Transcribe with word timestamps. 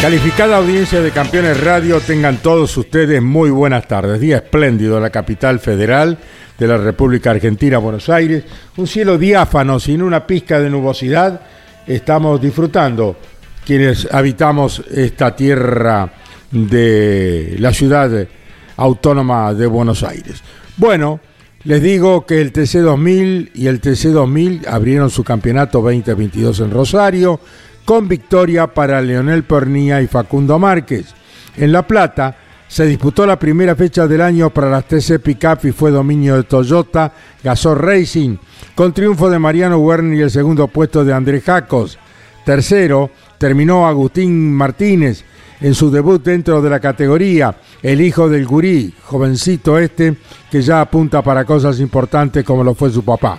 Calificada 0.00 0.58
audiencia 0.58 1.00
de 1.00 1.10
Campeones 1.10 1.58
Radio, 1.58 2.00
tengan 2.00 2.36
todos 2.36 2.76
ustedes 2.76 3.20
muy 3.22 3.50
buenas 3.50 3.88
tardes. 3.88 4.20
Día 4.20 4.36
espléndido 4.36 4.98
en 4.98 5.02
la 5.02 5.10
capital 5.10 5.58
federal 5.58 6.18
de 6.58 6.66
la 6.66 6.76
República 6.76 7.30
Argentina, 7.30 7.78
Buenos 7.78 8.08
Aires. 8.10 8.44
Un 8.76 8.86
cielo 8.86 9.16
diáfano, 9.16 9.80
sin 9.80 10.02
una 10.02 10.26
pizca 10.26 10.60
de 10.60 10.68
nubosidad. 10.68 11.40
Estamos 11.86 12.40
disfrutando 12.40 13.16
quienes 13.64 14.06
habitamos 14.12 14.82
esta 14.90 15.34
tierra 15.34 16.12
de 16.50 17.56
la 17.58 17.72
ciudad 17.72 18.28
autónoma 18.76 19.54
de 19.54 19.66
Buenos 19.66 20.02
Aires. 20.02 20.42
Bueno, 20.76 21.20
les 21.64 21.82
digo 21.82 22.26
que 22.26 22.42
el 22.42 22.52
TC2000 22.52 23.50
y 23.54 23.66
el 23.66 23.80
TC2000 23.80 24.68
abrieron 24.68 25.10
su 25.10 25.24
campeonato 25.24 25.80
2022 25.80 26.60
en 26.60 26.70
Rosario 26.70 27.40
con 27.86 28.08
victoria 28.08 28.66
para 28.66 29.00
Leonel 29.00 29.44
Pernía 29.44 30.02
y 30.02 30.08
Facundo 30.08 30.58
Márquez. 30.58 31.14
En 31.56 31.70
La 31.70 31.86
Plata 31.86 32.36
se 32.66 32.84
disputó 32.84 33.24
la 33.24 33.38
primera 33.38 33.76
fecha 33.76 34.08
del 34.08 34.20
año 34.20 34.50
para 34.50 34.68
las 34.68 34.86
TC 34.86 35.20
Pickup 35.20 35.64
y 35.64 35.70
fue 35.70 35.92
dominio 35.92 36.36
de 36.36 36.42
Toyota 36.42 37.12
Gazoo 37.44 37.76
Racing, 37.76 38.38
con 38.74 38.92
triunfo 38.92 39.30
de 39.30 39.38
Mariano 39.38 39.78
Werner 39.78 40.18
y 40.18 40.22
el 40.22 40.32
segundo 40.32 40.66
puesto 40.66 41.04
de 41.04 41.14
André 41.14 41.40
Jacos. 41.40 41.96
Tercero 42.44 43.10
terminó 43.38 43.86
Agustín 43.86 44.52
Martínez 44.52 45.24
en 45.60 45.72
su 45.72 45.88
debut 45.88 46.24
dentro 46.24 46.60
de 46.60 46.68
la 46.68 46.80
categoría, 46.80 47.54
el 47.82 48.00
hijo 48.00 48.28
del 48.28 48.46
gurí, 48.46 48.92
jovencito 49.04 49.78
este 49.78 50.16
que 50.50 50.60
ya 50.60 50.80
apunta 50.80 51.22
para 51.22 51.44
cosas 51.44 51.78
importantes 51.78 52.44
como 52.44 52.64
lo 52.64 52.74
fue 52.74 52.90
su 52.90 53.04
papá. 53.04 53.38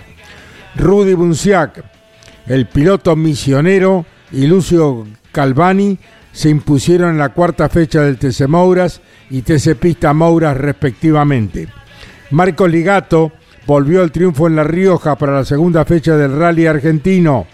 Rudy 0.74 1.12
Bunciac, 1.12 1.84
el 2.46 2.66
piloto 2.66 3.14
misionero, 3.14 4.06
y 4.32 4.46
Lucio 4.46 5.06
Calvani 5.32 5.98
se 6.32 6.48
impusieron 6.48 7.10
en 7.10 7.18
la 7.18 7.30
cuarta 7.30 7.68
fecha 7.68 8.02
del 8.02 8.18
TC 8.18 8.46
Mouras 8.48 9.00
y 9.30 9.42
TC 9.42 9.74
Pista 9.76 10.12
Mouras 10.12 10.56
respectivamente. 10.56 11.68
Marcos 12.30 12.70
Ligato 12.70 13.32
volvió 13.66 14.02
al 14.02 14.12
triunfo 14.12 14.46
en 14.46 14.56
La 14.56 14.64
Rioja 14.64 15.16
para 15.16 15.32
la 15.32 15.44
segunda 15.44 15.84
fecha 15.84 16.16
del 16.16 16.36
rally 16.36 16.66
argentino. 16.66 17.46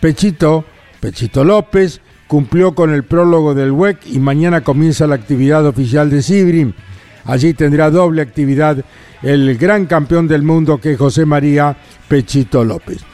Pechito, 0.00 0.64
Pechito 1.00 1.44
López, 1.44 2.00
cumplió 2.26 2.74
con 2.74 2.92
el 2.92 3.04
prólogo 3.04 3.54
del 3.54 3.72
WEC 3.72 4.06
y 4.06 4.18
mañana 4.18 4.62
comienza 4.62 5.06
la 5.06 5.16
actividad 5.16 5.66
oficial 5.66 6.10
de 6.10 6.22
Sibrim. 6.22 6.72
Allí 7.24 7.54
tendrá 7.54 7.90
doble 7.90 8.22
actividad 8.22 8.84
el 9.22 9.56
gran 9.56 9.86
campeón 9.86 10.28
del 10.28 10.42
mundo 10.42 10.78
que 10.78 10.92
es 10.92 10.98
José 10.98 11.24
María 11.24 11.76
Pechito 12.08 12.64
López 12.64 13.04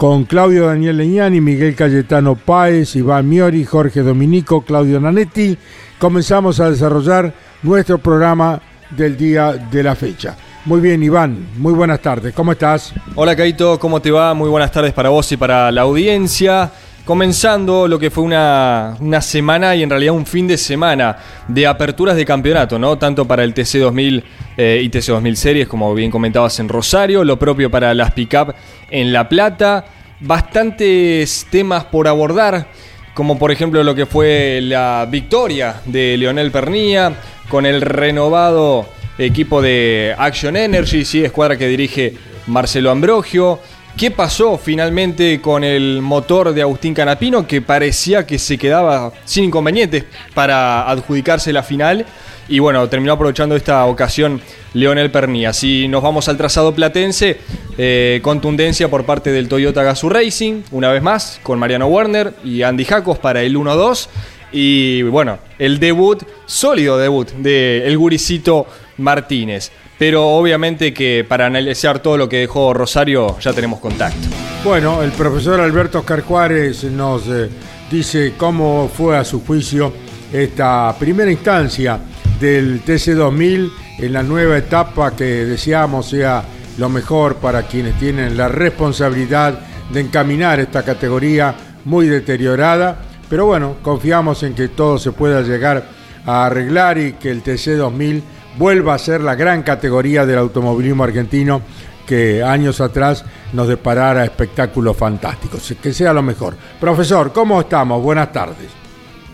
con 0.00 0.24
Claudio 0.24 0.68
Daniel 0.68 0.96
Leñani, 0.96 1.42
Miguel 1.42 1.74
Cayetano 1.74 2.34
Páez, 2.34 2.96
Iván 2.96 3.28
Miori, 3.28 3.66
Jorge 3.66 4.00
Dominico, 4.00 4.62
Claudio 4.62 4.98
Nanetti, 4.98 5.58
comenzamos 5.98 6.58
a 6.58 6.70
desarrollar 6.70 7.34
nuestro 7.62 7.98
programa 7.98 8.62
del 8.96 9.18
día 9.18 9.52
de 9.52 9.82
la 9.82 9.94
fecha. 9.94 10.38
Muy 10.64 10.80
bien, 10.80 11.02
Iván, 11.02 11.48
muy 11.58 11.74
buenas 11.74 12.00
tardes, 12.00 12.32
¿cómo 12.32 12.52
estás? 12.52 12.94
Hola, 13.14 13.36
Caito, 13.36 13.78
¿cómo 13.78 14.00
te 14.00 14.10
va? 14.10 14.32
Muy 14.32 14.48
buenas 14.48 14.72
tardes 14.72 14.94
para 14.94 15.10
vos 15.10 15.30
y 15.32 15.36
para 15.36 15.70
la 15.70 15.82
audiencia. 15.82 16.72
Comenzando 17.10 17.88
lo 17.88 17.98
que 17.98 18.08
fue 18.08 18.22
una, 18.22 18.96
una, 19.00 19.20
semana 19.20 19.74
y 19.74 19.82
en 19.82 19.90
realidad 19.90 20.14
un 20.14 20.24
fin 20.24 20.46
de 20.46 20.56
semana 20.56 21.18
de 21.48 21.66
aperturas 21.66 22.14
de 22.14 22.24
campeonato, 22.24 22.78
¿no? 22.78 22.98
Tanto 22.98 23.24
para 23.24 23.42
el 23.42 23.52
TC2000 23.52 24.22
eh, 24.56 24.80
y 24.80 24.88
TC2000 24.88 25.34
Series, 25.34 25.66
como 25.66 25.92
bien 25.92 26.08
comentabas 26.08 26.60
en 26.60 26.68
Rosario, 26.68 27.24
lo 27.24 27.36
propio 27.36 27.68
para 27.68 27.94
las 27.94 28.12
pick-up 28.12 28.54
en 28.92 29.12
La 29.12 29.28
Plata. 29.28 29.86
Bastantes 30.20 31.48
temas 31.50 31.82
por 31.86 32.06
abordar, 32.06 32.68
como 33.12 33.40
por 33.40 33.50
ejemplo 33.50 33.82
lo 33.82 33.96
que 33.96 34.06
fue 34.06 34.60
la 34.62 35.04
victoria 35.10 35.80
de 35.86 36.16
Leonel 36.16 36.52
Pernía 36.52 37.12
con 37.48 37.66
el 37.66 37.80
renovado 37.80 38.86
equipo 39.18 39.60
de 39.60 40.14
Action 40.16 40.56
Energy, 40.56 41.04
sí, 41.04 41.24
escuadra 41.24 41.58
que 41.58 41.66
dirige 41.66 42.14
Marcelo 42.46 42.92
Ambrogio. 42.92 43.58
¿Qué 43.96 44.10
pasó 44.10 44.56
finalmente 44.56 45.40
con 45.40 45.62
el 45.62 46.00
motor 46.00 46.54
de 46.54 46.62
Agustín 46.62 46.94
Canapino 46.94 47.46
que 47.46 47.60
parecía 47.60 48.26
que 48.26 48.38
se 48.38 48.56
quedaba 48.56 49.12
sin 49.24 49.44
inconvenientes 49.44 50.04
para 50.32 50.88
adjudicarse 50.90 51.52
la 51.52 51.62
final? 51.62 52.06
Y 52.48 52.58
bueno, 52.58 52.88
terminó 52.88 53.12
aprovechando 53.12 53.54
esta 53.54 53.84
ocasión 53.84 54.40
Leonel 54.74 55.10
Pernía. 55.10 55.52
Si 55.52 55.86
nos 55.86 56.02
vamos 56.02 56.28
al 56.28 56.36
trazado 56.36 56.74
platense, 56.74 57.38
eh, 57.78 58.20
contundencia 58.22 58.88
por 58.88 59.04
parte 59.04 59.30
del 59.32 59.48
Toyota 59.48 59.82
Gazoo 59.82 60.10
Racing, 60.10 60.62
una 60.70 60.90
vez 60.90 61.02
más, 61.02 61.38
con 61.42 61.58
Mariano 61.58 61.86
Werner 61.86 62.34
y 62.42 62.62
Andy 62.62 62.84
Jacos 62.84 63.18
para 63.18 63.42
el 63.42 63.56
1-2. 63.56 64.08
Y 64.52 65.02
bueno, 65.02 65.38
el 65.58 65.78
debut, 65.78 66.24
sólido 66.46 66.98
debut 66.98 67.30
de 67.32 67.86
el 67.86 67.96
guricito 67.98 68.66
Martínez. 68.96 69.70
Pero 70.00 70.26
obviamente 70.28 70.94
que 70.94 71.26
para 71.28 71.44
analizar 71.44 71.98
todo 71.98 72.16
lo 72.16 72.26
que 72.26 72.38
dejó 72.38 72.72
Rosario 72.72 73.38
ya 73.38 73.52
tenemos 73.52 73.80
contacto. 73.80 74.28
Bueno, 74.64 75.02
el 75.02 75.12
profesor 75.12 75.60
Alberto 75.60 75.98
Oscar 75.98 76.22
Juárez 76.22 76.84
nos 76.84 77.28
eh, 77.28 77.50
dice 77.90 78.32
cómo 78.38 78.88
fue 78.88 79.18
a 79.18 79.24
su 79.24 79.44
juicio 79.44 79.92
esta 80.32 80.96
primera 80.98 81.30
instancia 81.30 82.00
del 82.40 82.82
TC2000 82.82 83.70
en 83.98 84.12
la 84.14 84.22
nueva 84.22 84.56
etapa 84.56 85.14
que 85.14 85.44
deseamos 85.44 86.08
sea 86.08 86.44
lo 86.78 86.88
mejor 86.88 87.36
para 87.36 87.64
quienes 87.64 87.98
tienen 87.98 88.38
la 88.38 88.48
responsabilidad 88.48 89.60
de 89.92 90.00
encaminar 90.00 90.60
esta 90.60 90.82
categoría 90.82 91.54
muy 91.84 92.06
deteriorada. 92.06 92.96
Pero 93.28 93.44
bueno, 93.44 93.76
confiamos 93.82 94.44
en 94.44 94.54
que 94.54 94.68
todo 94.68 94.98
se 94.98 95.12
pueda 95.12 95.42
llegar 95.42 95.84
a 96.24 96.46
arreglar 96.46 96.96
y 96.96 97.12
que 97.12 97.30
el 97.30 97.44
TC2000 97.44 98.22
vuelva 98.58 98.94
a 98.94 98.98
ser 98.98 99.20
la 99.20 99.34
gran 99.34 99.62
categoría 99.62 100.26
del 100.26 100.38
automovilismo 100.38 101.04
argentino 101.04 101.62
que 102.06 102.42
años 102.42 102.80
atrás 102.80 103.24
nos 103.52 103.68
deparara 103.68 104.24
espectáculos 104.24 104.96
fantásticos. 104.96 105.74
Que 105.80 105.92
sea 105.92 106.12
lo 106.12 106.22
mejor. 106.22 106.54
Profesor, 106.80 107.32
¿cómo 107.32 107.60
estamos? 107.60 108.02
Buenas 108.02 108.32
tardes. 108.32 108.74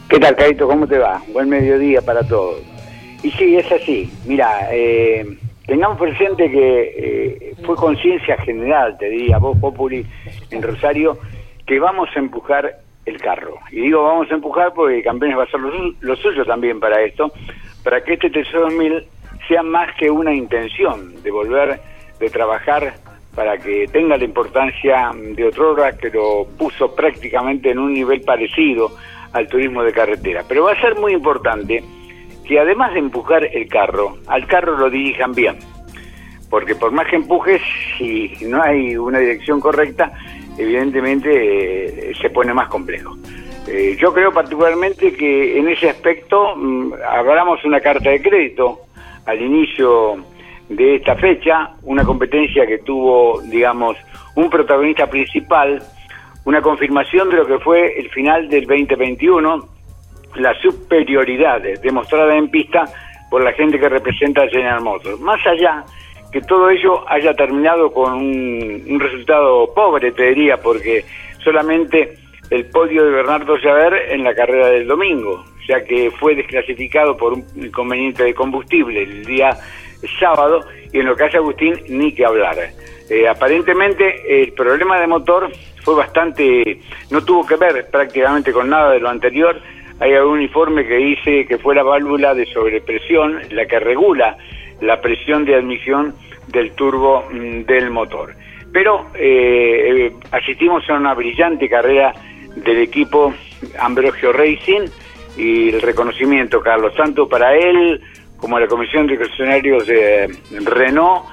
¿Qué 0.08 0.18
tal, 0.20 0.36
Caito? 0.36 0.68
¿Cómo 0.68 0.86
te 0.86 0.98
va? 0.98 1.22
Buen 1.32 1.48
mediodía 1.48 2.02
para 2.02 2.22
todos. 2.22 2.60
Y 3.22 3.30
sí, 3.32 3.56
es 3.56 3.70
así. 3.72 4.12
Mira, 4.26 4.68
eh, 4.70 5.38
tengamos 5.66 5.98
presente 5.98 6.50
que 6.50 6.94
eh, 6.96 7.54
fue 7.64 7.76
conciencia 7.76 8.36
general, 8.38 8.96
te 8.98 9.08
diría, 9.08 9.38
vos, 9.38 9.56
Populi, 9.58 10.06
en 10.50 10.62
Rosario, 10.62 11.18
que 11.66 11.80
vamos 11.80 12.08
a 12.14 12.18
empujar 12.18 12.80
el 13.06 13.20
carro. 13.20 13.56
Y 13.70 13.80
digo 13.82 14.02
vamos 14.02 14.30
a 14.30 14.34
empujar 14.34 14.72
porque 14.74 15.02
Campeones 15.02 15.38
va 15.38 15.44
a 15.44 15.50
ser 15.50 15.60
lo, 15.60 16.16
suyo 16.16 16.44
también 16.44 16.78
para 16.80 17.02
esto, 17.02 17.32
para 17.86 18.00
que 18.00 18.14
este 18.14 18.32
TC2000 18.32 19.04
sea 19.46 19.62
más 19.62 19.94
que 19.94 20.10
una 20.10 20.34
intención 20.34 21.22
de 21.22 21.30
volver, 21.30 21.80
de 22.18 22.30
trabajar 22.30 22.94
para 23.32 23.58
que 23.58 23.86
tenga 23.86 24.16
la 24.16 24.24
importancia 24.24 25.12
de 25.14 25.44
otrora 25.44 25.96
que 25.96 26.10
lo 26.10 26.48
puso 26.58 26.92
prácticamente 26.96 27.70
en 27.70 27.78
un 27.78 27.94
nivel 27.94 28.22
parecido 28.22 28.90
al 29.32 29.46
turismo 29.46 29.84
de 29.84 29.92
carretera. 29.92 30.42
Pero 30.48 30.64
va 30.64 30.72
a 30.72 30.80
ser 30.80 30.96
muy 30.96 31.12
importante 31.12 31.84
que 32.44 32.58
además 32.58 32.92
de 32.92 32.98
empujar 32.98 33.44
el 33.44 33.68
carro, 33.68 34.16
al 34.26 34.48
carro 34.48 34.76
lo 34.76 34.90
dirijan 34.90 35.32
bien. 35.32 35.56
Porque 36.50 36.74
por 36.74 36.90
más 36.90 37.06
que 37.06 37.14
empujes, 37.14 37.62
si 37.98 38.32
no 38.46 38.60
hay 38.64 38.96
una 38.96 39.20
dirección 39.20 39.60
correcta, 39.60 40.10
evidentemente 40.58 42.10
eh, 42.10 42.14
se 42.20 42.30
pone 42.30 42.52
más 42.52 42.68
complejo. 42.68 43.16
Eh, 43.68 43.96
yo 43.98 44.12
creo 44.12 44.32
particularmente 44.32 45.12
que 45.12 45.58
en 45.58 45.68
ese 45.68 45.90
aspecto 45.90 46.54
mm, 46.56 46.92
hablamos 47.08 47.64
una 47.64 47.80
carta 47.80 48.10
de 48.10 48.22
crédito 48.22 48.80
al 49.24 49.40
inicio 49.40 50.16
de 50.68 50.96
esta 50.96 51.16
fecha, 51.16 51.70
una 51.82 52.04
competencia 52.04 52.66
que 52.66 52.78
tuvo, 52.78 53.40
digamos, 53.42 53.96
un 54.36 54.48
protagonista 54.50 55.08
principal, 55.08 55.82
una 56.44 56.62
confirmación 56.62 57.28
de 57.30 57.36
lo 57.36 57.46
que 57.46 57.58
fue 57.58 57.98
el 57.98 58.08
final 58.10 58.48
del 58.48 58.66
2021, 58.66 59.68
la 60.36 60.54
superioridad 60.60 61.60
demostrada 61.82 62.36
en 62.36 62.48
pista 62.50 62.84
por 63.30 63.42
la 63.42 63.52
gente 63.52 63.78
que 63.78 63.88
representa 63.88 64.42
a 64.42 64.48
General 64.48 64.80
Motors. 64.80 65.18
Más 65.20 65.44
allá 65.46 65.84
que 66.30 66.40
todo 66.42 66.70
ello 66.70 67.08
haya 67.08 67.34
terminado 67.34 67.92
con 67.92 68.14
un 68.14 69.00
resultado 69.00 69.72
pobre, 69.74 70.12
te 70.12 70.24
diría, 70.28 70.56
porque 70.58 71.04
solamente 71.42 72.18
el 72.50 72.66
podio 72.66 73.04
de 73.04 73.10
Bernardo 73.10 73.56
Javer 73.60 74.12
en 74.12 74.24
la 74.24 74.34
carrera 74.34 74.68
del 74.68 74.86
domingo, 74.86 75.44
ya 75.66 75.82
que 75.84 76.10
fue 76.10 76.34
desclasificado 76.34 77.16
por 77.16 77.32
un 77.32 77.44
inconveniente 77.56 78.24
de 78.24 78.34
combustible 78.34 79.02
el 79.02 79.24
día 79.24 79.56
sábado 80.20 80.60
y 80.92 81.00
en 81.00 81.06
lo 81.06 81.16
que 81.16 81.24
hace 81.24 81.38
Agustín 81.38 81.74
ni 81.88 82.12
que 82.12 82.24
hablar. 82.24 82.56
Eh, 83.08 83.28
aparentemente 83.28 84.42
el 84.42 84.52
problema 84.52 85.00
de 85.00 85.06
motor 85.06 85.50
fue 85.82 85.94
bastante, 85.94 86.80
no 87.10 87.24
tuvo 87.24 87.46
que 87.46 87.56
ver 87.56 87.86
prácticamente 87.90 88.52
con 88.52 88.68
nada 88.68 88.92
de 88.92 89.00
lo 89.00 89.08
anterior. 89.08 89.60
Hay 90.00 90.12
algún 90.12 90.42
informe 90.42 90.86
que 90.86 90.96
dice 90.96 91.46
que 91.46 91.58
fue 91.58 91.74
la 91.74 91.82
válvula 91.82 92.34
de 92.34 92.46
sobrepresión 92.46 93.40
la 93.50 93.66
que 93.66 93.78
regula 93.78 94.36
la 94.80 95.00
presión 95.00 95.44
de 95.44 95.54
admisión 95.54 96.14
del 96.48 96.72
turbo 96.72 97.24
mm, 97.32 97.62
del 97.62 97.90
motor. 97.90 98.34
Pero 98.72 99.06
eh, 99.14 100.12
asistimos 100.32 100.88
a 100.90 100.94
una 100.94 101.14
brillante 101.14 101.68
carrera 101.68 102.12
del 102.56 102.78
equipo 102.78 103.34
Ambrogio 103.78 104.32
Racing 104.32 104.88
y 105.36 105.70
el 105.70 105.82
reconocimiento, 105.82 106.60
Carlos, 106.60 106.94
tanto 106.96 107.28
para 107.28 107.54
él 107.54 108.00
como 108.38 108.56
a 108.56 108.60
la 108.60 108.66
Comisión 108.66 109.06
de 109.06 109.18
Funcionarios 109.18 109.86
de 109.86 110.34
Renault, 110.64 111.24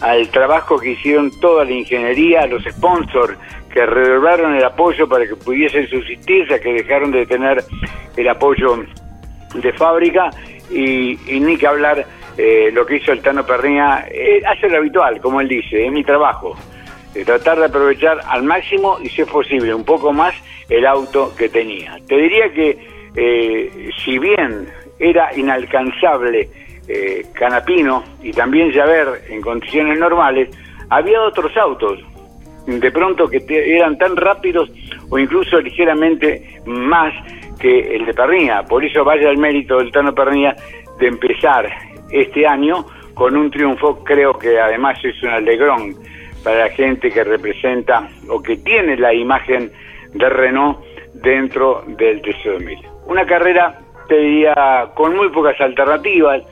al 0.00 0.28
trabajo 0.28 0.78
que 0.78 0.90
hicieron 0.90 1.30
toda 1.40 1.64
la 1.64 1.72
ingeniería, 1.72 2.46
los 2.46 2.64
sponsors 2.64 3.36
que 3.72 3.86
redoblaron 3.86 4.54
el 4.54 4.64
apoyo 4.64 5.08
para 5.08 5.26
que 5.26 5.36
pudiesen 5.36 5.88
subsistir, 5.88 6.48
ya 6.48 6.58
que 6.58 6.72
dejaron 6.72 7.10
de 7.10 7.24
tener 7.26 7.64
el 8.16 8.28
apoyo 8.28 8.84
de 9.54 9.72
fábrica, 9.74 10.30
y, 10.70 11.18
ni 11.40 11.56
que 11.56 11.66
hablar 11.66 12.06
eh, 12.36 12.70
lo 12.72 12.86
que 12.86 12.96
hizo 12.96 13.12
el 13.12 13.20
Tano 13.20 13.44
Pernia, 13.44 14.06
eh, 14.10 14.42
hace 14.46 14.68
lo 14.68 14.78
habitual, 14.78 15.20
como 15.20 15.40
él 15.40 15.48
dice, 15.48 15.86
es 15.86 15.92
mi 15.92 16.02
trabajo, 16.02 16.56
tratar 17.24 17.58
de 17.58 17.66
aprovechar 17.66 18.20
al 18.26 18.42
máximo 18.42 18.98
y 19.02 19.08
si 19.08 19.22
es 19.22 19.28
posible 19.28 19.74
un 19.74 19.84
poco 19.84 20.12
más 20.12 20.34
el 20.68 20.86
auto 20.86 21.34
que 21.36 21.48
tenía. 21.48 21.98
Te 22.06 22.16
diría 22.16 22.52
que 22.52 22.78
eh, 23.14 23.90
si 24.02 24.18
bien 24.18 24.66
era 24.98 25.34
inalcanzable 25.36 26.48
eh, 26.88 27.26
Canapino 27.32 28.02
y 28.22 28.32
también 28.32 28.72
Javert 28.72 29.28
en 29.28 29.40
condiciones 29.40 29.98
normales, 29.98 30.48
había 30.88 31.20
otros 31.22 31.56
autos 31.56 32.00
de 32.66 32.90
pronto 32.92 33.28
que 33.28 33.44
eran 33.48 33.98
tan 33.98 34.16
rápidos 34.16 34.70
o 35.10 35.18
incluso 35.18 35.60
ligeramente 35.60 36.60
más 36.64 37.12
que 37.58 37.96
el 37.96 38.06
de 38.06 38.14
Pernilla. 38.14 38.62
Por 38.62 38.84
eso 38.84 39.04
vaya 39.04 39.30
el 39.30 39.38
mérito 39.38 39.78
del 39.78 39.90
Tano 39.90 40.14
Pernilla 40.14 40.56
de 40.98 41.08
empezar 41.08 41.68
este 42.10 42.46
año 42.46 42.86
con 43.14 43.36
un 43.36 43.50
triunfo, 43.50 44.02
creo 44.04 44.38
que 44.38 44.58
además 44.58 44.98
es 45.04 45.22
un 45.22 45.30
alegrón 45.30 45.94
para 46.42 46.66
la 46.66 46.70
gente 46.70 47.10
que 47.10 47.24
representa 47.24 48.08
o 48.28 48.42
que 48.42 48.56
tiene 48.56 48.96
la 48.96 49.14
imagen 49.14 49.70
de 50.14 50.28
Renault 50.28 50.78
dentro 51.14 51.84
del 51.86 52.22
TC2000. 52.22 52.90
Una 53.06 53.26
carrera, 53.26 53.78
te 54.08 54.16
diría, 54.16 54.88
con 54.94 55.16
muy 55.16 55.28
pocas 55.30 55.60
alternativas, 55.60 56.42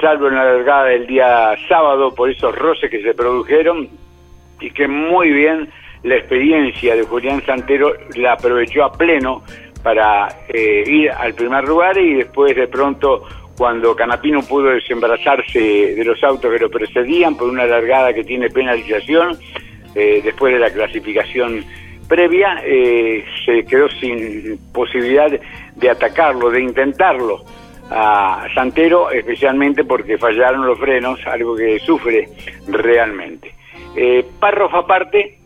salvo 0.00 0.28
en 0.28 0.34
la 0.34 0.44
largada 0.44 0.84
del 0.84 1.06
día 1.06 1.54
sábado 1.68 2.14
por 2.14 2.30
esos 2.30 2.56
roces 2.56 2.90
que 2.90 3.02
se 3.02 3.14
produjeron 3.14 3.88
y 4.60 4.70
que 4.70 4.88
muy 4.88 5.30
bien 5.30 5.68
la 6.02 6.16
experiencia 6.16 6.96
de 6.96 7.02
Julián 7.02 7.42
Santero 7.44 7.92
la 8.16 8.32
aprovechó 8.32 8.84
a 8.84 8.92
pleno 8.92 9.42
para 9.82 10.28
eh, 10.48 10.84
ir 10.86 11.10
al 11.10 11.34
primer 11.34 11.64
lugar 11.64 11.98
y 11.98 12.14
después 12.14 12.54
de 12.54 12.68
pronto 12.68 13.24
cuando 13.56 13.94
Canapino 13.94 14.40
pudo 14.42 14.70
desembarazarse 14.70 15.94
de 15.94 16.04
los 16.04 16.22
autos 16.24 16.50
que 16.52 16.58
lo 16.58 16.70
precedían 16.70 17.36
por 17.36 17.48
una 17.48 17.66
largada 17.66 18.12
que 18.12 18.24
tiene 18.24 18.48
penalización, 18.48 19.38
eh, 19.94 20.20
después 20.24 20.52
de 20.52 20.60
la 20.60 20.70
clasificación 20.70 21.64
previa, 22.08 22.60
eh, 22.64 23.24
se 23.44 23.64
quedó 23.64 23.88
sin 23.88 24.58
posibilidad 24.72 25.30
de 25.76 25.90
atacarlo, 25.90 26.50
de 26.50 26.60
intentarlo 26.60 27.44
a 27.90 28.46
Santero, 28.54 29.10
especialmente 29.10 29.84
porque 29.84 30.16
fallaron 30.16 30.66
los 30.66 30.78
frenos, 30.78 31.20
algo 31.26 31.56
que 31.56 31.78
sufre 31.80 32.28
realmente. 32.68 33.54
Eh, 33.96 34.24
párrafo 34.38 34.78
aparte, 34.78 35.38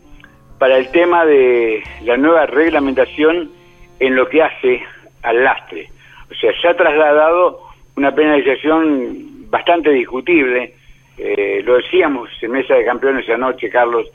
para 0.59 0.77
el 0.77 0.89
tema 0.89 1.25
de 1.25 1.83
la 2.03 2.17
nueva 2.17 2.45
reglamentación 2.45 3.51
en 3.99 4.15
lo 4.15 4.29
que 4.29 4.43
hace 4.43 4.81
al 5.23 5.43
lastre. 5.43 5.89
O 6.31 6.35
sea, 6.35 6.51
se 6.61 6.67
ha 6.67 6.75
trasladado 6.75 7.64
una 7.95 8.13
penalización 8.13 9.49
bastante 9.49 9.91
discutible, 9.91 10.73
eh, 11.17 11.61
lo 11.65 11.75
decíamos 11.77 12.29
en 12.41 12.51
Mesa 12.51 12.75
de 12.75 12.85
Campeones 12.85 13.29
anoche, 13.29 13.69
Carlos, 13.69 14.07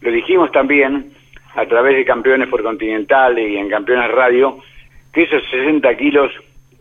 lo 0.00 0.10
dijimos 0.10 0.50
también, 0.52 1.12
a 1.54 1.66
través 1.66 1.96
de 1.96 2.04
campeones 2.04 2.48
por 2.48 2.62
continentales 2.62 3.50
y 3.50 3.56
en 3.56 3.68
campeones 3.68 4.10
radio, 4.10 4.58
que 5.12 5.22
esos 5.22 5.42
60 5.50 5.96
kilos 5.96 6.32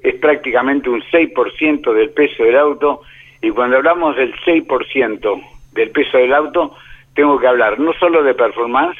es 0.03 0.15
prácticamente 0.15 0.89
un 0.89 1.01
6% 1.01 1.93
del 1.93 2.09
peso 2.09 2.43
del 2.43 2.57
auto 2.57 3.01
y 3.41 3.49
cuando 3.51 3.77
hablamos 3.77 4.15
del 4.15 4.33
6% 4.41 5.41
del 5.71 5.91
peso 5.91 6.17
del 6.17 6.33
auto, 6.33 6.75
tengo 7.13 7.39
que 7.39 7.47
hablar 7.47 7.79
no 7.79 7.93
solo 7.93 8.23
de 8.23 8.33
performance, 8.33 8.97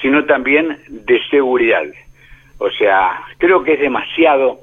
sino 0.00 0.24
también 0.24 0.78
de 0.88 1.20
seguridad. 1.30 1.84
O 2.58 2.70
sea, 2.70 3.22
creo 3.38 3.62
que 3.62 3.74
es 3.74 3.80
demasiado 3.80 4.60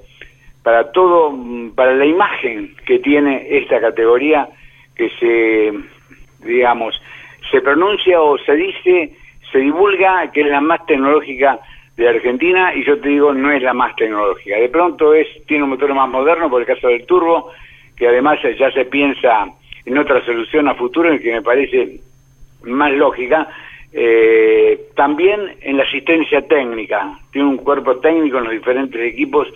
para 0.63 0.91
todo, 0.91 1.33
para 1.75 1.95
la 1.95 2.05
imagen 2.05 2.75
que 2.85 2.99
tiene 2.99 3.47
esta 3.49 3.79
categoría 3.79 4.47
que 4.95 5.09
se, 5.19 5.73
digamos, 6.45 7.01
se 7.49 7.61
pronuncia 7.61 8.21
o 8.21 8.37
se 8.37 8.55
dice 8.55 9.15
se 9.51 9.59
divulga 9.59 10.31
que 10.31 10.41
es 10.41 10.47
la 10.47 10.61
más 10.61 10.85
tecnológica 10.85 11.59
de 11.97 12.07
Argentina 12.07 12.73
y 12.73 12.85
yo 12.85 12.99
te 12.99 13.09
digo 13.09 13.33
no 13.33 13.51
es 13.51 13.61
la 13.61 13.73
más 13.73 13.95
tecnológica. 13.95 14.57
De 14.57 14.69
pronto 14.69 15.13
es 15.13 15.27
tiene 15.45 15.63
un 15.63 15.71
motor 15.71 15.93
más 15.93 16.09
moderno 16.09 16.49
por 16.49 16.61
el 16.61 16.67
caso 16.67 16.87
del 16.87 17.05
turbo, 17.05 17.51
que 17.95 18.07
además 18.07 18.39
ya 18.57 18.71
se 18.71 18.85
piensa 18.85 19.47
en 19.85 19.97
otra 19.97 20.23
solución 20.25 20.67
a 20.67 20.75
futuro 20.75 21.11
en 21.11 21.19
que 21.19 21.33
me 21.33 21.41
parece 21.41 21.99
más 22.63 22.91
lógica. 22.93 23.47
Eh, 23.93 24.87
también 24.95 25.57
en 25.61 25.75
la 25.75 25.83
asistencia 25.83 26.41
técnica, 26.47 27.19
tiene 27.31 27.49
un 27.49 27.57
cuerpo 27.57 27.97
técnico 27.97 28.37
en 28.37 28.45
los 28.45 28.53
diferentes 28.53 29.01
equipos 29.01 29.47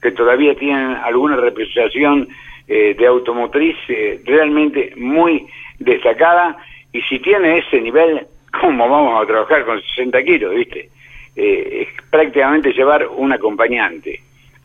que 0.00 0.12
todavía 0.12 0.54
tienen 0.54 0.96
alguna 0.96 1.36
representación 1.36 2.28
eh, 2.66 2.94
de 2.98 3.06
automotriz 3.06 3.76
eh, 3.88 4.20
realmente 4.24 4.92
muy 4.96 5.46
destacada 5.78 6.56
y 6.92 7.00
si 7.02 7.18
tiene 7.18 7.58
ese 7.58 7.80
nivel 7.80 8.26
¿cómo 8.60 8.88
vamos 8.88 9.22
a 9.22 9.26
trabajar 9.26 9.64
con 9.64 9.80
60 9.80 10.22
kilos, 10.22 10.54
viste? 10.54 10.88
Eh, 11.36 11.86
es 11.86 12.02
prácticamente 12.10 12.72
llevar 12.72 13.06
un 13.06 13.32
acompañante. 13.32 14.20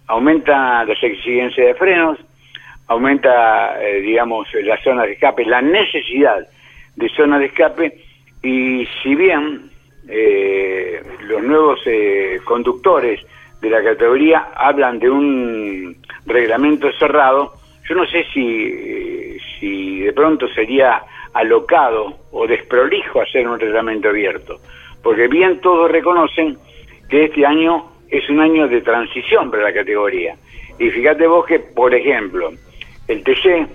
Aumenta 0.08 0.84
las 0.86 1.02
exigencias 1.04 1.68
de 1.68 1.76
frenos, 1.76 2.20
aumenta, 2.88 3.82
eh, 3.84 4.02
digamos, 4.02 4.48
la 4.64 4.82
zona 4.84 5.04
de 5.04 5.14
escape, 5.14 5.46
la 5.46 5.62
necesidad 5.62 6.48
de 6.96 7.10
zona 7.10 7.40
de 7.40 7.46
escape, 7.46 7.98
y 8.42 8.88
si 9.02 9.16
bien 9.16 9.70
eh, 10.10 11.02
los 11.22 11.44
nuevos 11.44 11.80
conductores 12.44 13.22
de 13.64 13.70
la 13.70 13.82
categoría 13.82 14.50
hablan 14.56 15.00
de 15.00 15.10
un 15.10 15.96
reglamento 16.26 16.92
cerrado, 17.00 17.54
yo 17.88 17.96
no 17.96 18.06
sé 18.06 18.26
si, 18.34 19.38
si 19.58 20.00
de 20.02 20.12
pronto 20.12 20.50
sería 20.50 21.02
alocado 21.34 22.18
o 22.34 22.46
desprolijo 22.46 23.22
hacer 23.22 23.48
un 23.48 23.58
reglamento 23.58 24.10
abierto, 24.10 24.60
porque 25.02 25.30
bien 25.30 25.62
todos 25.62 25.90
reconocen 25.90 26.58
que 27.10 27.26
este 27.26 27.46
año 27.46 27.86
es 28.10 28.30
un 28.30 28.42
año 28.42 28.68
de 28.68 28.82
transición 28.82 29.50
para 29.50 29.64
la 29.64 29.74
categoría. 29.74 30.36
Y 30.78 30.90
fíjate 30.90 31.26
vos 31.26 31.46
que, 31.46 31.60
por 31.60 31.96
ejemplo, 31.96 32.52
el 33.08 33.24
TC, 33.24 33.66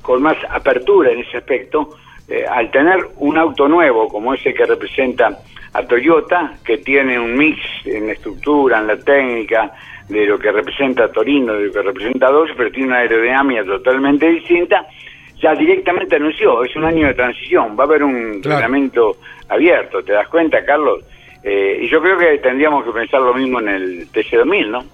con 0.00 0.22
más 0.22 0.36
apertura 0.48 1.10
en 1.10 1.20
ese 1.20 1.38
aspecto, 1.38 1.90
eh, 2.28 2.44
al 2.48 2.70
tener 2.70 3.00
un 3.16 3.36
auto 3.36 3.66
nuevo 3.66 4.06
como 4.08 4.32
ese 4.32 4.54
que 4.54 4.64
representa 4.64 5.38
a 5.72 5.82
Toyota, 5.86 6.54
que 6.64 6.78
tiene 6.78 7.18
un 7.18 7.36
mix 7.36 7.60
en 7.84 8.06
la 8.06 8.12
estructura, 8.12 8.78
en 8.78 8.86
la 8.86 8.98
técnica, 8.98 9.72
de 10.08 10.26
lo 10.26 10.38
que 10.38 10.50
representa 10.50 11.12
Torino, 11.12 11.52
de 11.52 11.66
lo 11.66 11.72
que 11.72 11.82
representa 11.82 12.30
Dodge, 12.30 12.54
pero 12.56 12.70
tiene 12.70 12.88
una 12.88 12.98
aerodinámica 12.98 13.64
totalmente 13.64 14.28
distinta, 14.28 14.86
ya 15.40 15.54
directamente 15.54 16.16
anunció, 16.16 16.64
es 16.64 16.74
un 16.76 16.84
año 16.84 17.06
de 17.06 17.14
transición, 17.14 17.76
va 17.78 17.84
a 17.84 17.86
haber 17.86 18.02
un 18.02 18.42
reglamento 18.42 19.16
abierto, 19.48 20.02
¿te 20.02 20.12
das 20.12 20.28
cuenta, 20.28 20.64
Carlos? 20.64 21.04
Eh, 21.42 21.80
y 21.82 21.88
yo 21.88 22.00
creo 22.00 22.18
que 22.18 22.38
tendríamos 22.38 22.84
que 22.84 22.90
pensar 22.90 23.20
lo 23.20 23.34
mismo 23.34 23.60
en 23.60 23.68
el 23.68 24.10
TC2000, 24.10 24.68
¿no? 24.68 24.84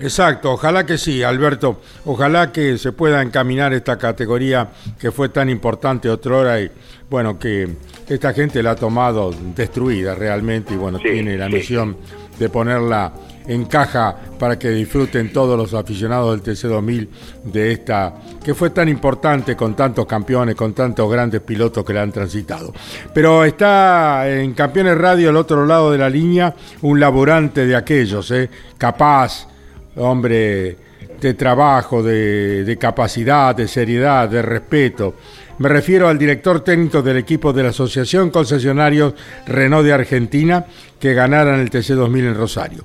Exacto, 0.00 0.52
ojalá 0.52 0.84
que 0.86 0.98
sí, 0.98 1.22
Alberto. 1.22 1.80
Ojalá 2.04 2.52
que 2.52 2.78
se 2.78 2.92
pueda 2.92 3.22
encaminar 3.22 3.72
esta 3.72 3.98
categoría 3.98 4.68
que 4.98 5.10
fue 5.10 5.28
tan 5.28 5.48
importante 5.50 6.08
otra 6.08 6.36
hora 6.36 6.60
y 6.60 6.70
bueno, 7.10 7.38
que 7.38 7.68
esta 8.08 8.32
gente 8.32 8.62
la 8.62 8.72
ha 8.72 8.76
tomado 8.76 9.32
destruida 9.54 10.14
realmente 10.14 10.74
y 10.74 10.76
bueno, 10.76 10.98
tiene 10.98 11.36
la 11.36 11.48
misión 11.48 11.96
de 12.38 12.48
ponerla 12.48 13.12
en 13.48 13.64
caja 13.64 14.14
para 14.38 14.58
que 14.58 14.68
disfruten 14.68 15.32
todos 15.32 15.58
los 15.58 15.72
aficionados 15.72 16.40
del 16.40 16.54
TC2000 16.54 17.08
de 17.44 17.72
esta 17.72 18.14
que 18.44 18.54
fue 18.54 18.70
tan 18.70 18.88
importante 18.88 19.56
con 19.56 19.74
tantos 19.74 20.06
campeones, 20.06 20.54
con 20.54 20.74
tantos 20.74 21.10
grandes 21.10 21.40
pilotos 21.40 21.84
que 21.84 21.94
la 21.94 22.02
han 22.02 22.12
transitado. 22.12 22.72
Pero 23.12 23.44
está 23.44 24.28
en 24.28 24.52
Campeones 24.52 24.98
Radio 24.98 25.30
al 25.30 25.36
otro 25.36 25.64
lado 25.64 25.90
de 25.90 25.98
la 25.98 26.10
línea 26.10 26.54
un 26.82 27.00
laborante 27.00 27.66
de 27.66 27.74
aquellos, 27.74 28.30
¿eh? 28.30 28.50
capaz, 28.76 29.48
hombre 29.98 30.76
de 31.20 31.34
trabajo, 31.34 32.02
de, 32.02 32.76
capacidad, 32.80 33.54
de 33.54 33.68
seriedad, 33.68 34.28
de 34.28 34.42
respeto. 34.42 35.14
Me 35.58 35.68
refiero 35.68 36.08
al 36.08 36.18
director 36.18 36.60
técnico 36.60 37.02
del 37.02 37.16
equipo 37.16 37.52
de 37.52 37.64
la 37.64 37.70
Asociación 37.70 38.30
Concesionarios 38.30 39.14
Renault 39.46 39.84
de 39.84 39.92
Argentina 39.92 40.64
que 41.00 41.14
ganaran 41.14 41.60
el 41.60 41.70
TC2000 41.70 42.18
en 42.18 42.34
Rosario. 42.34 42.84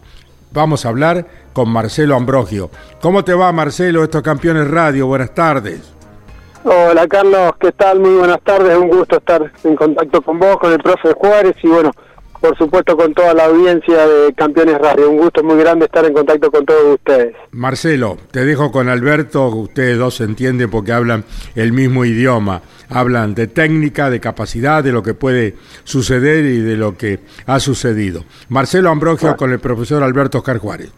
Vamos 0.51 0.85
a 0.85 0.89
hablar 0.89 1.25
con 1.53 1.69
Marcelo 1.69 2.15
Ambrogio. 2.15 2.69
¿Cómo 3.01 3.23
te 3.23 3.33
va, 3.33 3.51
Marcelo? 3.51 4.03
Estos 4.03 4.21
campeones 4.21 4.69
radio. 4.69 5.07
Buenas 5.07 5.33
tardes. 5.33 5.93
Hola, 6.63 7.07
Carlos. 7.07 7.53
¿Qué 7.59 7.71
tal? 7.73 7.99
Muy 7.99 8.15
buenas 8.15 8.41
tardes. 8.41 8.77
Un 8.77 8.87
gusto 8.87 9.17
estar 9.17 9.51
en 9.63 9.75
contacto 9.75 10.21
con 10.21 10.39
vos, 10.39 10.57
con 10.57 10.71
el 10.71 10.79
profe 10.79 11.13
Juárez 11.13 11.55
y 11.61 11.67
bueno, 11.67 11.91
por 12.43 12.57
supuesto 12.57 12.97
con 12.97 13.13
toda 13.13 13.33
la 13.33 13.45
audiencia 13.45 14.05
de 14.05 14.33
Campeones 14.33 14.77
Radio. 14.77 15.09
Un 15.09 15.17
gusto 15.17 15.41
muy 15.45 15.55
grande 15.55 15.85
estar 15.85 16.03
en 16.03 16.11
contacto 16.11 16.51
con 16.51 16.65
todos 16.65 16.95
ustedes. 16.95 17.33
Marcelo, 17.51 18.17
te 18.31 18.43
dejo 18.43 18.69
con 18.69 18.89
Alberto, 18.89 19.47
ustedes 19.47 19.97
dos 19.97 20.15
se 20.15 20.25
entienden 20.25 20.69
porque 20.69 20.91
hablan 20.91 21.23
el 21.55 21.71
mismo 21.71 22.03
idioma, 22.03 22.61
hablan 22.89 23.33
de 23.33 23.47
técnica, 23.47 24.09
de 24.09 24.19
capacidad, 24.19 24.83
de 24.83 24.91
lo 24.91 25.03
que 25.03 25.13
puede 25.13 25.55
suceder 25.85 26.43
y 26.43 26.59
de 26.59 26.75
lo 26.75 26.97
que 26.97 27.19
ha 27.45 27.61
sucedido. 27.61 28.25
Marcelo 28.49 28.89
Ambrogio 28.89 29.37
con 29.37 29.53
el 29.53 29.59
profesor 29.59 30.03
Alberto 30.03 30.39
Oscar 30.39 30.57
Juárez. 30.57 30.91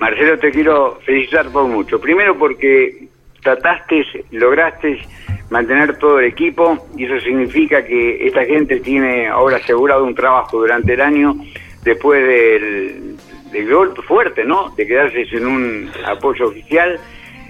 Marcelo, 0.00 0.36
te 0.40 0.50
quiero 0.50 0.98
felicitar 1.06 1.48
por 1.50 1.68
mucho. 1.68 2.00
Primero 2.00 2.36
porque 2.36 3.09
trataste, 3.42 4.04
lograste 4.30 4.98
mantener 5.50 5.98
todo 5.98 6.20
el 6.20 6.26
equipo 6.26 6.86
y 6.96 7.04
eso 7.04 7.20
significa 7.20 7.84
que 7.84 8.26
esta 8.26 8.44
gente 8.44 8.80
tiene 8.80 9.28
ahora 9.28 9.56
asegurado 9.56 10.04
un 10.04 10.14
trabajo 10.14 10.58
durante 10.60 10.94
el 10.94 11.00
año 11.00 11.34
después 11.82 12.26
del, 12.26 13.16
golpe 13.68 14.02
fuerte, 14.02 14.44
¿no? 14.44 14.70
De 14.76 14.86
quedarse 14.86 15.26
sin 15.26 15.46
un 15.46 15.90
apoyo 16.06 16.48
oficial. 16.48 16.98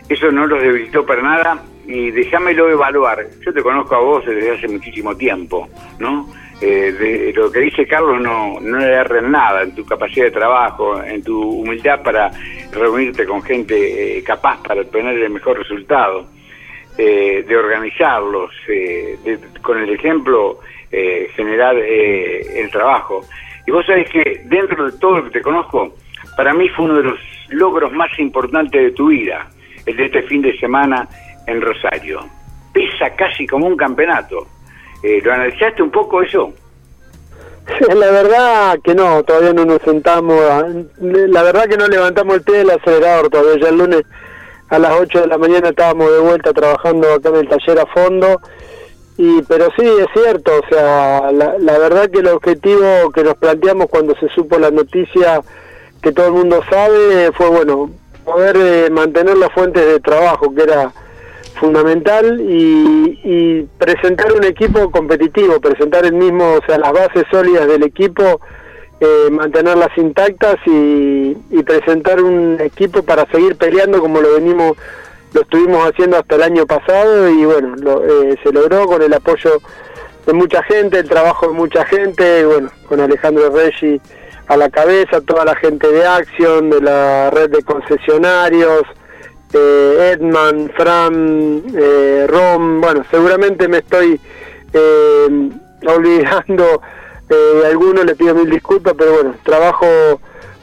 Eso 0.08 0.32
no 0.32 0.46
los 0.46 0.60
debilitó 0.60 1.04
para 1.04 1.22
nada 1.22 1.62
y 1.86 2.10
déjamelo 2.10 2.70
evaluar. 2.70 3.26
Yo 3.44 3.52
te 3.52 3.62
conozco 3.62 3.94
a 3.94 4.00
vos 4.00 4.24
desde 4.26 4.50
hace 4.50 4.68
muchísimo 4.68 5.14
tiempo, 5.16 5.68
¿no? 5.98 6.26
Eh, 6.62 6.92
de, 6.92 7.32
lo 7.32 7.50
que 7.50 7.60
dice 7.60 7.86
Carlos 7.86 8.20
no, 8.20 8.60
no 8.60 8.78
le 8.78 9.00
en 9.00 9.30
nada 9.30 9.62
en 9.62 9.74
tu 9.74 9.84
capacidad 9.86 10.26
de 10.26 10.30
trabajo, 10.30 11.02
en 11.02 11.22
tu 11.22 11.40
humildad 11.40 12.02
para 12.02 12.30
reunirte 12.70 13.24
con 13.24 13.42
gente 13.42 14.18
eh, 14.18 14.22
capaz 14.22 14.62
para 14.62 14.82
obtener 14.82 15.16
el 15.18 15.30
mejor 15.30 15.56
resultado, 15.56 16.26
eh, 16.98 17.44
de 17.48 17.56
organizarlos, 17.56 18.50
con 19.62 19.78
el 19.78 19.90
ejemplo 19.90 20.58
generar 20.90 21.76
el 21.76 22.68
trabajo. 22.70 23.22
Y 23.66 23.70
vos 23.70 23.86
sabés 23.86 24.10
que 24.10 24.42
dentro 24.46 24.90
de 24.90 24.98
todo 24.98 25.18
lo 25.18 25.24
que 25.24 25.30
te 25.30 25.40
conozco, 25.40 25.94
para 26.36 26.52
mí 26.52 26.68
fue 26.70 26.86
uno 26.86 26.96
de 26.96 27.04
los 27.04 27.20
logros 27.50 27.92
más 27.92 28.10
importantes 28.18 28.82
de 28.82 28.90
tu 28.90 29.08
vida, 29.08 29.48
el 29.86 29.96
de 29.96 30.06
este 30.06 30.22
fin 30.24 30.42
de 30.42 30.58
semana 30.58 31.08
en 31.46 31.60
Rosario. 31.60 32.20
Pesa 32.74 33.14
casi 33.16 33.46
como 33.46 33.66
un 33.66 33.76
campeonato 33.76 34.46
eh, 35.02 35.20
¿Lo 35.22 35.32
analizaste 35.32 35.82
un 35.82 35.90
poco 35.90 36.22
eso? 36.22 36.52
La 37.94 38.10
verdad 38.10 38.78
que 38.82 38.94
no, 38.94 39.22
todavía 39.22 39.52
no 39.52 39.64
nos 39.64 39.80
sentamos, 39.82 40.40
la 40.98 41.42
verdad 41.42 41.68
que 41.68 41.76
no 41.76 41.86
levantamos 41.86 42.34
el 42.34 42.42
pie 42.42 42.58
del 42.58 42.70
acelerador 42.70 43.30
todavía, 43.30 43.68
el 43.68 43.78
lunes 43.78 44.02
a 44.68 44.78
las 44.78 44.92
8 45.00 45.22
de 45.22 45.26
la 45.26 45.38
mañana 45.38 45.68
estábamos 45.68 46.10
de 46.10 46.18
vuelta 46.18 46.52
trabajando 46.52 47.12
acá 47.12 47.28
en 47.28 47.36
el 47.36 47.48
taller 47.48 47.78
a 47.78 47.86
fondo, 47.86 48.40
y 49.16 49.42
pero 49.42 49.68
sí, 49.76 49.86
es 49.86 50.06
cierto, 50.14 50.52
o 50.58 50.68
sea, 50.68 51.30
la, 51.32 51.78
verdad 51.78 52.10
que 52.10 52.20
el 52.20 52.28
objetivo 52.28 53.10
que 53.14 53.22
nos 53.22 53.34
planteamos 53.34 53.86
cuando 53.90 54.14
se 54.16 54.28
supo 54.28 54.58
la 54.58 54.70
noticia 54.70 55.40
que 56.02 56.12
todo 56.12 56.28
el 56.28 56.32
mundo 56.32 56.62
sabe 56.70 57.30
fue, 57.32 57.50
bueno, 57.50 57.90
poder 58.24 58.56
eh, 58.56 58.90
mantener 58.90 59.36
las 59.36 59.52
fuentes 59.52 59.84
de 59.84 60.00
trabajo, 60.00 60.54
que 60.54 60.62
era 60.62 60.92
fundamental 61.54 62.40
y, 62.40 63.66
presentar 63.78 64.32
un 64.32 64.44
equipo 64.44 64.90
competitivo, 64.90 65.60
presentar 65.60 66.04
el 66.04 66.14
mismo, 66.14 66.54
o 66.54 66.60
sea, 66.66 66.78
las 66.78 66.92
bases 66.92 67.24
sólidas 67.30 67.66
del 67.66 67.82
equipo, 67.82 68.40
eh, 69.00 69.28
mantenerlas 69.30 69.90
intactas 69.96 70.56
y, 70.66 71.34
presentar 71.64 72.22
un 72.22 72.58
equipo 72.60 73.02
para 73.02 73.26
seguir 73.30 73.56
peleando 73.56 74.00
como 74.00 74.20
lo 74.20 74.34
venimos, 74.34 74.76
lo 75.32 75.42
estuvimos 75.42 75.88
haciendo 75.88 76.16
hasta 76.16 76.34
el 76.34 76.42
año 76.42 76.66
pasado 76.66 77.28
y 77.28 77.44
bueno, 77.44 77.76
eh, 78.02 78.36
se 78.42 78.52
logró 78.52 78.86
con 78.86 79.02
el 79.02 79.12
apoyo 79.12 79.60
de 80.26 80.32
mucha 80.32 80.62
gente, 80.64 80.98
el 80.98 81.08
trabajo 81.08 81.48
de 81.48 81.52
mucha 81.52 81.84
gente, 81.84 82.44
bueno, 82.44 82.70
con 82.88 83.00
Alejandro 83.00 83.50
Reggi 83.50 84.00
a 84.48 84.56
la 84.56 84.68
cabeza, 84.68 85.20
toda 85.20 85.44
la 85.44 85.54
gente 85.54 85.86
de 85.86 86.04
Action, 86.04 86.70
de 86.70 86.80
la 86.80 87.30
red 87.30 87.50
de 87.50 87.62
concesionarios, 87.62 88.82
eh, 89.52 90.12
Edman, 90.14 90.70
Fran, 90.76 91.62
eh, 91.74 92.26
Rom, 92.28 92.80
bueno, 92.80 93.04
seguramente 93.10 93.68
me 93.68 93.78
estoy 93.78 94.20
eh, 94.72 95.50
olvidando 95.86 96.80
de 97.28 97.66
algunos, 97.68 98.04
le 98.04 98.16
pido 98.16 98.34
mil 98.34 98.50
disculpas, 98.50 98.92
pero 98.98 99.12
bueno, 99.12 99.34
trabajo 99.44 99.86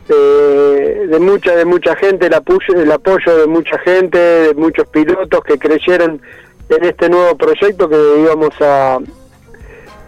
de 0.09 1.17
mucha 1.21 1.55
de 1.55 1.63
mucha 1.63 1.95
gente, 1.95 2.27
el 2.27 2.33
apoyo, 2.33 2.73
el 2.75 2.91
apoyo 2.91 3.37
de 3.37 3.47
mucha 3.47 3.79
gente, 3.79 4.17
de 4.17 4.53
muchos 4.53 4.85
pilotos 4.87 5.41
que 5.45 5.57
creyeron 5.57 6.21
en 6.67 6.83
este 6.83 7.09
nuevo 7.09 7.37
proyecto 7.37 7.87
que 7.87 7.95
íbamos 8.21 8.53
a, 8.59 8.99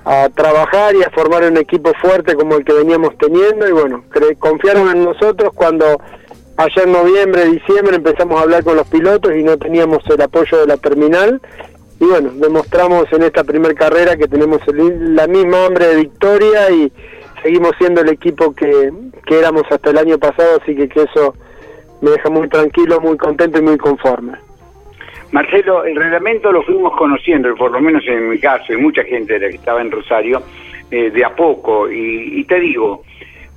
a 0.04 0.30
trabajar 0.30 0.96
y 0.96 1.04
a 1.04 1.10
formar 1.12 1.44
un 1.44 1.56
equipo 1.58 1.94
fuerte 2.02 2.36
como 2.36 2.56
el 2.56 2.66
que 2.66 2.74
veníamos 2.74 3.18
teniendo 3.18 3.68
y 3.68 3.72
bueno, 3.72 4.04
confiaron 4.40 4.90
en 4.90 5.06
nosotros 5.06 5.54
cuando 5.54 6.02
Allá 6.60 6.84
en 6.84 6.92
noviembre, 6.92 7.46
diciembre 7.46 7.96
empezamos 7.96 8.38
a 8.38 8.44
hablar 8.44 8.66
con 8.66 8.76
los 8.76 8.86
pilotos 8.90 9.34
y 9.34 9.44
no 9.44 9.58
teníamos 9.58 10.00
el 10.10 10.22
apoyo 10.22 10.60
de 10.60 10.68
la 10.68 10.76
terminal. 10.76 11.40
Y 12.02 12.04
bueno, 12.04 12.32
demostramos 12.34 13.06
en 13.14 13.24
esta 13.24 13.46
primera 13.46 13.74
carrera 13.74 14.18
que 14.18 14.28
tenemos 14.28 14.60
la 14.68 15.26
misma 15.28 15.68
hambre 15.68 15.88
de 15.88 15.96
victoria 15.96 16.70
y 16.70 16.92
seguimos 17.42 17.72
siendo 17.78 18.02
el 18.02 18.10
equipo 18.10 18.54
que, 18.54 18.92
éramos 19.30 19.64
hasta 19.72 19.92
el 19.92 20.00
año 20.00 20.18
pasado, 20.18 20.60
así 20.62 20.76
que, 20.76 20.90
que 20.90 21.04
eso 21.04 21.34
me 22.02 22.12
deja 22.12 22.30
muy 22.30 22.50
tranquilo, 22.50 23.00
muy 23.00 23.16
contento 23.16 23.60
y 23.60 23.62
muy 23.62 23.78
conforme. 23.78 24.34
Marcelo, 25.32 25.86
el 25.86 25.96
reglamento 25.96 26.52
lo 26.52 26.62
fuimos 26.64 26.92
conociendo, 26.98 27.56
por 27.56 27.72
lo 27.72 27.80
menos 27.80 28.04
en 28.06 28.32
mi 28.32 28.38
caso, 28.38 28.74
y 28.74 28.76
mucha 28.76 29.06
gente 29.06 29.36
de 29.36 29.40
la 29.40 29.48
que 29.48 29.56
estaba 29.56 29.80
en 29.80 29.92
Rosario, 29.92 30.44
eh, 30.92 31.10
de 31.10 31.24
a 31.24 31.34
poco. 31.34 31.90
Y, 31.90 32.44
te 32.44 32.60
digo, 32.60 33.04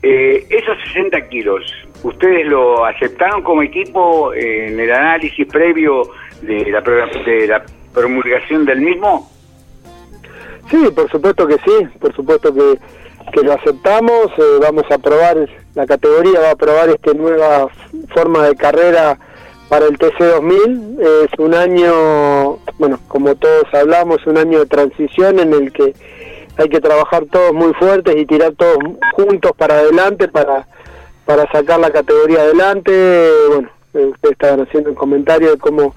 eh, 0.04 0.46
esos 0.50 0.78
60 0.92 1.28
kilos, 1.28 1.81
¿Ustedes 2.02 2.46
lo 2.46 2.84
aceptaron 2.84 3.42
como 3.42 3.62
equipo 3.62 4.34
en 4.34 4.78
el 4.78 4.90
análisis 4.92 5.46
previo 5.46 6.10
de 6.40 6.70
la, 6.70 6.80
de 6.80 7.46
la 7.46 7.64
promulgación 7.92 8.64
del 8.64 8.80
mismo? 8.80 9.30
Sí, 10.70 10.88
por 10.94 11.10
supuesto 11.10 11.46
que 11.46 11.56
sí, 11.64 11.86
por 12.00 12.14
supuesto 12.14 12.52
que, 12.52 13.42
lo 13.42 13.52
aceptamos, 13.52 14.26
eh, 14.36 14.58
vamos 14.60 14.84
a 14.90 14.98
probar, 14.98 15.48
la 15.74 15.86
categoría 15.86 16.40
va 16.40 16.50
a 16.50 16.56
probar 16.56 16.88
esta 16.88 17.14
nueva 17.14 17.68
forma 18.14 18.48
de 18.48 18.56
carrera 18.56 19.18
para 19.68 19.86
el 19.86 19.98
TC2000, 19.98 21.00
es 21.24 21.38
un 21.38 21.54
año, 21.54 22.58
bueno, 22.78 22.98
como 23.08 23.34
todos 23.36 23.64
hablamos, 23.72 24.26
un 24.26 24.38
año 24.38 24.60
de 24.60 24.66
transición 24.66 25.38
en 25.38 25.52
el 25.52 25.72
que 25.72 25.94
hay 26.56 26.68
que 26.68 26.80
trabajar 26.80 27.24
todos 27.30 27.52
muy 27.52 27.72
fuertes 27.74 28.14
y 28.16 28.26
tirar 28.26 28.52
todos 28.52 28.76
juntos 29.14 29.52
para 29.56 29.74
adelante 29.74 30.28
para 30.28 30.66
para 31.34 31.50
sacar 31.50 31.80
la 31.80 31.90
categoría 31.90 32.40
adelante. 32.40 33.30
Bueno, 33.48 33.70
ustedes 33.94 34.32
estaban 34.32 34.60
haciendo 34.60 34.90
un 34.90 34.96
comentario 34.96 35.52
de 35.52 35.58
cómo 35.58 35.94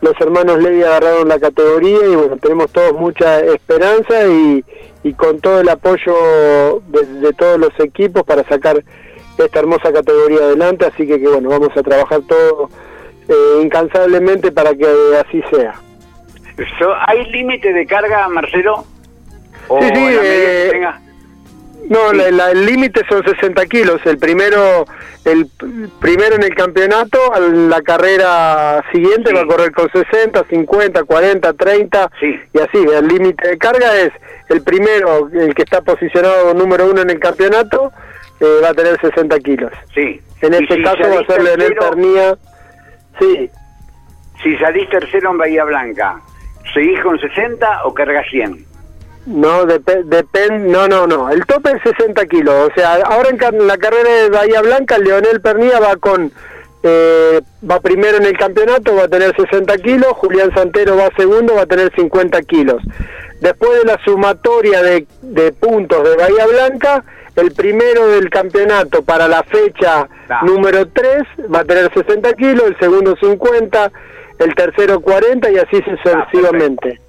los 0.00 0.20
hermanos 0.20 0.60
Levy 0.60 0.82
agarraron 0.82 1.28
la 1.28 1.38
categoría 1.38 2.04
y 2.04 2.16
bueno, 2.16 2.36
tenemos 2.38 2.72
todos 2.72 2.92
mucha 2.94 3.38
esperanza 3.40 4.26
y, 4.26 4.64
y 5.04 5.14
con 5.14 5.40
todo 5.40 5.60
el 5.60 5.68
apoyo 5.68 6.82
de, 6.88 7.32
todos 7.34 7.60
los 7.60 7.70
equipos 7.78 8.24
para 8.24 8.42
sacar 8.48 8.82
esta 9.38 9.60
hermosa 9.60 9.92
categoría 9.92 10.40
adelante, 10.40 10.86
así 10.86 11.06
que, 11.06 11.20
que 11.20 11.28
bueno, 11.28 11.48
vamos 11.48 11.70
a 11.76 11.82
trabajar 11.84 12.20
todo 12.22 12.68
eh, 13.28 13.62
incansablemente 13.62 14.50
para 14.50 14.74
que 14.74 14.86
así 15.24 15.42
sea. 15.48 15.74
¿Hay 17.06 17.30
límite 17.30 17.72
de 17.72 17.86
carga, 17.86 18.28
Marcelo? 18.28 18.84
sí, 19.80 19.88
sí, 19.94 20.18
eh, 20.20 20.82
no, 21.88 22.10
el 22.10 22.66
límite 22.66 23.02
son 23.08 23.24
60 23.24 23.66
kilos. 23.66 24.00
El 24.04 24.18
primero, 24.18 24.84
el 25.24 25.46
primero 26.00 26.36
en 26.36 26.44
el 26.44 26.54
campeonato, 26.54 27.18
la 27.38 27.82
carrera 27.82 28.84
siguiente 28.92 29.32
va 29.32 29.42
a 29.42 29.46
correr 29.46 29.72
con 29.72 29.90
60, 29.90 30.44
50, 30.48 31.04
40, 31.04 31.52
30 31.52 32.10
y 32.52 32.58
así. 32.58 32.78
El 32.78 33.08
límite 33.08 33.48
de 33.48 33.58
carga 33.58 33.96
es 33.98 34.12
el 34.48 34.62
primero, 34.62 35.28
el 35.32 35.54
que 35.54 35.62
está 35.62 35.80
posicionado 35.80 36.54
número 36.54 36.90
uno 36.90 37.02
en 37.02 37.10
el 37.10 37.18
campeonato, 37.18 37.92
eh, 38.40 38.60
va 38.62 38.70
a 38.70 38.74
tener 38.74 39.00
60 39.00 39.38
kilos. 39.40 39.72
Sí. 39.94 40.20
En 40.40 40.54
este 40.54 40.82
caso 40.82 41.02
va 41.08 41.20
a 41.20 41.26
ser 41.26 41.42
Leonel 41.42 41.74
Pernía. 41.74 42.36
Sí. 43.20 43.50
Si 44.42 44.56
salís 44.56 44.88
tercero 44.90 45.30
en 45.30 45.38
Bahía 45.38 45.64
Blanca, 45.64 46.20
¿seguís 46.74 47.00
con 47.00 47.18
60 47.18 47.84
o 47.84 47.94
cargas 47.94 48.26
100? 48.30 48.71
No, 49.26 49.64
depende, 49.66 50.68
no, 50.68 50.88
no, 50.88 51.06
no. 51.06 51.30
El 51.30 51.46
tope 51.46 51.70
es 51.70 51.82
60 51.96 52.26
kilos. 52.26 52.70
O 52.70 52.74
sea, 52.74 52.94
ahora 53.04 53.30
en 53.30 53.66
la 53.66 53.78
carrera 53.78 54.10
de 54.10 54.30
Bahía 54.30 54.62
Blanca, 54.62 54.98
Leonel 54.98 55.40
Pernía 55.40 55.78
va 55.78 55.96
con, 55.96 56.32
eh, 56.82 57.40
va 57.68 57.80
primero 57.80 58.16
en 58.16 58.24
el 58.24 58.36
campeonato, 58.36 58.96
va 58.96 59.04
a 59.04 59.08
tener 59.08 59.34
60 59.36 59.76
kilos. 59.78 60.12
Julián 60.14 60.52
Santero 60.54 60.96
va 60.96 61.08
segundo, 61.16 61.54
va 61.54 61.62
a 61.62 61.66
tener 61.66 61.92
50 61.94 62.42
kilos. 62.42 62.82
Después 63.40 63.80
de 63.80 63.84
la 63.84 63.98
sumatoria 64.04 64.82
de, 64.82 65.06
de 65.22 65.52
puntos 65.52 66.02
de 66.02 66.16
Bahía 66.16 66.46
Blanca, 66.46 67.04
el 67.36 67.52
primero 67.52 68.08
del 68.08 68.28
campeonato 68.28 69.02
para 69.02 69.26
la 69.26 69.42
fecha 69.44 70.08
número 70.42 70.86
3 70.88 71.22
va 71.52 71.60
a 71.60 71.64
tener 71.64 71.92
60 71.92 72.32
kilos, 72.34 72.66
el 72.66 72.78
segundo 72.78 73.16
50, 73.20 73.90
el 74.38 74.54
tercero 74.54 75.00
40 75.00 75.50
y 75.50 75.58
así 75.58 75.80
sucesivamente. 75.82 77.00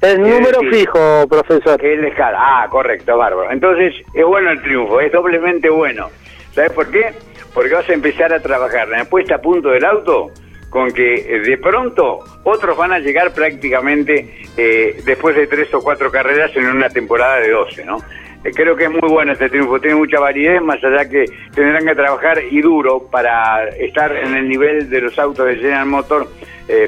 Es 0.00 0.18
número 0.18 0.60
fijo, 0.70 1.26
profesor. 1.28 1.84
Es 1.84 2.14
Ah, 2.18 2.66
correcto, 2.70 3.16
bárbaro. 3.16 3.50
Entonces, 3.50 3.94
es 4.12 4.24
bueno 4.24 4.50
el 4.50 4.62
triunfo, 4.62 5.00
es 5.00 5.10
doblemente 5.10 5.70
bueno. 5.70 6.10
¿Sabes 6.52 6.72
por 6.72 6.90
qué? 6.90 7.12
Porque 7.54 7.74
vas 7.74 7.88
a 7.88 7.94
empezar 7.94 8.32
a 8.32 8.40
trabajar 8.40 8.88
la 8.88 9.04
puesta 9.06 9.36
a 9.36 9.40
punto 9.40 9.70
del 9.70 9.84
auto 9.84 10.30
con 10.68 10.92
que 10.92 11.14
eh, 11.14 11.40
de 11.40 11.56
pronto 11.58 12.18
otros 12.44 12.76
van 12.76 12.92
a 12.92 12.98
llegar 12.98 13.32
prácticamente 13.32 14.44
eh, 14.56 15.00
después 15.06 15.34
de 15.34 15.46
tres 15.46 15.72
o 15.72 15.80
cuatro 15.80 16.10
carreras 16.10 16.54
en 16.56 16.66
una 16.66 16.90
temporada 16.90 17.36
de 17.36 17.50
12, 17.50 17.84
¿no? 17.84 17.96
Eh, 18.44 18.50
creo 18.54 18.76
que 18.76 18.84
es 18.84 18.90
muy 18.90 19.08
bueno 19.08 19.32
este 19.32 19.48
triunfo, 19.48 19.80
tiene 19.80 19.96
mucha 19.96 20.20
validez, 20.20 20.60
más 20.60 20.82
allá 20.84 21.08
que 21.08 21.24
tendrán 21.54 21.86
que 21.86 21.94
trabajar 21.94 22.42
y 22.50 22.60
duro 22.60 23.08
para 23.10 23.68
estar 23.68 24.14
en 24.14 24.36
el 24.36 24.48
nivel 24.48 24.90
de 24.90 25.00
los 25.00 25.18
autos 25.18 25.46
de 25.46 25.56
General 25.56 25.86
Motor, 25.86 26.28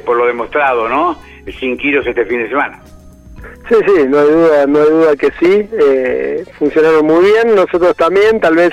por 0.05 0.17
lo 0.17 0.27
demostrado, 0.27 0.89
¿no? 0.89 1.19
Sin 1.59 1.79
kilos 1.79 2.07
este 2.07 2.27
fin 2.27 2.43
de 2.43 2.49
semana. 2.49 2.83
Sí, 3.69 3.75
sí, 3.87 4.05
no 4.09 4.19
hay 4.19 4.31
duda, 4.31 4.67
no 4.67 4.79
hay 4.81 4.91
duda 4.91 5.17
que 5.17 5.31
sí. 5.39 5.69
Eh, 5.79 6.45
funcionaron 6.59 7.07
muy 7.07 7.25
bien, 7.25 7.55
nosotros 7.55 7.95
también, 7.97 8.41
tal 8.41 8.57
vez 8.57 8.73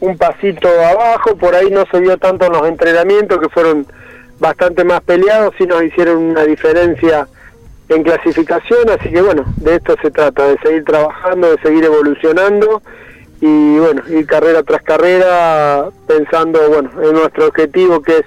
un 0.00 0.16
pasito 0.16 0.68
abajo, 0.68 1.36
por 1.36 1.54
ahí 1.54 1.70
no 1.70 1.84
se 1.90 2.00
vio 2.00 2.16
tanto 2.18 2.46
en 2.46 2.52
los 2.52 2.66
entrenamientos 2.66 3.38
que 3.38 3.48
fueron 3.50 3.86
bastante 4.40 4.84
más 4.84 5.00
peleados, 5.02 5.54
sí 5.56 5.64
nos 5.64 5.82
hicieron 5.84 6.16
una 6.16 6.44
diferencia 6.44 7.28
en 7.88 8.02
clasificación, 8.02 8.90
así 8.90 9.10
que 9.10 9.22
bueno, 9.22 9.44
de 9.58 9.76
esto 9.76 9.94
se 10.02 10.10
trata, 10.10 10.48
de 10.48 10.58
seguir 10.58 10.84
trabajando, 10.84 11.50
de 11.50 11.62
seguir 11.62 11.84
evolucionando 11.84 12.82
y 13.40 13.78
bueno, 13.78 14.02
ir 14.08 14.26
carrera 14.26 14.62
tras 14.62 14.82
carrera 14.82 15.88
pensando 16.06 16.60
bueno 16.68 16.90
en 17.02 17.12
nuestro 17.12 17.46
objetivo 17.46 18.00
que 18.00 18.18
es 18.18 18.24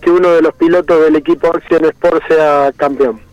que 0.00 0.10
uno 0.10 0.30
de 0.30 0.42
los 0.42 0.54
pilotos 0.54 1.02
del 1.02 1.16
equipo 1.16 1.48
Action 1.48 1.84
Sport 1.86 2.22
sea 2.28 2.72
campeón. 2.76 3.27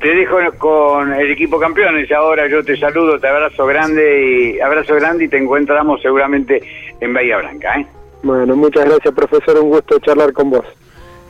Te 0.00 0.14
dejo 0.14 0.36
con 0.58 1.12
el 1.12 1.30
equipo 1.30 1.58
campeones. 1.58 2.10
Ahora 2.12 2.48
yo 2.48 2.62
te 2.62 2.76
saludo, 2.76 3.18
te 3.18 3.26
abrazo 3.26 3.66
grande 3.66 4.54
y 4.56 4.60
abrazo 4.60 4.94
grande 4.94 5.24
y 5.24 5.28
te 5.28 5.38
encontramos 5.38 6.00
seguramente 6.00 6.62
en 7.00 7.12
Bahía 7.12 7.38
Blanca. 7.38 7.80
¿eh? 7.80 7.86
Bueno, 8.22 8.54
muchas 8.54 8.84
gracias, 8.84 9.12
profesor. 9.12 9.58
Un 9.58 9.70
gusto 9.70 9.98
charlar 9.98 10.32
con 10.32 10.50
vos. 10.50 10.64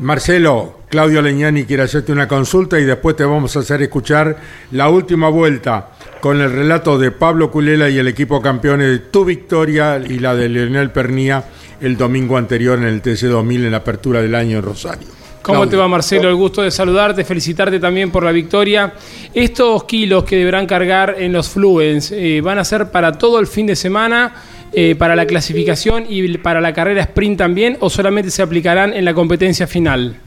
Marcelo, 0.01 0.75
Claudio 0.91 1.23
Leñani 1.23 1.65
quiere 1.65 1.83
hacerte 1.83 2.13
una 2.13 2.29
consulta 2.29 2.79
y 2.79 2.85
después 2.85 3.17
te 3.17 3.25
vamos 3.25 3.57
a 3.57 3.61
hacer 3.61 3.83
escuchar 3.83 4.37
la 4.71 4.89
última 4.89 5.29
vuelta 5.29 5.91
con 6.21 6.41
el 6.41 6.53
relato 6.53 6.99
de 6.99 7.11
Pablo 7.11 7.51
Culela 7.51 7.89
y 7.89 7.99
el 7.99 8.07
equipo 8.07 8.41
campeones 8.41 8.89
de 8.89 8.99
tu 8.99 9.25
victoria 9.25 9.97
y 9.99 10.21
la 10.21 10.37
de 10.37 10.49
Leonel 10.49 10.91
Pernía 10.91 11.45
el 11.81 11.97
domingo 11.97 12.37
anterior 12.37 12.79
en 12.79 12.85
el 12.85 13.03
TC2000 13.03 13.65
en 13.65 13.71
la 13.73 13.79
apertura 13.79 14.21
del 14.23 14.35
año 14.35 14.59
en 14.59 14.65
Rosario. 14.65 15.09
¿Cómo 15.49 15.67
te 15.67 15.79
va 15.79 15.89
Marcelo? 15.89 16.29
El 16.29 16.35
gusto 16.35 16.61
de 16.61 16.71
saludarte, 16.71 17.25
felicitarte 17.25 17.81
también 17.81 18.11
por 18.11 18.23
la 18.23 18.33
victoria. 18.33 18.93
Estos 19.33 19.85
kilos 19.85 20.25
que 20.25 20.37
deberán 20.37 20.67
cargar 20.67 21.15
en 21.19 21.33
los 21.33 21.49
Fluens, 21.49 22.13
eh, 22.13 22.43
¿van 22.43 22.59
a 22.59 22.65
ser 22.65 22.91
para 22.91 23.13
todo 23.13 23.41
el 23.41 23.47
fin 23.47 23.67
de 23.67 23.75
semana, 23.75 24.35
eh, 24.75 24.95
para 24.95 25.17
la 25.17 25.25
clasificación 25.25 26.05
y 26.07 26.37
para 26.37 26.61
la 26.61 26.75
carrera 26.75 27.01
sprint 27.01 27.39
también 27.39 27.79
o 27.81 27.89
solamente 27.89 28.31
se 28.31 28.43
aplicarán 28.43 28.93
en 28.93 29.07
la 29.07 29.15
competencia 29.15 29.67
final? 29.67 30.21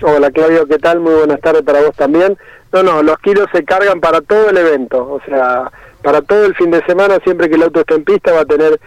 Hola 0.00 0.30
Claudio, 0.30 0.68
¿qué 0.68 0.78
tal? 0.78 1.00
Muy 1.00 1.14
buenas 1.14 1.40
tardes 1.40 1.62
para 1.62 1.80
vos 1.80 1.96
también. 1.96 2.38
No, 2.72 2.84
no, 2.84 3.02
los 3.02 3.18
kilos 3.18 3.48
se 3.52 3.64
cargan 3.64 4.00
para 4.00 4.20
todo 4.20 4.50
el 4.50 4.56
evento, 4.56 4.98
o 4.98 5.20
sea, 5.26 5.68
para 6.00 6.22
todo 6.22 6.46
el 6.46 6.54
fin 6.54 6.70
de 6.70 6.84
semana, 6.86 7.18
siempre 7.24 7.48
que 7.48 7.56
el 7.56 7.62
auto 7.64 7.80
esté 7.80 7.94
en 7.94 8.04
pista 8.04 8.32
va 8.32 8.42
a 8.42 8.44
tener 8.44 8.78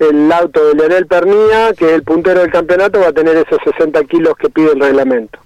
el 0.00 0.32
auto 0.32 0.68
de 0.68 0.74
Leonel 0.74 1.06
Pernía, 1.06 1.72
que 1.74 1.86
es 1.86 1.92
el 1.92 2.02
puntero 2.02 2.40
del 2.40 2.50
campeonato, 2.50 3.00
va 3.00 3.08
a 3.08 3.12
tener 3.12 3.36
esos 3.36 3.58
60 3.64 4.02
kilos 4.04 4.34
que 4.38 4.48
pide 4.48 4.72
el 4.72 4.80
reglamento. 4.80 5.38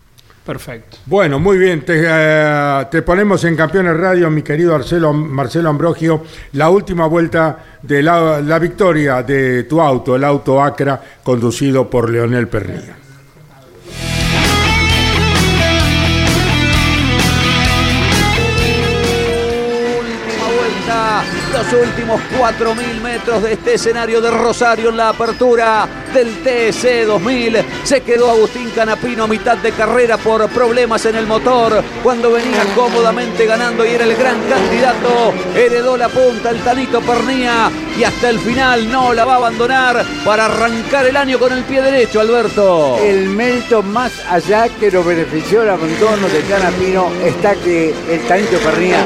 Perfecto. 0.44 0.98
Bueno, 1.06 1.38
muy 1.38 1.56
bien. 1.56 1.84
Te, 1.84 2.02
eh, 2.06 3.02
ponemos 3.04 3.44
en 3.44 3.56
Campeones 3.56 3.96
Radio, 3.96 4.30
mi 4.30 4.42
querido 4.42 4.72
Marcelo, 4.72 5.12
Marcelo 5.12 5.70
Ambrogio, 5.70 6.22
la 6.52 6.68
última 6.68 7.06
vuelta 7.06 7.58
de 7.80 8.02
la, 8.02 8.40
la 8.42 8.58
victoria 8.58 9.22
de 9.22 9.64
tu 9.64 9.80
auto, 9.80 10.16
el 10.16 10.24
auto 10.24 10.62
Acra, 10.62 11.00
conducido 11.22 11.88
por 11.88 12.10
Leonel 12.10 12.48
Pernía. 12.48 13.03
Los 21.72 21.88
últimos 21.88 22.20
4.000 22.38 23.00
metros 23.00 23.42
de 23.42 23.52
este 23.52 23.74
escenario 23.74 24.20
de 24.20 24.30
Rosario 24.30 24.90
en 24.90 24.96
la 24.96 25.10
apertura 25.10 26.03
del 26.14 26.32
TC 26.44 27.06
2000. 27.06 27.58
Se 27.82 28.00
quedó 28.02 28.30
Agustín 28.30 28.70
Canapino 28.70 29.24
a 29.24 29.26
mitad 29.26 29.58
de 29.58 29.72
carrera 29.72 30.16
por 30.16 30.48
problemas 30.48 31.04
en 31.06 31.16
el 31.16 31.26
motor 31.26 31.82
cuando 32.02 32.30
venía 32.30 32.62
cómodamente 32.76 33.44
ganando 33.46 33.84
y 33.84 33.88
era 33.88 34.04
el 34.04 34.14
gran 34.14 34.40
candidato. 34.48 35.34
Heredó 35.56 35.96
la 35.96 36.08
punta 36.08 36.50
el 36.50 36.60
Tanito 36.60 37.00
Pernía 37.00 37.68
y 37.98 38.04
hasta 38.04 38.30
el 38.30 38.38
final 38.38 38.90
no 38.90 39.12
la 39.12 39.24
va 39.24 39.34
a 39.34 39.36
abandonar 39.36 40.04
para 40.24 40.46
arrancar 40.46 41.06
el 41.06 41.16
año 41.16 41.38
con 41.38 41.52
el 41.52 41.64
pie 41.64 41.82
derecho, 41.82 42.20
Alberto. 42.20 42.96
El 43.02 43.28
mérito 43.30 43.82
más 43.82 44.12
allá 44.30 44.68
que 44.68 44.92
lo 44.92 45.02
benefició 45.02 45.62
el 45.64 45.70
abandono 45.70 46.28
de 46.28 46.40
Canapino 46.48 47.10
está 47.24 47.56
que 47.56 47.92
el 48.08 48.20
Tanito 48.28 48.58
Pernía 48.58 49.04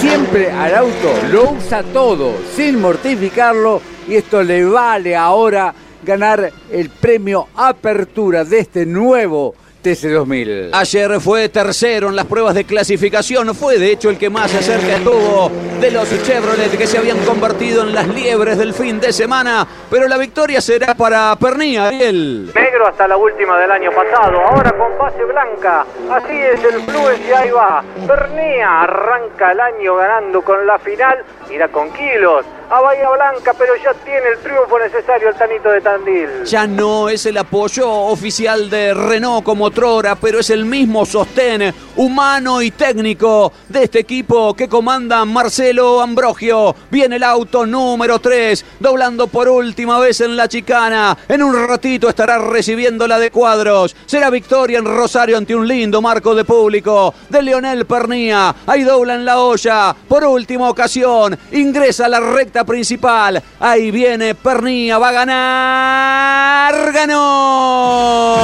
siempre 0.00 0.52
al 0.52 0.74
auto 0.76 1.14
lo 1.32 1.50
usa 1.50 1.82
todo 1.82 2.32
sin 2.54 2.80
mortificarlo 2.80 3.82
y 4.06 4.16
esto 4.16 4.42
le 4.42 4.64
vale 4.64 5.16
ahora 5.16 5.74
ganar 6.04 6.52
el 6.70 6.90
premio 6.90 7.48
Apertura 7.56 8.44
de 8.44 8.60
este 8.60 8.86
nuevo 8.86 9.54
TC2000. 9.84 10.70
Ayer 10.72 11.20
fue 11.20 11.48
tercero 11.50 12.08
en 12.08 12.16
las 12.16 12.24
pruebas 12.24 12.54
de 12.54 12.64
clasificación, 12.64 13.54
fue 13.54 13.78
de 13.78 13.92
hecho 13.92 14.08
el 14.08 14.16
que 14.16 14.30
más 14.30 14.50
cerca 14.50 14.96
estuvo 14.96 15.50
de 15.78 15.90
los 15.90 16.08
Chevrolet 16.22 16.76
que 16.76 16.86
se 16.86 16.96
habían 16.96 17.18
convertido 17.18 17.82
en 17.82 17.94
las 17.94 18.08
liebres 18.08 18.56
del 18.56 18.72
fin 18.72 18.98
de 18.98 19.12
semana, 19.12 19.66
pero 19.90 20.08
la 20.08 20.16
victoria 20.16 20.62
será 20.62 20.94
para 20.94 21.36
Pernía, 21.36 21.88
Ariel. 21.88 22.50
Negro 22.54 22.86
hasta 22.86 23.06
la 23.06 23.18
última 23.18 23.58
del 23.58 23.70
año 23.70 23.90
pasado, 23.90 24.40
ahora 24.40 24.72
con 24.72 24.96
base 24.96 25.22
blanca, 25.22 25.84
así 26.10 26.32
es 26.34 26.64
el 26.64 26.80
Fluence 26.82 27.28
y 27.28 27.32
ahí 27.32 27.50
va. 27.50 27.84
Pernía 28.06 28.82
arranca 28.82 29.52
el 29.52 29.60
año 29.60 29.96
ganando 29.96 30.40
con 30.40 30.66
la 30.66 30.78
final, 30.78 31.22
irá 31.50 31.68
con 31.68 31.92
kilos 31.92 32.46
a 32.74 32.80
Bahía 32.80 33.08
Blanca, 33.08 33.54
pero 33.56 33.72
ya 33.76 33.94
tiene 34.04 34.30
el 34.34 34.38
triunfo 34.40 34.76
necesario 34.80 35.28
el 35.28 35.36
Tanito 35.36 35.68
de 35.68 35.80
Tandil. 35.80 36.44
Ya 36.44 36.66
no 36.66 37.08
es 37.08 37.24
el 37.24 37.38
apoyo 37.38 37.88
oficial 37.88 38.68
de 38.68 38.92
Renault 38.92 39.44
como 39.44 39.66
otrora, 39.66 40.16
pero 40.16 40.40
es 40.40 40.50
el 40.50 40.64
mismo 40.64 41.06
sostén 41.06 41.72
humano 41.94 42.60
y 42.62 42.72
técnico 42.72 43.52
de 43.68 43.84
este 43.84 44.00
equipo 44.00 44.54
que 44.54 44.68
comanda 44.68 45.24
Marcelo 45.24 46.00
Ambrogio. 46.00 46.74
Viene 46.90 47.14
el 47.14 47.22
auto 47.22 47.64
número 47.64 48.18
3, 48.18 48.64
doblando 48.80 49.28
por 49.28 49.48
última 49.48 50.00
vez 50.00 50.20
en 50.20 50.36
la 50.36 50.48
chicana. 50.48 51.16
En 51.28 51.44
un 51.44 51.68
ratito 51.68 52.08
estará 52.08 52.38
recibiendo 52.38 53.06
la 53.06 53.20
de 53.20 53.30
cuadros. 53.30 53.94
Será 54.04 54.30
victoria 54.30 54.80
en 54.80 54.84
Rosario 54.84 55.38
ante 55.38 55.54
un 55.54 55.68
lindo 55.68 56.02
marco 56.02 56.34
de 56.34 56.44
público 56.44 57.14
de 57.28 57.40
Leonel 57.40 57.86
Pernía. 57.86 58.52
Ahí 58.66 58.82
dobla 58.82 59.14
en 59.14 59.24
la 59.24 59.38
olla. 59.38 59.94
Por 60.08 60.24
última 60.24 60.68
ocasión, 60.68 61.38
ingresa 61.52 62.06
a 62.06 62.08
la 62.08 62.18
recta 62.18 62.63
principal. 62.64 63.42
Ahí 63.60 63.90
viene 63.90 64.34
Pernía, 64.34 64.98
va 64.98 65.08
a 65.08 65.12
ganar. 65.12 66.92
¡Ganó! 66.92 68.34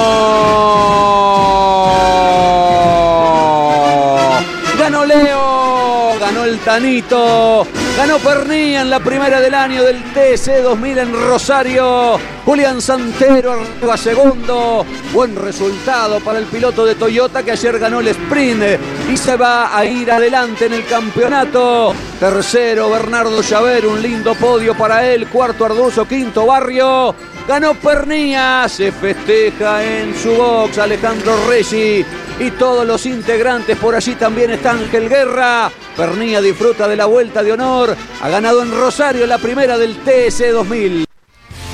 Tanito! 6.65 7.67
Ganó 7.97 8.19
Pernía 8.19 8.83
en 8.83 8.91
la 8.91 9.01
primera 9.01 9.41
del 9.41 9.55
año 9.55 9.83
del 9.83 10.03
TC 10.13 10.63
2000 10.63 10.99
en 10.99 11.13
Rosario. 11.13 12.19
Julián 12.45 12.81
Santero 12.81 13.53
arriba 13.53 13.97
segundo. 13.97 14.85
Buen 15.13 15.37
resultado 15.37 16.21
para 16.21 16.39
el 16.39 16.47
piloto 16.47 16.85
de 16.85 16.95
Toyota 16.95 17.43
que 17.43 17.53
ayer 17.53 17.79
ganó 17.79 18.01
el 18.01 18.09
sprint 18.09 18.63
y 19.13 19.17
se 19.17 19.37
va 19.37 19.77
a 19.77 19.85
ir 19.85 20.11
adelante 20.11 20.67
en 20.67 20.75
el 20.75 20.87
campeonato. 20.87 21.95
Tercero 22.19 22.91
Bernardo 22.91 23.43
Llaver, 23.43 23.87
un 23.87 24.01
lindo 24.01 24.35
podio 24.35 24.77
para 24.77 25.07
él. 25.07 25.27
Cuarto 25.29 25.65
Arduzo, 25.65 26.07
quinto 26.07 26.47
Barrio. 26.47 27.15
Ganó 27.49 27.75
Pernía, 27.75 28.67
se 28.69 28.93
festeja 28.93 29.83
en 29.83 30.15
su 30.15 30.31
box 30.31 30.79
Alejandro 30.79 31.35
Reggi 31.49 32.05
y 32.41 32.51
todos 32.53 32.87
los 32.87 33.07
integrantes. 33.07 33.79
Por 33.79 33.95
allí 33.95 34.15
también 34.15 34.51
está 34.51 34.73
Ángel 34.73 35.09
Guerra. 35.09 35.71
Pernía 35.97 36.41
disfruta 36.41 36.89
de 36.89 36.97
la 36.97 37.07
vuelta 37.07 37.43
de 37.43 37.53
honor. 37.53 37.95
Ha 38.23 38.29
ganado 38.29 38.63
en 38.63 38.73
Rosario 38.73 39.27
la 39.27 39.39
primera 39.39 39.79
del 39.79 39.97
TS 39.99 40.53
2000. 40.53 41.05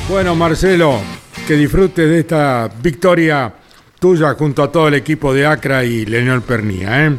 Bueno, 0.09 0.35
Marcelo, 0.35 1.01
que 1.47 1.55
disfrutes 1.55 2.09
de 2.09 2.19
esta 2.19 2.69
victoria 2.83 3.53
tuya 3.99 4.35
junto 4.35 4.63
a 4.63 4.71
todo 4.71 4.89
el 4.89 4.95
equipo 4.95 5.33
de 5.33 5.47
Acra 5.47 5.85
y 5.85 6.05
Leonel 6.05 6.43
Pernía. 6.43 7.07
¿eh? 7.07 7.17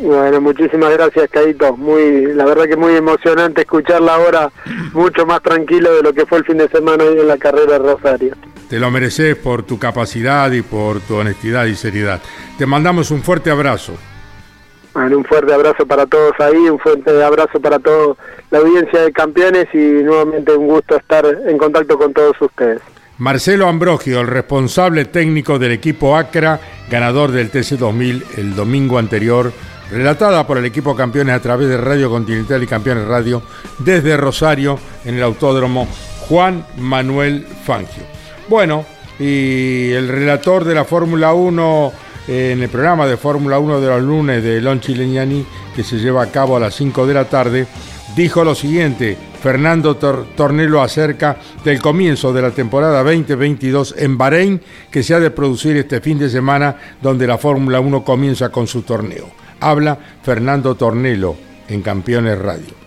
Bueno, 0.00 0.40
muchísimas 0.40 0.92
gracias, 0.92 1.28
Caito. 1.30 1.76
Muy, 1.76 2.32
la 2.34 2.44
verdad 2.46 2.64
que 2.64 2.76
muy 2.76 2.94
emocionante 2.94 3.62
escucharla 3.62 4.14
ahora, 4.14 4.50
mucho 4.92 5.26
más 5.26 5.42
tranquilo 5.42 5.94
de 5.94 6.02
lo 6.02 6.12
que 6.12 6.24
fue 6.24 6.38
el 6.38 6.44
fin 6.44 6.58
de 6.58 6.68
semana 6.68 7.04
ahí 7.04 7.18
en 7.18 7.28
la 7.28 7.36
carrera 7.36 7.72
de 7.72 7.78
Rosario. 7.78 8.34
Te 8.68 8.78
lo 8.78 8.90
mereces 8.90 9.36
por 9.36 9.62
tu 9.62 9.78
capacidad 9.78 10.50
y 10.52 10.62
por 10.62 11.00
tu 11.00 11.16
honestidad 11.16 11.64
y 11.66 11.74
seriedad. 11.74 12.20
Te 12.58 12.66
mandamos 12.66 13.10
un 13.10 13.22
fuerte 13.22 13.50
abrazo. 13.50 13.94
Bueno, 14.92 15.18
un 15.18 15.24
fuerte 15.24 15.54
abrazo 15.54 15.86
para 15.86 16.06
todos 16.06 16.32
ahí, 16.38 16.68
un 16.68 16.78
fuerte 16.78 17.22
abrazo 17.22 17.60
para 17.60 17.78
toda 17.78 18.16
la 18.50 18.58
audiencia 18.58 19.02
de 19.02 19.12
campeones 19.12 19.66
y 19.72 20.02
nuevamente 20.02 20.52
un 20.52 20.66
gusto 20.66 20.96
estar 20.96 21.24
en 21.46 21.56
contacto 21.56 21.96
con 21.96 22.12
todos 22.12 22.36
ustedes. 22.40 22.80
Marcelo 23.18 23.68
Ambrogio, 23.68 24.20
el 24.20 24.26
responsable 24.26 25.04
técnico 25.04 25.58
del 25.58 25.72
equipo 25.72 26.16
Acra, 26.16 26.60
ganador 26.90 27.32
del 27.32 27.50
TC2000 27.50 28.38
el 28.38 28.54
domingo 28.54 28.98
anterior, 28.98 29.52
relatada 29.90 30.46
por 30.46 30.58
el 30.58 30.64
equipo 30.64 30.94
campeones 30.94 31.34
a 31.34 31.40
través 31.40 31.68
de 31.68 31.78
Radio 31.78 32.10
Continental 32.10 32.62
y 32.62 32.66
Campeones 32.66 33.06
Radio 33.06 33.42
desde 33.78 34.16
Rosario 34.16 34.78
en 35.04 35.16
el 35.16 35.22
autódromo 35.22 35.88
Juan 36.28 36.64
Manuel 36.76 37.46
Fangio. 37.64 38.17
Bueno, 38.48 38.86
y 39.18 39.90
el 39.92 40.08
relator 40.08 40.64
de 40.64 40.74
la 40.74 40.84
Fórmula 40.84 41.34
1 41.34 41.92
eh, 42.28 42.52
en 42.52 42.62
el 42.62 42.70
programa 42.70 43.06
de 43.06 43.18
Fórmula 43.18 43.58
1 43.58 43.80
de 43.80 43.88
los 43.88 44.02
lunes 44.02 44.42
de 44.42 44.60
Lonchi 44.62 44.94
Leñani, 44.94 45.44
que 45.76 45.82
se 45.84 45.98
lleva 45.98 46.22
a 46.22 46.30
cabo 46.30 46.56
a 46.56 46.60
las 46.60 46.74
5 46.74 47.06
de 47.06 47.14
la 47.14 47.26
tarde, 47.26 47.66
dijo 48.16 48.44
lo 48.44 48.54
siguiente, 48.54 49.18
Fernando 49.42 49.96
Tornelo 49.96 50.80
acerca 50.80 51.36
del 51.62 51.80
comienzo 51.80 52.32
de 52.32 52.42
la 52.42 52.50
temporada 52.50 53.02
2022 53.02 53.94
en 53.98 54.16
Bahrein, 54.16 54.62
que 54.90 55.02
se 55.02 55.14
ha 55.14 55.20
de 55.20 55.30
producir 55.30 55.76
este 55.76 56.00
fin 56.00 56.18
de 56.18 56.30
semana, 56.30 56.74
donde 57.02 57.26
la 57.26 57.36
Fórmula 57.36 57.80
1 57.80 58.02
comienza 58.02 58.48
con 58.48 58.66
su 58.66 58.80
torneo. 58.80 59.28
Habla 59.60 59.98
Fernando 60.22 60.74
Tornelo 60.74 61.36
en 61.68 61.82
Campeones 61.82 62.38
Radio. 62.38 62.77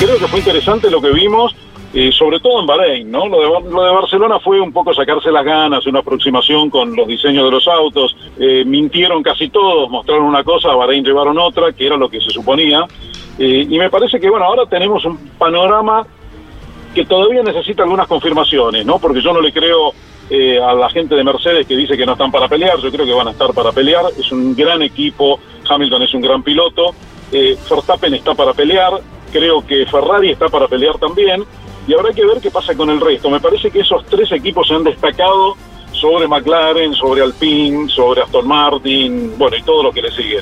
Creo 0.00 0.18
que 0.18 0.28
fue 0.28 0.38
interesante 0.38 0.90
lo 0.90 0.98
que 0.98 1.10
vimos, 1.10 1.54
eh, 1.92 2.10
sobre 2.10 2.40
todo 2.40 2.60
en 2.60 2.66
Bahrein, 2.66 3.10
¿no? 3.10 3.28
Lo 3.28 3.38
de, 3.38 3.70
lo 3.70 3.84
de, 3.84 3.92
Barcelona 3.92 4.40
fue 4.40 4.58
un 4.58 4.72
poco 4.72 4.94
sacarse 4.94 5.30
las 5.30 5.44
ganas, 5.44 5.86
una 5.86 5.98
aproximación 5.98 6.70
con 6.70 6.96
los 6.96 7.06
diseños 7.06 7.44
de 7.44 7.50
los 7.50 7.68
autos. 7.68 8.16
Eh, 8.38 8.64
mintieron 8.64 9.22
casi 9.22 9.50
todos, 9.50 9.90
mostraron 9.90 10.24
una 10.24 10.42
cosa, 10.42 10.70
a 10.70 10.74
Bahrein 10.74 11.04
llevaron 11.04 11.38
otra, 11.38 11.74
que 11.74 11.84
era 11.84 11.98
lo 11.98 12.08
que 12.08 12.18
se 12.18 12.30
suponía. 12.30 12.86
Eh, 13.38 13.66
y 13.68 13.78
me 13.78 13.90
parece 13.90 14.18
que, 14.18 14.30
bueno, 14.30 14.46
ahora 14.46 14.64
tenemos 14.64 15.04
un 15.04 15.18
panorama 15.36 16.06
que 16.94 17.04
todavía 17.04 17.42
necesita 17.42 17.82
algunas 17.82 18.08
confirmaciones, 18.08 18.86
¿no? 18.86 18.98
Porque 18.98 19.20
yo 19.20 19.34
no 19.34 19.42
le 19.42 19.52
creo 19.52 19.92
eh, 20.30 20.60
a 20.62 20.74
la 20.74 20.88
gente 20.88 21.16
de 21.16 21.24
Mercedes 21.24 21.66
que 21.66 21.76
dice 21.76 21.96
que 21.96 22.06
no 22.06 22.12
están 22.12 22.30
para 22.30 22.46
pelear, 22.46 22.78
yo 22.78 22.90
creo 22.90 23.04
que 23.04 23.12
van 23.12 23.26
a 23.26 23.32
estar 23.32 23.52
para 23.52 23.72
pelear, 23.72 24.04
es 24.16 24.30
un 24.30 24.54
gran 24.54 24.80
equipo, 24.80 25.40
Hamilton 25.68 26.02
es 26.02 26.14
un 26.14 26.20
gran 26.20 26.44
piloto, 26.44 26.94
eh, 27.32 27.56
Verstappen 27.68 28.14
está 28.14 28.34
para 28.34 28.52
pelear, 28.52 29.00
creo 29.32 29.64
que 29.66 29.86
Ferrari 29.86 30.32
está 30.32 30.48
para 30.48 30.68
pelear 30.68 30.98
también, 30.98 31.44
y 31.86 31.94
habrá 31.94 32.12
que 32.12 32.24
ver 32.24 32.40
qué 32.40 32.50
pasa 32.50 32.74
con 32.74 32.90
el 32.90 33.00
resto. 33.00 33.30
Me 33.30 33.40
parece 33.40 33.70
que 33.70 33.80
esos 33.80 34.04
tres 34.06 34.30
equipos 34.32 34.68
se 34.68 34.74
han 34.74 34.84
destacado 34.84 35.56
sobre 35.92 36.28
McLaren, 36.28 36.94
sobre 36.94 37.22
Alpine, 37.22 37.88
sobre 37.88 38.22
Aston 38.22 38.46
Martin, 38.46 39.34
bueno, 39.36 39.56
y 39.56 39.62
todo 39.62 39.82
lo 39.82 39.92
que 39.92 40.02
le 40.02 40.10
sigue. 40.12 40.40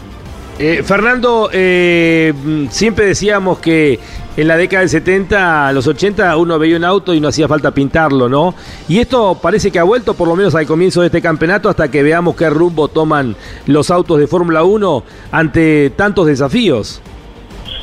Eh, 0.59 0.83
Fernando, 0.83 1.51
eh, 1.53 2.33
siempre 2.71 3.07
decíamos 3.07 3.59
que 3.61 3.99
en 4.39 4.47
la 4.47 4.57
década 4.57 4.83
del 4.83 4.89
70, 4.89 5.67
a 5.67 5.73
los 5.73 5.89
80, 5.89 6.37
uno 6.37 6.61
veía 6.61 6.77
un 6.77 6.85
auto 6.85 7.13
y 7.13 7.19
no 7.19 7.27
hacía 7.27 7.49
falta 7.49 7.73
pintarlo, 7.73 8.29
¿no? 8.29 8.55
Y 8.89 9.01
esto 9.01 9.37
parece 9.43 9.73
que 9.73 9.81
ha 9.81 9.83
vuelto 9.83 10.15
por 10.15 10.29
lo 10.29 10.37
menos 10.37 10.55
al 10.55 10.65
comienzo 10.65 11.01
de 11.01 11.07
este 11.07 11.21
campeonato 11.21 11.69
hasta 11.69 11.91
que 11.91 12.05
veamos 12.05 12.37
qué 12.37 12.49
rumbo 12.49 12.87
toman 12.87 13.35
los 13.67 13.91
autos 13.91 14.21
de 14.21 14.29
Fórmula 14.29 14.63
1 14.63 15.03
ante 15.33 15.91
tantos 15.91 16.27
desafíos. 16.27 17.03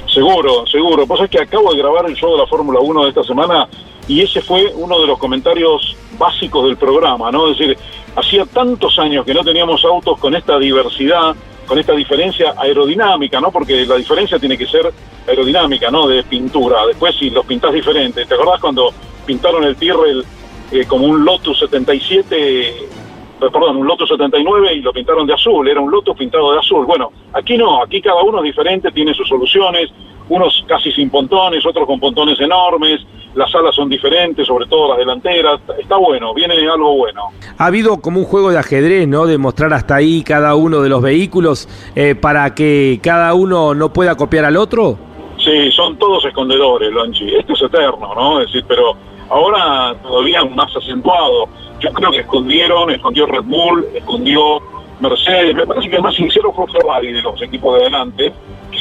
Seguro, 0.08 0.66
seguro. 0.68 1.04
Es 1.22 1.30
que 1.30 1.42
acabo 1.42 1.74
de 1.74 1.80
grabar 1.80 2.10
el 2.10 2.16
show 2.16 2.32
de 2.32 2.38
la 2.38 2.48
Fórmula 2.48 2.80
1 2.80 3.04
de 3.04 3.10
esta 3.10 3.24
semana 3.26 3.68
y 4.08 4.22
ese 4.22 4.42
fue 4.42 4.72
uno 4.76 5.02
de 5.02 5.08
los 5.08 5.20
comentarios 5.20 5.98
básicos 6.18 6.68
del 6.68 6.78
programa, 6.78 7.32
¿no? 7.32 7.52
Es 7.52 7.58
decir, 7.58 7.78
hacía 8.16 8.46
tantos 8.46 8.98
años 8.98 9.26
que 9.26 9.34
no 9.34 9.44
teníamos 9.44 9.84
autos 9.84 10.18
con 10.20 10.34
esta 10.34 10.58
diversidad, 10.58 11.36
con 11.66 11.80
esta 11.80 11.94
diferencia 11.94 12.54
aerodinámica, 12.58 13.40
¿no? 13.42 13.52
Porque 13.52 13.86
la 13.86 13.96
diferencia 13.96 14.40
tiene 14.40 14.58
que 14.58 14.68
ser 14.68 14.92
aerodinámica, 15.28 15.90
¿no? 15.92 16.08
De 16.08 16.24
pintura. 16.24 16.86
Después 16.88 17.16
si 17.16 17.30
los 17.30 17.46
pintás 17.46 17.74
diferentes. 17.74 18.28
¿Te 18.28 18.34
acordás 18.34 18.60
cuando 18.60 18.94
pintaron 19.26 19.64
el 19.64 19.76
Tyrrell 19.76 20.24
eh, 20.72 20.86
como 20.86 21.08
un 21.08 21.26
Lotus 21.26 21.60
77, 21.60 22.36
eh, 22.38 22.88
perdón, 23.40 23.78
un 23.78 23.88
Lotus 23.88 24.10
79 24.10 24.76
y 24.76 24.82
lo 24.82 24.94
pintaron 24.94 25.26
de 25.26 25.34
azul? 25.34 25.68
Era 25.68 25.82
un 25.82 25.92
Lotus 25.92 26.16
pintado 26.16 26.54
de 26.54 26.60
azul. 26.60 26.86
Bueno, 26.86 27.12
aquí 27.34 27.58
no, 27.58 27.82
aquí 27.84 28.02
cada 28.02 28.24
uno 28.24 28.40
es 28.40 28.44
diferente, 28.46 28.92
tiene 28.92 29.14
sus 29.14 29.28
soluciones, 29.28 29.90
unos 30.30 30.64
casi 30.68 30.92
sin 30.92 31.10
pontones, 31.10 31.66
otros 31.66 31.86
con 31.86 32.00
pontones 32.00 32.40
enormes, 32.40 33.02
las 33.36 33.54
alas 33.54 33.76
son 33.76 33.90
diferentes, 33.90 34.48
sobre 34.48 34.66
todo 34.66 34.90
las 34.90 34.98
delanteras, 34.98 35.60
está 35.78 35.98
bueno, 35.98 36.34
viene 36.34 36.56
algo 36.68 36.96
bueno. 36.96 37.32
Ha 37.58 37.66
habido 37.66 38.02
como 38.02 38.20
un 38.20 38.26
juego 38.26 38.50
de 38.50 38.58
ajedrez, 38.58 39.08
¿no? 39.08 39.26
De 39.26 39.38
mostrar 39.38 39.74
hasta 39.74 39.96
ahí 39.96 40.24
cada 40.24 40.56
uno 40.56 40.82
de 40.82 40.90
los 40.90 41.02
vehículos 41.02 41.68
eh, 41.96 42.16
para 42.16 42.56
que 42.56 43.00
cada 43.04 43.34
uno 43.34 43.76
no 43.76 43.92
pueda 43.92 44.16
copiar 44.16 44.46
al 44.46 44.58
otro. 44.58 44.98
Sí, 45.38 45.70
son 45.72 45.98
todos 45.98 46.24
escondedores, 46.26 46.92
Lonchi. 46.92 47.36
Esto 47.36 47.54
es 47.54 47.62
eterno, 47.62 48.16
¿no? 48.16 48.40
Es 48.40 48.48
decir, 48.48 48.64
pero 48.68 48.96
ahora 49.30 49.96
todavía 50.02 50.44
más 50.46 50.74
acentuado. 50.76 51.50
Yo 51.82 51.92
creo 51.92 52.12
que 52.12 52.20
escondieron, 52.20 52.90
escondió 52.90 53.26
Red 53.26 53.44
Bull, 53.44 53.86
escondió 53.94 54.62
Mercedes. 55.02 55.56
Me 55.56 55.68
parece 55.68 55.90
que 55.90 55.98
el 55.98 56.02
más 56.02 56.16
sincero 56.16 56.54
fue 56.54 56.66
Ferrari 56.68 57.12
de 57.12 57.22
los 57.22 57.40
equipos 57.42 57.76
de 57.76 57.82
adelante, 57.82 58.34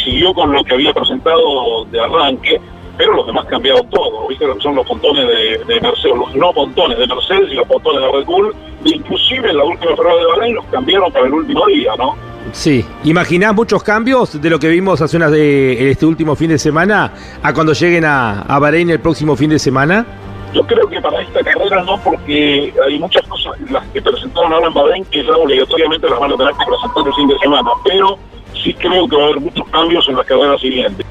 siguió 0.05 0.33
con 0.35 0.53
lo 0.53 0.62
que 0.64 0.75
había 0.75 0.93
presentado 0.93 1.85
de 1.87 2.01
arranque 2.01 2.61
pero 2.97 3.14
los 3.14 3.27
demás 3.27 3.45
cambiaron 3.47 3.88
todo, 3.90 4.29
¿viste? 4.29 4.47
Son 4.61 4.75
los 4.75 4.87
pontones 4.87 5.27
de, 5.67 5.81
Mercedes, 5.81 6.17
los 6.17 6.35
no 6.35 6.53
pontones 6.53 6.99
de 6.99 7.07
Mercedes 7.07 7.51
y 7.51 7.55
los 7.55 7.67
pontones 7.67 8.01
de 8.01 8.12
Red 8.12 8.25
Bull, 8.25 8.55
inclusive 8.85 9.51
en 9.51 9.57
la 9.57 9.64
última 9.64 9.97
prueba 9.97 10.17
de 10.17 10.27
Bahrein 10.27 10.55
los 10.55 10.64
cambiaron 10.67 11.12
para 11.12 11.27
el 11.27 11.35
último 11.35 11.67
día, 11.67 11.93
¿no? 11.99 12.14
Sí, 12.53 12.85
¿imaginás 13.05 13.55
muchos 13.55 13.83
cambios 13.83 14.40
de 14.40 14.51
lo 14.51 14.59
que 14.59 14.69
vimos 14.69 15.01
hace 15.01 15.17
unas 15.17 15.33
de 15.33 15.90
este 15.90 16.07
último 16.07 16.37
fin 16.37 16.51
de 16.51 16.59
semana 16.59 17.12
a 17.43 17.53
cuando 17.53 17.73
lleguen 17.73 18.05
a, 18.05 18.43
a 18.43 18.59
Bahrein 18.59 18.90
el 18.90 19.01
próximo 19.01 19.35
fin 19.35 19.51
de 19.51 19.59
semana? 19.59 20.07
Yo 20.53 20.64
creo 20.64 20.87
que 20.88 21.01
para 21.01 21.21
esta 21.21 21.40
carrera 21.40 21.83
no, 21.83 21.99
porque 22.05 22.73
hay 22.87 22.99
muchas 23.01 23.27
cosas, 23.27 23.59
las 23.71 23.85
que 23.88 24.01
presentaron 24.01 24.53
ahora 24.53 24.69
en 24.69 24.75
Bahrein, 24.75 25.05
que 25.07 25.25
ya 25.25 25.33
obligatoriamente 25.33 26.09
las 26.09 26.21
van 26.21 26.33
a 26.33 26.37
tener 26.37 26.53
que 26.53 26.64
presentar 26.67 27.07
el 27.07 27.14
fin 27.14 27.29
de 27.29 27.38
semana, 27.40 27.71
pero 27.83 28.19
sí 28.62 28.75
creo 28.75 29.09
que 29.09 29.17
va 29.17 29.23
a 29.23 29.27
haber 29.27 29.40
muchos 29.40 29.69
cambios 29.71 30.09
en 30.09 30.17
las 30.17 30.27
carreras 30.27 30.61
siguientes. 30.61 31.07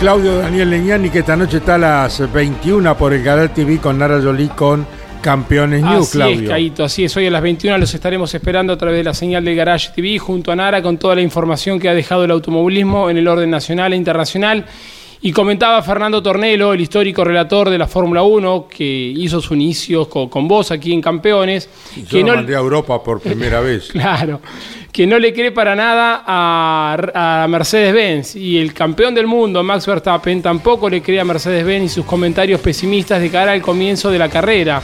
Claudio 0.00 0.38
Daniel 0.38 0.70
Leñani, 0.70 1.10
que 1.10 1.18
esta 1.18 1.36
noche 1.36 1.58
está 1.58 1.74
a 1.74 1.78
las 1.78 2.32
21 2.32 2.96
por 2.96 3.12
el 3.12 3.22
canal 3.22 3.52
TV 3.52 3.78
con 3.78 3.98
Nara 3.98 4.18
Jolie 4.22 4.48
con 4.48 4.86
Campeones 5.20 5.82
News, 5.82 6.08
así 6.08 6.16
Claudio. 6.16 6.40
Es, 6.40 6.48
Caito, 6.48 6.84
así 6.84 7.04
es, 7.04 7.14
hoy 7.18 7.26
a 7.26 7.30
las 7.30 7.42
21 7.42 7.76
los 7.76 7.92
estaremos 7.92 8.32
esperando 8.32 8.72
a 8.72 8.78
través 8.78 8.96
de 8.96 9.04
la 9.04 9.12
señal 9.12 9.44
de 9.44 9.54
Garage 9.54 9.90
TV 9.94 10.18
junto 10.18 10.52
a 10.52 10.56
Nara 10.56 10.80
con 10.80 10.96
toda 10.96 11.14
la 11.14 11.20
información 11.20 11.78
que 11.78 11.90
ha 11.90 11.94
dejado 11.94 12.24
el 12.24 12.30
automovilismo 12.30 13.10
en 13.10 13.18
el 13.18 13.28
orden 13.28 13.50
nacional 13.50 13.92
e 13.92 13.96
internacional. 13.96 14.64
Y 15.22 15.32
comentaba 15.32 15.82
Fernando 15.82 16.22
Tornelo, 16.22 16.72
el 16.72 16.80
histórico 16.80 17.22
relator 17.24 17.68
de 17.68 17.76
la 17.76 17.86
Fórmula 17.86 18.22
1, 18.22 18.68
que 18.68 18.84
hizo 18.84 19.42
su 19.42 19.54
inicio 19.54 20.08
con, 20.08 20.30
con 20.30 20.48
vos 20.48 20.70
aquí 20.70 20.94
en 20.94 21.02
Campeones, 21.02 21.68
Yo 21.94 22.08
que 22.08 22.24
no, 22.24 22.34
mandé 22.36 22.56
a 22.56 22.60
Europa 22.60 23.02
por 23.02 23.20
primera 23.22 23.60
vez. 23.60 23.90
Claro, 23.92 24.40
que 24.90 25.06
no 25.06 25.18
le 25.18 25.34
cree 25.34 25.52
para 25.52 25.76
nada 25.76 26.24
a, 26.26 27.42
a 27.42 27.48
Mercedes-Benz. 27.48 28.34
Y 28.36 28.56
el 28.56 28.72
campeón 28.72 29.14
del 29.14 29.26
mundo, 29.26 29.62
Max 29.62 29.86
Verstappen, 29.86 30.40
tampoco 30.40 30.88
le 30.88 31.02
cree 31.02 31.20
a 31.20 31.24
Mercedes-Benz 31.24 31.84
y 31.84 31.94
sus 31.96 32.06
comentarios 32.06 32.58
pesimistas 32.60 33.20
de 33.20 33.28
cara 33.28 33.52
al 33.52 33.60
comienzo 33.60 34.10
de 34.10 34.18
la 34.18 34.30
carrera. 34.30 34.80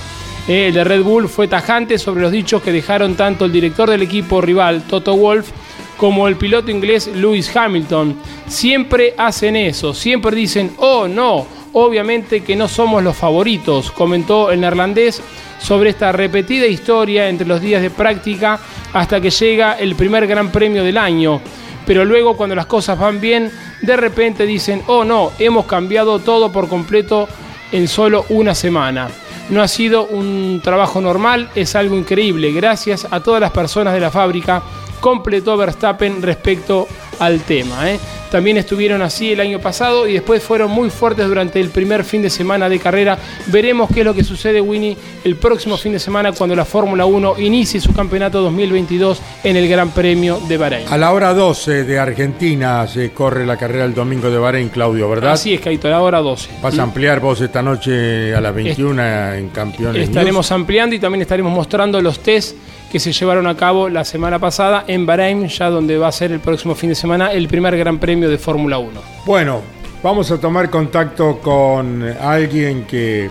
Eh, 0.46 0.68
el 0.68 0.74
de 0.74 0.84
Red 0.84 1.02
Bull 1.02 1.28
fue 1.28 1.48
tajante 1.48 1.98
sobre 1.98 2.20
los 2.20 2.30
dichos 2.30 2.62
que 2.62 2.72
dejaron 2.72 3.14
tanto 3.14 3.46
el 3.46 3.52
director 3.52 3.88
del 3.88 4.02
equipo 4.02 4.42
rival, 4.42 4.82
Toto 4.82 5.16
Wolff, 5.16 5.50
como 5.96 6.28
el 6.28 6.36
piloto 6.36 6.70
inglés 6.70 7.06
Lewis 7.08 7.54
Hamilton. 7.54 8.16
Siempre 8.46 9.14
hacen 9.16 9.56
eso, 9.56 9.94
siempre 9.94 10.34
dicen, 10.36 10.72
oh 10.78 11.08
no, 11.08 11.46
obviamente 11.72 12.42
que 12.42 12.56
no 12.56 12.68
somos 12.68 13.02
los 13.02 13.16
favoritos, 13.16 13.90
comentó 13.90 14.50
el 14.50 14.60
neerlandés 14.60 15.22
sobre 15.60 15.90
esta 15.90 16.12
repetida 16.12 16.66
historia 16.66 17.28
entre 17.28 17.46
los 17.46 17.60
días 17.60 17.82
de 17.82 17.90
práctica 17.90 18.58
hasta 18.92 19.20
que 19.20 19.30
llega 19.30 19.74
el 19.74 19.94
primer 19.94 20.26
gran 20.26 20.50
premio 20.50 20.84
del 20.84 20.98
año. 20.98 21.40
Pero 21.86 22.04
luego 22.04 22.36
cuando 22.36 22.54
las 22.54 22.66
cosas 22.66 22.98
van 22.98 23.20
bien, 23.20 23.50
de 23.82 23.96
repente 23.96 24.44
dicen, 24.44 24.82
oh 24.86 25.04
no, 25.04 25.32
hemos 25.38 25.66
cambiado 25.66 26.18
todo 26.18 26.50
por 26.50 26.68
completo 26.68 27.28
en 27.72 27.88
solo 27.88 28.24
una 28.28 28.54
semana. 28.54 29.08
No 29.50 29.62
ha 29.62 29.68
sido 29.68 30.06
un 30.06 30.60
trabajo 30.62 31.00
normal, 31.00 31.50
es 31.54 31.76
algo 31.76 31.96
increíble. 31.96 32.52
Gracias 32.52 33.06
a 33.08 33.20
todas 33.20 33.40
las 33.40 33.52
personas 33.52 33.94
de 33.94 34.00
la 34.00 34.10
fábrica, 34.10 34.62
completó 35.06 35.56
Verstappen 35.56 36.20
respecto 36.20 36.88
al 37.20 37.38
tema. 37.42 37.92
¿eh? 37.92 38.00
También 38.28 38.56
estuvieron 38.56 39.02
así 39.02 39.30
el 39.30 39.38
año 39.38 39.60
pasado 39.60 40.08
y 40.08 40.14
después 40.14 40.42
fueron 40.42 40.68
muy 40.72 40.90
fuertes 40.90 41.28
durante 41.28 41.60
el 41.60 41.70
primer 41.70 42.02
fin 42.02 42.22
de 42.22 42.28
semana 42.28 42.68
de 42.68 42.80
carrera. 42.80 43.16
Veremos 43.46 43.88
qué 43.94 44.00
es 44.00 44.04
lo 44.04 44.14
que 44.14 44.24
sucede, 44.24 44.60
Winnie, 44.60 44.96
el 45.22 45.36
próximo 45.36 45.76
fin 45.76 45.92
de 45.92 46.00
semana 46.00 46.32
cuando 46.32 46.56
la 46.56 46.64
Fórmula 46.64 47.06
1 47.06 47.38
inicie 47.38 47.80
su 47.80 47.94
campeonato 47.94 48.42
2022 48.42 49.22
en 49.44 49.56
el 49.56 49.68
Gran 49.68 49.90
Premio 49.90 50.40
de 50.40 50.56
Bahrein. 50.56 50.88
A 50.90 50.98
la 50.98 51.12
hora 51.12 51.32
12 51.32 51.84
de 51.84 51.98
Argentina 52.00 52.84
se 52.88 53.12
corre 53.12 53.46
la 53.46 53.56
carrera 53.56 53.84
el 53.84 53.94
domingo 53.94 54.28
de 54.28 54.38
Bahrein, 54.38 54.70
Claudio, 54.70 55.08
¿verdad? 55.08 55.34
Así 55.34 55.54
es, 55.54 55.60
Caito, 55.60 55.86
a 55.86 55.92
la 55.92 56.02
hora 56.02 56.18
12. 56.18 56.50
Vas 56.60 56.76
a 56.80 56.82
ampliar 56.82 57.20
vos 57.20 57.40
esta 57.40 57.62
noche 57.62 58.34
a 58.34 58.40
las 58.40 58.52
21 58.52 59.34
en 59.34 59.50
Campeones 59.50 60.02
Estaremos 60.02 60.50
ampliando 60.50 60.96
y 60.96 60.98
también 60.98 61.22
estaremos 61.22 61.52
mostrando 61.52 62.02
los 62.02 62.18
test 62.18 62.56
que 62.90 63.00
se 63.00 63.12
llevaron 63.12 63.46
a 63.46 63.56
cabo 63.56 63.88
la 63.88 64.04
semana 64.04 64.38
pasada 64.38 64.84
en 64.86 65.06
Bahrein, 65.06 65.48
ya 65.48 65.70
donde 65.70 65.98
va 65.98 66.08
a 66.08 66.12
ser 66.12 66.32
el 66.32 66.40
próximo 66.40 66.74
fin 66.74 66.90
de 66.90 66.94
semana 66.94 67.32
el 67.32 67.48
primer 67.48 67.76
Gran 67.76 67.98
Premio 67.98 68.28
de 68.28 68.38
Fórmula 68.38 68.78
1. 68.78 69.00
Bueno, 69.24 69.62
vamos 70.02 70.30
a 70.30 70.38
tomar 70.38 70.70
contacto 70.70 71.38
con 71.40 72.02
alguien 72.20 72.84
que 72.84 73.30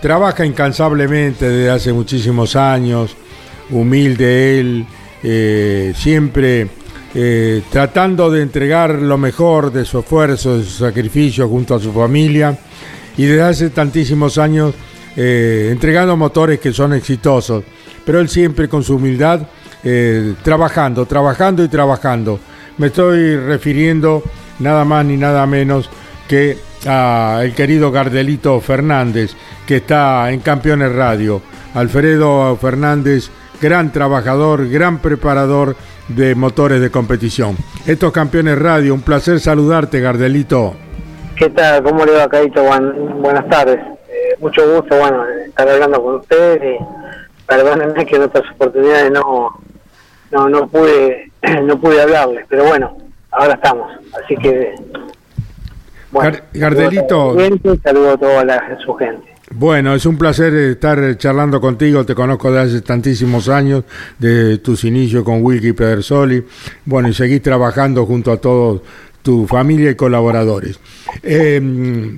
trabaja 0.00 0.44
incansablemente 0.44 1.48
desde 1.48 1.70
hace 1.70 1.92
muchísimos 1.92 2.56
años, 2.56 3.16
humilde 3.70 4.60
él, 4.60 4.86
eh, 5.22 5.92
siempre 5.96 6.68
eh, 7.14 7.62
tratando 7.70 8.30
de 8.30 8.42
entregar 8.42 8.90
lo 8.90 9.16
mejor 9.16 9.72
de 9.72 9.84
su 9.84 10.00
esfuerzo, 10.00 10.58
de 10.58 10.64
su 10.64 10.84
sacrificio 10.84 11.48
junto 11.48 11.74
a 11.74 11.80
su 11.80 11.92
familia 11.92 12.58
y 13.16 13.24
desde 13.24 13.42
hace 13.42 13.70
tantísimos 13.70 14.36
años 14.36 14.74
eh, 15.16 15.68
entregando 15.70 16.16
motores 16.16 16.58
que 16.60 16.72
son 16.72 16.92
exitosos, 16.92 17.64
pero 18.04 18.20
él 18.20 18.28
siempre 18.28 18.68
con 18.68 18.82
su 18.82 18.96
humildad 18.96 19.40
eh, 19.82 20.34
trabajando, 20.42 21.06
trabajando 21.06 21.62
y 21.64 21.68
trabajando. 21.68 22.40
Me 22.78 22.88
estoy 22.88 23.36
refiriendo 23.36 24.22
nada 24.58 24.84
más 24.84 25.04
ni 25.04 25.16
nada 25.16 25.46
menos 25.46 25.88
que 26.28 26.58
a 26.86 27.40
el 27.42 27.54
querido 27.54 27.90
Gardelito 27.90 28.60
Fernández, 28.60 29.34
que 29.66 29.76
está 29.76 30.30
en 30.32 30.40
Campeones 30.40 30.92
Radio. 30.92 31.40
Alfredo 31.74 32.56
Fernández, 32.56 33.30
gran 33.60 33.92
trabajador, 33.92 34.68
gran 34.68 34.98
preparador 34.98 35.76
de 36.08 36.34
motores 36.34 36.80
de 36.80 36.90
competición. 36.90 37.56
Estos 37.86 38.12
Campeones 38.12 38.58
Radio, 38.58 38.94
un 38.94 39.02
placer 39.02 39.40
saludarte, 39.40 40.00
Gardelito. 40.00 40.74
¿Qué 41.36 41.50
tal? 41.50 41.82
¿Cómo 41.82 42.04
le 42.04 42.12
va, 42.12 42.28
Caito? 42.28 42.62
Buen- 42.62 43.22
buenas 43.22 43.48
tardes. 43.48 43.78
Mucho 44.44 44.74
gusto, 44.74 44.94
bueno, 44.98 45.24
estar 45.46 45.66
hablando 45.66 46.02
con 46.02 46.14
ustedes 46.16 46.60
y 46.78 46.84
perdónenme 47.46 48.04
que 48.04 48.16
en 48.16 48.22
otras 48.24 48.44
oportunidades 48.54 49.10
no, 49.10 49.58
no, 50.30 50.48
no 50.50 50.68
pude, 50.68 51.30
no 51.62 51.80
pude 51.80 52.02
hablarles, 52.02 52.44
pero 52.48 52.64
bueno, 52.64 52.94
ahora 53.30 53.54
estamos. 53.54 53.90
Así 54.22 54.36
que, 54.36 54.74
bueno, 56.12 56.30
Gar- 56.30 56.42
Gardelito. 56.52 57.34
saludo 57.34 57.38
a 57.38 57.38
toda 57.38 57.44
la 57.44 57.44
audiencia 57.46 57.72
y 57.72 57.78
saludo 57.78 58.10
a 58.12 58.16
toda 58.18 58.44
la, 58.44 58.78
su 58.84 58.94
gente. 58.96 59.34
Bueno, 59.50 59.94
es 59.94 60.04
un 60.04 60.18
placer 60.18 60.52
estar 60.54 61.16
charlando 61.16 61.58
contigo, 61.58 62.04
te 62.04 62.14
conozco 62.14 62.52
de 62.52 62.60
hace 62.60 62.80
tantísimos 62.82 63.48
años, 63.48 63.84
de 64.18 64.58
tus 64.58 64.84
inicios 64.84 65.24
con 65.24 65.42
Wilkie 65.42 65.72
Pedersoli, 65.72 66.44
bueno, 66.84 67.08
y 67.08 67.14
seguís 67.14 67.40
trabajando 67.40 68.04
junto 68.04 68.30
a 68.30 68.36
todos 68.36 68.82
tu 69.22 69.46
familia 69.46 69.90
y 69.90 69.94
colaboradores. 69.94 70.78
Eh, 71.22 71.60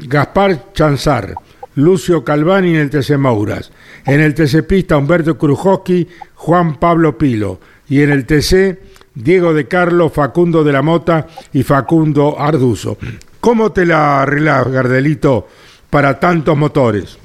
Gaspar 0.09 0.73
Chanzar, 0.73 1.35
Lucio 1.77 2.25
Calvani 2.25 2.71
en 2.71 2.81
el 2.81 2.91
TC 2.91 3.17
Mouras, 3.17 3.71
en 4.05 4.21
el 4.21 4.35
TC 4.35 4.67
Pista 4.67 4.97
Humberto 4.97 5.39
Krujowski, 5.39 6.09
Juan 6.35 6.77
Pablo 6.77 7.17
Pilo, 7.17 7.61
y 7.89 8.03
en 8.03 8.11
el 8.11 8.27
TC 8.27 8.81
Diego 9.15 9.55
de 9.55 9.69
Carlos, 9.69 10.13
Facundo 10.13 10.65
de 10.65 10.73
la 10.73 10.83
Mota 10.83 11.27
y 11.53 11.63
Facundo 11.63 12.37
Arduzo. 12.39 12.99
¿Cómo 13.41 13.73
te 13.73 13.87
la 13.87 14.23
arreglás, 14.23 14.69
Gardelito, 14.69 15.47
para 15.89 16.19
tantos 16.19 16.57
motores? 16.57 17.19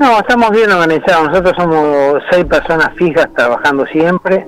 No, 0.00 0.18
estamos 0.18 0.50
bien 0.50 0.70
organizados. 0.72 1.28
Nosotros 1.28 1.54
somos 1.56 2.22
seis 2.30 2.44
personas 2.46 2.90
fijas 2.96 3.28
trabajando 3.34 3.86
siempre. 3.86 4.46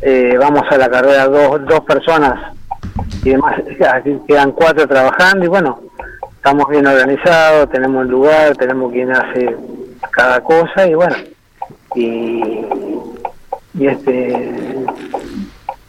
Eh, 0.00 0.36
vamos 0.38 0.62
a 0.70 0.76
la 0.76 0.88
carrera 0.88 1.26
dos, 1.26 1.64
dos 1.66 1.80
personas 1.80 2.52
y 3.24 3.30
demás 3.30 3.60
quedan 4.28 4.52
cuatro 4.52 4.86
trabajando 4.86 5.44
y 5.44 5.48
bueno, 5.48 5.80
estamos 6.42 6.68
bien 6.68 6.84
organizados, 6.84 7.70
tenemos 7.70 8.04
el 8.04 8.10
lugar, 8.10 8.56
tenemos 8.56 8.90
quien 8.90 9.12
hace 9.12 9.54
cada 10.10 10.40
cosa 10.42 10.88
y 10.88 10.94
bueno, 10.94 11.14
y, 11.94 12.66
y 13.78 13.86
este, 13.86 14.84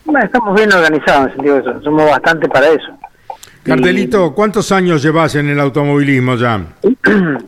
bueno, 0.05 0.23
estamos 0.23 0.53
bien 0.53 0.71
organizados 0.71 1.21
en 1.21 1.25
el 1.25 1.33
sentido 1.33 1.55
de 1.55 1.61
eso, 1.61 1.81
somos 1.81 2.05
bastante 2.07 2.47
para 2.47 2.67
eso. 2.67 2.87
Cardelito, 3.63 4.35
¿cuántos 4.35 4.71
años 4.71 5.01
llevas 5.01 5.33
en 5.33 5.49
el 5.49 5.59
automovilismo 5.59 6.35
ya? 6.35 6.61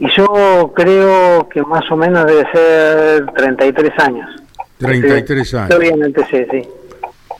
Y 0.00 0.06
yo 0.16 0.72
creo 0.76 1.48
que 1.48 1.60
más 1.62 1.82
o 1.90 1.96
menos 1.96 2.24
debe 2.24 2.46
ser 2.52 3.26
33 3.32 3.92
años. 3.98 4.30
33 4.78 5.54
años. 5.54 5.70
Estoy 5.70 5.88
en 5.88 6.02
el 6.04 6.12
TC, 6.12 6.48
sí. 6.52 6.68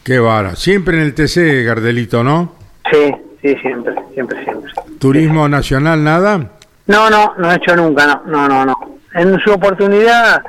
Qué 0.02 0.18
vara. 0.18 0.56
Siempre 0.56 0.96
en 0.96 1.04
el 1.04 1.14
TC, 1.14 1.64
Gardelito, 1.64 2.24
¿no? 2.24 2.54
Sí, 2.90 3.14
sí, 3.42 3.54
siempre, 3.56 3.94
siempre, 4.14 4.44
siempre. 4.44 4.72
¿Turismo 4.98 5.48
nacional 5.48 6.02
nada? 6.02 6.38
No, 6.86 7.10
no, 7.10 7.34
no 7.36 7.52
he 7.52 7.56
hecho 7.56 7.76
nunca, 7.76 8.06
no, 8.06 8.22
no, 8.26 8.48
no, 8.48 8.64
no. 8.64 8.98
En 9.14 9.38
su 9.40 9.52
oportunidad, 9.52 10.42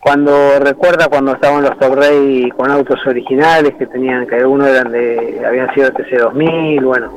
cuando 0.00 0.58
recuerda 0.58 1.08
cuando 1.08 1.32
estaban 1.34 1.62
los 1.62 1.78
Top 1.78 1.94
Ray 1.94 2.50
con 2.56 2.70
autos 2.70 3.06
originales 3.06 3.74
que 3.78 3.86
tenían, 3.86 4.26
que 4.26 4.36
algunos 4.36 4.68
eran 4.68 4.90
de, 4.90 5.42
habían 5.46 5.72
sido 5.74 5.92
TC 5.92 6.18
2000, 6.18 6.84
bueno, 6.84 7.12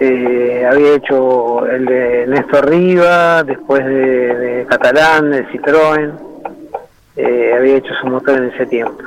eh, 0.00 0.68
había 0.70 0.94
hecho 0.94 1.66
el 1.66 1.86
de 1.86 2.26
Néstor 2.28 2.68
Riva, 2.68 3.42
después 3.42 3.84
de, 3.84 4.34
de 4.34 4.66
Catalán, 4.66 5.32
el 5.34 5.48
Citroën, 5.48 6.12
eh, 7.16 7.54
había 7.56 7.76
hecho 7.76 7.92
su 8.00 8.06
motor 8.06 8.38
en 8.38 8.44
ese 8.50 8.66
tiempo. 8.66 9.02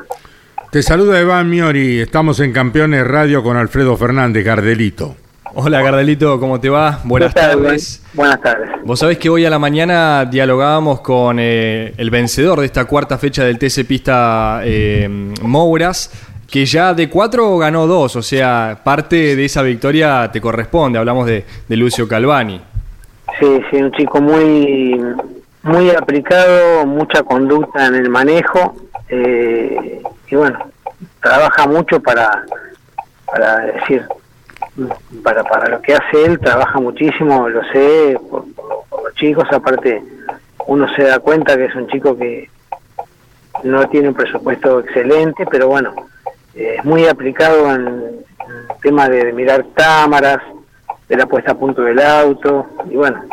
Te 0.71 0.81
saluda 0.81 1.19
Iván 1.19 1.49
Miori. 1.49 1.99
Estamos 1.99 2.39
en 2.39 2.53
Campeones 2.53 3.05
Radio 3.05 3.43
con 3.43 3.57
Alfredo 3.57 3.97
Fernández, 3.97 4.45
Gardelito. 4.45 5.15
Hola 5.53 5.81
Gardelito, 5.81 6.39
¿cómo 6.39 6.61
te 6.61 6.69
va? 6.69 7.01
Buenas 7.03 7.33
¿Qué 7.33 7.41
tal, 7.41 7.61
tardes. 7.61 8.01
Buenas 8.13 8.39
tardes. 8.39 8.69
Vos 8.85 8.97
sabés 8.97 9.17
que 9.17 9.29
hoy 9.29 9.43
a 9.43 9.49
la 9.49 9.59
mañana 9.59 10.23
dialogábamos 10.23 11.01
con 11.01 11.39
eh, 11.41 11.93
el 11.97 12.09
vencedor 12.09 12.61
de 12.61 12.67
esta 12.67 12.85
cuarta 12.85 13.17
fecha 13.17 13.43
del 13.43 13.59
TC 13.59 13.85
Pista 13.85 14.61
eh, 14.63 15.09
Mouras, 15.41 16.09
que 16.49 16.65
ya 16.65 16.93
de 16.93 17.09
cuatro 17.09 17.57
ganó 17.57 17.85
dos, 17.85 18.15
o 18.15 18.21
sea, 18.21 18.79
parte 18.81 19.35
de 19.35 19.43
esa 19.43 19.63
victoria 19.63 20.29
te 20.31 20.39
corresponde. 20.39 20.99
Hablamos 20.99 21.27
de, 21.27 21.43
de 21.67 21.75
Lucio 21.75 22.07
Calvani. 22.07 22.61
Sí, 23.41 23.59
sí, 23.69 23.75
un 23.75 23.91
chico 23.91 24.21
muy 24.21 25.01
muy 25.63 25.89
aplicado, 25.89 26.85
mucha 26.85 27.23
conducta 27.23 27.87
en 27.87 27.95
el 27.95 28.09
manejo 28.09 28.73
eh, 29.09 30.01
y 30.31 30.35
bueno, 30.35 30.71
trabaja 31.21 31.67
mucho 31.67 32.01
para 32.01 32.43
para 33.25 33.57
decir 33.59 34.07
para 35.23 35.43
para 35.43 35.69
lo 35.69 35.81
que 35.81 35.93
hace 35.93 36.25
él, 36.25 36.39
trabaja 36.39 36.79
muchísimo, 36.79 37.49
lo 37.49 37.61
sé 37.71 38.17
por, 38.29 38.45
los 39.03 39.13
chicos, 39.15 39.45
aparte 39.51 40.01
uno 40.67 40.87
se 40.95 41.03
da 41.03 41.19
cuenta 41.19 41.57
que 41.57 41.65
es 41.65 41.75
un 41.75 41.87
chico 41.87 42.17
que 42.17 42.49
no 43.63 43.87
tiene 43.89 44.07
un 44.07 44.13
presupuesto 44.13 44.79
excelente, 44.79 45.45
pero 45.51 45.67
bueno, 45.67 45.93
eh, 46.55 46.75
es 46.77 46.85
muy 46.85 47.05
aplicado 47.07 47.73
en, 47.75 48.21
tema 48.81 49.09
de, 49.09 49.25
de 49.25 49.33
mirar 49.33 49.65
cámaras, 49.73 50.41
de 51.09 51.17
la 51.17 51.25
puesta 51.25 51.51
a 51.51 51.55
punto 51.55 51.81
del 51.81 51.99
auto, 51.99 52.67
y 52.89 52.95
bueno, 52.95 53.23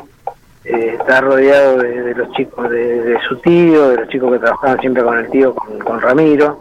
eh, 0.64 0.96
está 0.98 1.20
rodeado 1.20 1.78
de, 1.78 2.02
de 2.02 2.14
los 2.14 2.30
chicos 2.32 2.68
de, 2.68 3.02
de 3.02 3.20
su 3.20 3.36
tío, 3.36 3.90
de 3.90 3.96
los 3.98 4.08
chicos 4.08 4.32
que 4.32 4.38
trabajaban 4.38 4.80
siempre 4.80 5.02
con 5.02 5.16
el 5.16 5.30
tío, 5.30 5.54
con, 5.54 5.78
con 5.78 6.00
Ramiro, 6.00 6.58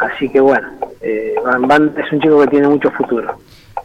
así 0.00 0.28
que 0.28 0.40
bueno, 0.40 0.68
eh, 1.00 1.34
Van- 1.44 1.66
Van 1.68 1.94
es 1.96 2.12
un 2.12 2.20
chico 2.20 2.40
que 2.42 2.46
tiene 2.48 2.68
mucho 2.68 2.90
futuro. 2.92 3.38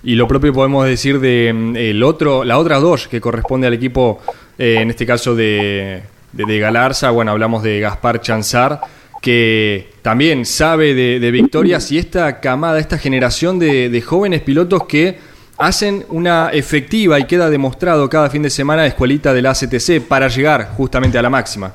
Y 0.03 0.15
lo 0.15 0.27
propio 0.27 0.53
podemos 0.53 0.85
decir 0.85 1.19
de 1.19 1.51
mm, 1.53 1.75
el 1.77 2.03
otro, 2.03 2.43
la 2.43 2.57
otra 2.59 2.79
dos 2.79 3.07
que 3.07 3.19
corresponde 3.21 3.67
al 3.67 3.73
equipo, 3.73 4.19
eh, 4.57 4.77
en 4.81 4.89
este 4.89 5.05
caso 5.05 5.35
de, 5.35 6.03
de, 6.31 6.45
de 6.45 6.59
Galarza, 6.59 7.09
bueno, 7.11 7.31
hablamos 7.31 7.63
de 7.63 7.79
Gaspar 7.79 8.21
Chanzar, 8.21 8.79
que 9.21 9.89
también 10.03 10.45
sabe 10.45 10.93
de, 10.93 11.19
de 11.19 11.31
victorias 11.31 11.91
y 11.91 11.97
esta 11.97 12.39
camada, 12.39 12.79
esta 12.79 12.97
generación 12.99 13.57
de, 13.57 13.89
de 13.89 14.01
jóvenes 14.01 14.41
pilotos 14.41 14.85
que 14.85 15.17
hacen 15.57 16.05
una 16.09 16.49
efectiva 16.51 17.17
y 17.19 17.25
queda 17.25 17.49
demostrado 17.49 18.07
cada 18.09 18.29
fin 18.29 18.43
de 18.43 18.49
semana 18.49 18.85
escuelita 18.85 19.33
de 19.33 19.41
la 19.41 19.51
ACTC 19.51 20.01
para 20.07 20.27
llegar 20.27 20.69
justamente 20.75 21.17
a 21.17 21.21
la 21.23 21.29
máxima. 21.29 21.73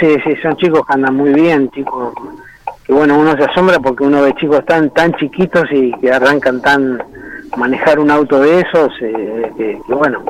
Sí, 0.00 0.06
sí, 0.24 0.34
son 0.40 0.56
chicos 0.56 0.86
que 0.86 0.94
andan 0.94 1.14
muy 1.16 1.34
bien, 1.34 1.68
chicos 1.72 2.14
que 2.88 2.94
bueno, 2.94 3.18
uno 3.18 3.36
se 3.36 3.44
asombra 3.44 3.78
porque 3.80 4.02
uno 4.02 4.22
ve 4.22 4.34
chicos 4.34 4.64
tan 4.64 4.88
tan 4.88 5.12
chiquitos 5.12 5.64
y 5.70 5.92
que 6.00 6.10
arrancan 6.10 6.62
tan 6.62 6.98
manejar 7.54 7.98
un 7.98 8.10
auto 8.10 8.40
de 8.40 8.60
esos, 8.60 8.90
eh, 9.02 9.52
que, 9.58 9.78
bueno, 9.88 10.24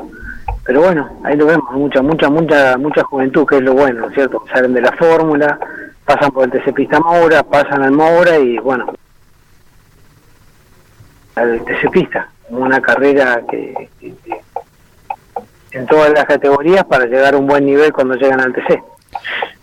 pero 0.65 0.81
bueno, 0.81 1.09
ahí 1.23 1.37
lo 1.37 1.45
vemos, 1.45 1.71
mucha, 1.71 2.01
mucha, 2.01 2.29
mucha, 2.29 2.77
mucha 2.77 3.03
juventud, 3.03 3.45
que 3.45 3.55
es 3.57 3.61
lo 3.61 3.75
bueno, 3.75 4.01
¿no 4.01 4.07
es 4.09 4.13
cierto? 4.13 4.43
Salen 4.51 4.73
de 4.73 4.81
la 4.81 4.91
fórmula, 4.91 5.57
pasan 6.03 6.31
por 6.31 6.43
el 6.43 6.51
TC 6.51 6.73
Pista 6.73 6.99
Moura, 6.99 7.43
pasan 7.43 7.81
al 7.81 7.91
Moura 7.91 8.37
y 8.37 8.57
bueno, 8.57 8.91
al 11.35 11.63
TC 11.63 11.89
Pista, 11.91 12.27
una 12.49 12.81
carrera 12.81 13.41
que 13.49 13.89
en 15.71 15.85
todas 15.85 16.11
las 16.11 16.25
categorías 16.25 16.83
para 16.83 17.05
llegar 17.05 17.35
a 17.35 17.37
un 17.37 17.47
buen 17.47 17.65
nivel 17.65 17.93
cuando 17.93 18.15
llegan 18.15 18.41
al 18.41 18.51
TC. 18.51 18.83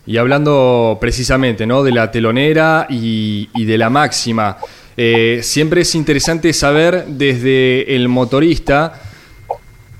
Y 0.06 0.18
hablando 0.18 0.98
precisamente 1.00 1.66
¿no? 1.66 1.82
de 1.82 1.92
la 1.92 2.10
telonera 2.10 2.86
y, 2.88 3.48
de 3.64 3.78
la 3.78 3.90
máxima, 3.90 4.58
eh, 4.96 5.40
siempre 5.42 5.82
es 5.82 5.94
interesante 5.94 6.52
saber 6.52 7.06
desde 7.06 7.96
el 7.96 8.08
motorista 8.08 9.00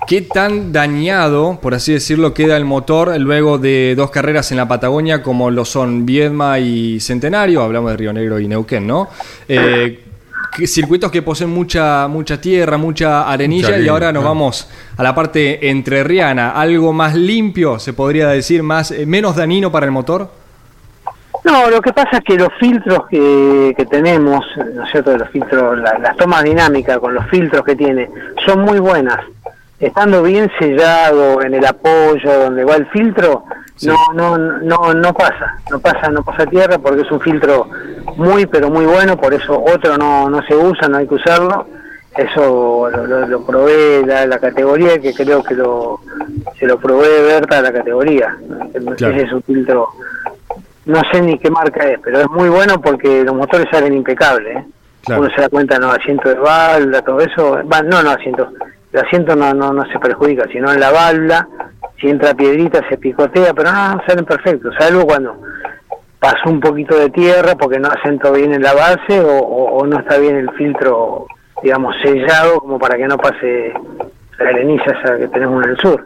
qué 0.07 0.21
tan 0.21 0.71
dañado, 0.71 1.59
por 1.61 1.75
así 1.75 1.91
decirlo, 1.91 2.33
queda 2.33 2.55
el 2.55 2.63
motor 2.63 3.19
luego 3.19 3.57
de 3.57 3.93
dos 3.97 4.09
carreras 4.09 4.51
en 4.51 4.57
la 4.57 4.67
Patagonia 4.67 5.21
como 5.21 5.51
lo 5.51 5.65
son 5.65 6.05
Viedma 6.05 6.59
y 6.59 7.01
Centenario, 7.01 7.61
hablamos 7.61 7.91
de 7.91 7.97
Río 7.97 8.13
Negro 8.13 8.39
y 8.39 8.47
Neuquén, 8.47 8.87
¿no? 8.87 9.09
Eh, 9.49 10.06
circuitos 10.65 11.11
que 11.11 11.21
poseen 11.21 11.49
mucha 11.51 12.07
mucha 12.07 12.41
tierra, 12.41 12.77
mucha 12.77 13.29
arenilla 13.29 13.67
Mucha 13.69 13.79
y 13.81 13.87
ahora 13.87 14.11
nos 14.11 14.23
vamos 14.23 14.69
a 14.97 15.03
la 15.03 15.13
parte 15.13 15.69
entrerriana, 15.69 16.51
algo 16.51 16.93
más 16.93 17.13
limpio, 17.15 17.77
se 17.77 17.93
podría 17.93 18.29
decir, 18.29 18.63
más 18.63 18.89
eh, 18.91 19.05
menos 19.05 19.35
dañino 19.35 19.71
para 19.71 19.85
el 19.85 19.91
motor. 19.91 20.31
No, 21.43 21.69
lo 21.69 21.79
que 21.81 21.93
pasa 21.93 22.17
es 22.17 22.23
que 22.23 22.35
los 22.35 22.49
filtros 22.59 23.07
que, 23.09 23.73
que 23.77 23.85
tenemos, 23.85 24.43
¿no 24.73 24.83
es 24.83 24.91
cierto? 24.91 25.15
Los 25.17 25.29
filtros, 25.29 25.77
la- 25.77 25.97
las 25.99 26.17
tomas 26.17 26.43
dinámicas 26.43 26.97
con 26.97 27.13
los 27.13 27.25
filtros 27.27 27.63
que 27.63 27.75
tiene, 27.75 28.09
son 28.45 28.61
muy 28.61 28.79
buenas. 28.79 29.19
Estando 29.79 30.23
bien 30.23 30.49
sellado 30.59 31.41
en 31.43 31.53
el 31.53 31.65
apoyo 31.65 32.39
donde 32.39 32.63
va 32.65 32.75
el 32.75 32.87
filtro, 32.87 33.45
no, 33.83 33.95
no, 34.13 34.37
no, 34.37 34.93
no 34.93 35.13
pasa, 35.13 35.57
no 35.69 35.79
pasa, 35.79 36.09
no 36.09 36.23
pasa 36.23 36.45
tierra 36.45 36.77
porque 36.77 37.01
es 37.01 37.11
un 37.11 37.19
filtro 37.21 37.69
muy, 38.15 38.45
pero 38.45 38.69
muy 38.69 38.85
bueno, 38.85 39.17
por 39.17 39.33
eso 39.33 39.61
otro 39.63 39.97
no, 39.97 40.29
no 40.29 40.41
se 40.47 40.55
usa, 40.55 40.87
no 40.87 40.97
hay 40.97 41.07
que 41.07 41.15
usarlo. 41.15 41.67
Eso 42.15 42.89
lo, 42.89 43.05
lo, 43.05 43.27
lo 43.27 43.45
provee 43.45 44.03
la, 44.03 44.25
la 44.25 44.39
categoría, 44.39 44.97
que 44.99 45.13
creo 45.13 45.43
que 45.43 45.53
lo, 45.53 45.99
se 46.57 46.65
lo 46.65 46.79
provee 46.79 47.21
Berta 47.23 47.59
a 47.59 47.61
la 47.61 47.71
categoría. 47.71 48.35
No 48.81 48.95
Claro. 48.95 49.15
es 49.15 49.31
un 49.31 49.43
filtro 49.43 49.89
no 50.85 51.01
sé 51.11 51.21
ni 51.21 51.37
qué 51.37 51.51
marca 51.51 51.85
es, 51.85 51.99
pero 52.01 52.21
es 52.21 52.29
muy 52.29 52.47
bueno 52.49 52.79
porque 52.81 53.23
los 53.23 53.35
motores 53.35 53.67
salen 53.69 53.93
impecables. 53.93 54.55
¿eh? 54.57 54.65
Claro. 55.03 55.21
Uno 55.21 55.31
se 55.35 55.41
da 55.41 55.49
cuenta 55.49 55.75
en 55.75 55.81
los 55.81 55.93
asientos 55.97 56.33
de 56.33 56.39
válvula, 56.39 57.01
todo 57.01 57.19
eso. 57.19 57.59
Va, 57.71 57.81
no, 57.81 58.01
no 58.01 58.11
asientos. 58.11 58.47
El 58.93 59.01
asiento 59.01 59.35
no, 59.35 59.53
no, 59.53 59.73
no 59.73 59.85
se 59.91 59.99
perjudica, 59.99 60.47
sino 60.51 60.71
en 60.71 60.79
la 60.79 60.91
válvula. 60.91 61.45
Si 61.99 62.07
entra 62.07 62.33
piedrita 62.33 62.87
se 62.89 62.97
picotea, 62.97 63.53
pero 63.53 63.71
no, 63.71 64.01
salen 64.05 64.25
perfectos. 64.25 64.75
Salvo 64.77 65.05
cuando 65.05 65.41
pasó 66.19 66.49
un 66.49 66.59
poquito 66.59 66.97
de 66.97 67.09
tierra 67.09 67.55
porque 67.55 67.79
no 67.79 67.89
asentó 67.89 68.33
bien 68.33 68.53
en 68.53 68.61
la 68.61 68.73
base 68.73 69.19
o, 69.19 69.85
no 69.85 69.99
está 69.99 70.17
bien 70.17 70.35
el 70.35 70.51
filtro, 70.51 71.25
digamos, 71.63 71.95
sellado 72.01 72.59
como 72.59 72.77
para 72.77 72.97
que 72.97 73.07
no 73.07 73.17
pase 73.17 73.73
la 74.39 74.49
areniza 74.49 74.91
esa 74.91 75.17
que 75.17 75.27
tenemos 75.27 75.63
en 75.63 75.71
el 75.71 75.77
sur. 75.77 76.05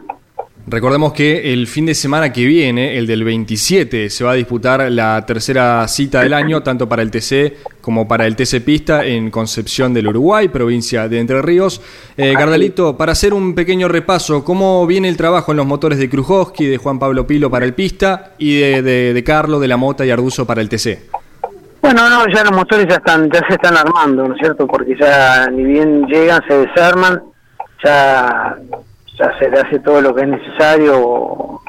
Recordemos 0.72 1.12
que 1.12 1.52
el 1.52 1.66
fin 1.66 1.84
de 1.84 1.94
semana 1.94 2.32
que 2.32 2.46
viene, 2.46 2.96
el 2.96 3.06
del 3.06 3.24
27, 3.24 4.08
se 4.08 4.24
va 4.24 4.30
a 4.30 4.34
disputar 4.34 4.90
la 4.90 5.22
tercera 5.26 5.86
cita 5.86 6.22
del 6.22 6.32
año, 6.32 6.62
tanto 6.62 6.88
para 6.88 7.02
el 7.02 7.10
TC 7.10 7.58
como 7.82 8.08
para 8.08 8.26
el 8.26 8.36
TC 8.36 8.64
Pista 8.64 9.04
en 9.04 9.30
Concepción 9.30 9.92
del 9.92 10.08
Uruguay, 10.08 10.48
provincia 10.48 11.10
de 11.10 11.20
Entre 11.20 11.42
Ríos. 11.42 11.82
Eh, 12.16 12.32
Gardalito, 12.32 12.96
para 12.96 13.12
hacer 13.12 13.34
un 13.34 13.54
pequeño 13.54 13.86
repaso, 13.86 14.44
¿cómo 14.44 14.86
viene 14.86 15.10
el 15.10 15.18
trabajo 15.18 15.50
en 15.50 15.58
los 15.58 15.66
motores 15.66 15.98
de 15.98 16.08
Krujowski, 16.08 16.64
de 16.64 16.78
Juan 16.78 16.98
Pablo 16.98 17.26
Pilo 17.26 17.50
para 17.50 17.66
el 17.66 17.74
Pista 17.74 18.32
y 18.38 18.58
de, 18.58 18.80
de, 18.80 19.12
de 19.12 19.24
Carlo, 19.24 19.60
de 19.60 19.68
la 19.68 19.76
Mota 19.76 20.06
y 20.06 20.10
Arduzo 20.10 20.46
para 20.46 20.62
el 20.62 20.70
TC? 20.70 21.00
Bueno, 21.82 22.08
no, 22.08 22.26
ya 22.34 22.44
los 22.44 22.52
motores 22.52 22.86
ya 22.88 22.94
están, 22.94 23.30
ya 23.30 23.46
se 23.46 23.56
están 23.56 23.76
armando, 23.76 24.26
¿no 24.26 24.34
es 24.34 24.40
cierto? 24.40 24.66
Porque 24.66 24.96
ya 24.98 25.48
ni 25.50 25.64
bien 25.64 26.06
llegan, 26.06 26.40
se 26.48 26.66
desarman, 26.66 27.20
ya, 27.84 28.56
ya 29.18 29.38
se 29.38 29.50
le 29.50 29.60
hace 29.60 29.78
todo 29.80 30.00
lo 30.00 30.14
que 30.14 30.22
es 30.22 30.28
necesario, 30.28 31.60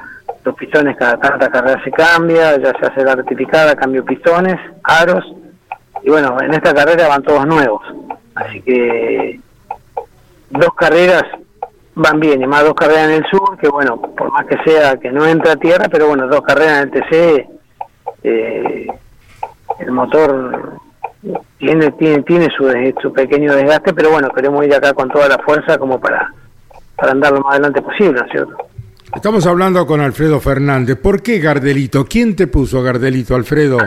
los 0.44 0.56
pistones 0.56 0.98
cada 0.98 1.18
tanta 1.18 1.50
carrera 1.50 1.84
se 1.84 1.92
cambia, 1.92 2.58
ya 2.58 2.74
se 2.80 2.86
hace 2.86 3.04
la 3.04 3.16
rectificada, 3.16 3.76
cambio 3.76 4.04
pistones, 4.04 4.60
aros, 4.84 5.26
y 6.04 6.10
bueno, 6.10 6.38
en 6.42 6.54
esta 6.54 6.74
carrera 6.74 7.08
van 7.08 7.24
todos 7.24 7.46
nuevos, 7.46 7.82
así 8.36 8.62
que 8.62 9.40
dos 10.50 10.74
carreras 10.76 11.24
van 11.96 12.20
bien, 12.20 12.42
y 12.42 12.48
más 12.48 12.64
dos 12.64 12.74
carreras 12.74 13.10
en 13.10 13.24
el 13.24 13.26
sur, 13.30 13.58
que 13.58 13.70
bueno, 13.70 14.02
por 14.02 14.32
más 14.32 14.46
que 14.46 14.58
sea 14.64 14.98
que 14.98 15.12
no 15.12 15.26
entra 15.26 15.54
a 15.54 15.58
tierra, 15.58 15.88
pero 15.92 16.08
bueno, 16.08 16.28
dos 16.28 16.42
carreras 16.42 16.84
en 16.84 16.84
el 16.84 16.92
TC, 16.92 17.50
eh, 18.24 18.88
el 19.80 19.92
motor 19.92 20.80
tiene 21.58 21.92
tiene 21.92 22.24
tiene 22.24 22.50
su, 22.56 22.70
su 23.02 23.14
pequeño 23.14 23.56
desgaste, 23.56 23.94
pero 23.94 24.12
bueno, 24.12 24.30
queremos 24.30 24.66
ir 24.66 24.74
acá 24.74 24.94
con 24.94 25.10
toda 25.10 25.28
la 25.30 25.38
fuerza 25.40 25.78
como 25.78 26.00
para, 26.00 26.34
para 27.04 27.12
andar 27.12 27.34
lo 27.34 27.42
más 27.42 27.56
adelante 27.56 27.82
posible, 27.82 28.14
¿no 28.14 28.26
es 28.26 28.32
cierto? 28.32 28.56
Estamos 29.14 29.46
hablando 29.46 29.86
con 29.86 30.00
Alfredo 30.00 30.40
Fernández. 30.40 30.96
¿Por 30.96 31.22
qué 31.22 31.40
Gardelito? 31.40 32.06
¿Quién 32.06 32.34
te 32.34 32.48
puso 32.48 32.82
Gardelito, 32.82 33.36
Alfredo? 33.36 33.78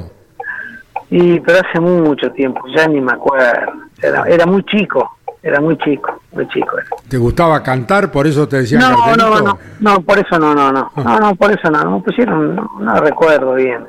Y 1.09 1.41
pero 1.41 1.61
hace 1.67 1.81
mucho 1.81 2.31
tiempo, 2.33 2.61
ya 2.77 2.87
ni 2.87 3.01
me 3.01 3.13
acuerdo, 3.15 3.73
era, 4.03 4.25
era 4.25 4.45
muy 4.45 4.63
chico, 4.65 5.17
era 5.43 5.63
muy 5.63 5.79
chico, 5.79 6.21
muy 6.33 6.47
chico. 6.49 6.77
era. 6.77 6.89
¿Te 7.09 7.17
gustaba 7.17 7.63
cantar? 7.63 8.13
Por 8.13 8.27
eso 8.27 8.47
te 8.47 8.59
decían 8.59 8.83
No, 8.83 8.91
Gardelito. 8.91 9.17
no, 9.31 9.41
no, 9.41 9.59
no, 9.81 10.01
por 10.03 10.19
eso 10.19 10.39
no, 10.39 10.55
no, 10.55 10.71
no, 10.71 10.93
no, 10.95 11.19
no, 11.19 11.35
por 11.37 11.53
eso 11.53 11.71
no, 11.71 11.85
no 11.85 11.91
me 11.93 12.03
pusieron, 12.03 12.55
no, 12.55 12.71
no 12.79 12.97
recuerdo 13.01 13.55
bien. 13.55 13.87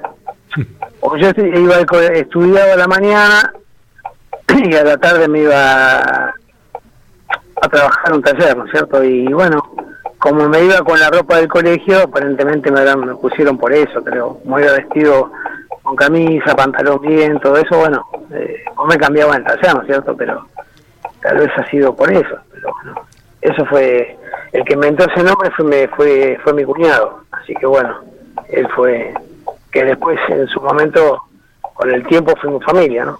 O 1.01 1.15
yo 1.17 1.29
iba 1.37 1.75
estudiaba 2.15 2.73
a 2.73 2.77
la 2.77 2.87
mañana 2.87 3.53
y 4.63 4.73
a 4.73 4.83
la 4.83 4.97
tarde 4.97 5.27
me 5.27 5.41
iba 5.41 6.33
a, 7.61 7.67
trabajar 7.69 8.13
un 8.13 8.21
taller, 8.21 8.57
¿no 8.57 8.65
es 8.65 8.71
cierto? 8.71 9.03
Y 9.03 9.25
bueno, 9.33 9.61
como 10.19 10.47
me 10.49 10.63
iba 10.63 10.79
con 10.79 10.99
la 10.99 11.09
ropa 11.09 11.37
del 11.37 11.47
colegio, 11.47 12.01
aparentemente 12.03 12.71
me, 12.71 12.95
me 12.95 13.15
pusieron 13.15 13.57
por 13.57 13.73
eso, 13.73 14.03
creo. 14.03 14.39
Como 14.43 14.59
iba 14.59 14.73
vestido 14.73 15.31
con 15.83 15.95
camisa, 15.95 16.55
pantalón 16.55 17.01
bien, 17.01 17.39
todo 17.39 17.57
eso, 17.57 17.77
bueno, 17.77 18.05
eh, 18.33 18.63
o 18.75 18.85
me 18.85 18.97
cambiaba 18.97 19.35
en 19.35 19.41
el 19.41 19.47
taller, 19.47 19.75
¿no 19.75 19.81
es 19.81 19.87
cierto? 19.87 20.15
Pero 20.17 20.45
tal 21.21 21.37
vez 21.37 21.49
ha 21.58 21.69
sido 21.69 21.95
por 21.95 22.12
eso, 22.12 22.35
pero 22.51 22.69
bueno, 22.83 23.01
eso 23.41 23.65
fue, 23.67 24.17
el 24.51 24.63
que 24.65 24.73
inventó 24.73 25.05
ese 25.05 25.23
nombre 25.23 25.49
fue, 25.51 25.65
me- 25.65 25.87
fue, 25.89 26.37
fue 26.43 26.53
mi 26.53 26.63
cuñado, 26.65 27.21
así 27.31 27.53
que 27.55 27.65
bueno, 27.65 27.99
él 28.49 28.67
fue, 28.75 29.13
que 29.71 29.83
después 29.85 30.19
en 30.29 30.47
su 30.47 30.60
momento, 30.62 31.21
con 31.73 31.89
el 31.91 32.05
tiempo 32.08 32.33
fuimos 32.41 32.63
familia, 32.65 33.05
¿no? 33.05 33.19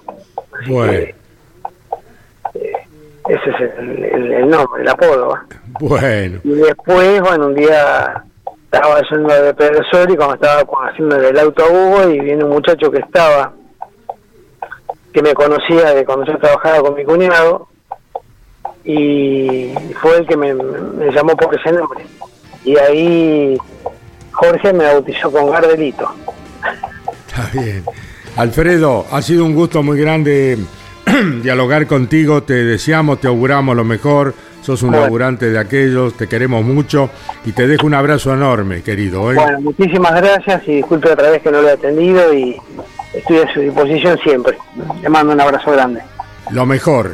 Así 0.60 0.72
que, 0.90 1.16
ese 3.30 3.50
es 3.50 3.72
el, 3.80 4.04
el- 4.04 4.32
el 4.34 4.48
nombre, 4.50 4.82
el 4.82 4.88
apodo. 4.90 5.38
Bueno, 5.80 6.40
Y 6.44 6.50
después, 6.50 7.22
bueno, 7.22 7.48
un 7.48 7.56
día 7.56 8.24
estaba 8.72 9.02
yendo 9.10 9.34
de 9.44 9.54
Pedro 9.54 9.84
Sol 9.92 10.10
y 10.12 10.16
cuando 10.16 10.36
estaba 10.36 10.64
haciendo 10.90 11.16
el 11.16 11.40
auto 11.40 11.64
a 11.64 11.70
Hugo 11.70 12.10
y 12.10 12.20
viene 12.20 12.44
un 12.44 12.52
muchacho 12.52 12.90
que 12.92 13.00
estaba, 13.00 13.54
que 15.14 15.22
me 15.22 15.34
conocía 15.34 15.94
de 15.94 16.06
cuando 16.06 16.26
yo 16.26 16.38
trabajaba 16.38 16.82
con 16.82 16.96
mi 16.96 17.04
cuñado, 17.06 17.68
y 18.84 19.74
fue 20.02 20.18
el 20.20 20.28
que 20.28 20.38
me, 20.38 20.54
me 20.54 21.12
llamó 21.12 21.36
por 21.36 21.54
ese 21.60 21.72
nombre. 21.72 22.06
Y 22.64 22.78
ahí 22.78 23.58
Jorge 24.32 24.74
me 24.74 24.86
bautizó 24.86 25.32
con 25.32 25.50
Gardelito. 25.52 26.10
está 27.28 27.50
bien. 27.54 27.84
Alfredo, 28.38 29.06
ha 29.12 29.22
sido 29.22 29.44
un 29.46 29.56
gusto 29.56 29.82
muy 29.84 30.00
grande 30.00 30.58
dialogar 31.44 31.88
contigo, 31.88 32.44
te 32.44 32.54
deseamos, 32.64 33.20
te 33.20 33.28
auguramos 33.28 33.76
lo 33.76 33.84
mejor, 33.84 34.34
sos 34.62 34.82
un 34.84 34.90
Bueno. 34.90 35.04
laburante 35.06 35.50
de 35.50 35.60
aquellos, 35.60 36.16
te 36.16 36.28
queremos 36.28 36.64
mucho 36.64 37.10
y 37.46 37.52
te 37.52 37.68
dejo 37.68 37.86
un 37.88 37.94
abrazo 37.94 38.34
enorme, 38.34 38.82
querido. 38.82 39.32
¿eh? 39.32 39.36
Bueno, 39.36 39.62
muchísimas 39.62 40.14
gracias 40.16 40.68
y 40.68 40.76
disculpe 40.78 41.12
otra 41.12 41.30
vez 41.32 41.42
que 41.42 41.52
no 41.52 41.62
lo 41.62 41.70
he 41.70 41.74
atendido 41.74 42.34
y 42.34 42.58
estoy 43.14 43.38
a 43.38 43.54
su 43.54 43.62
disposición 43.62 44.18
siempre. 44.24 44.58
Le 45.02 45.10
mando 45.10 45.34
un 45.34 45.42
abrazo 45.42 45.72
grande. 45.72 46.02
Lo 46.52 46.66
mejor. 46.66 47.14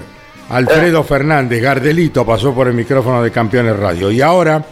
Alfredo 0.49 1.03
Fernández, 1.03 1.61
Gardelito, 1.61 2.25
pasó 2.25 2.53
por 2.53 2.67
el 2.67 2.73
micrófono 2.73 3.23
de 3.23 3.31
Campeones 3.31 3.75
Radio. 3.77 4.11
Y 4.11 4.21
ahora, 4.21 4.63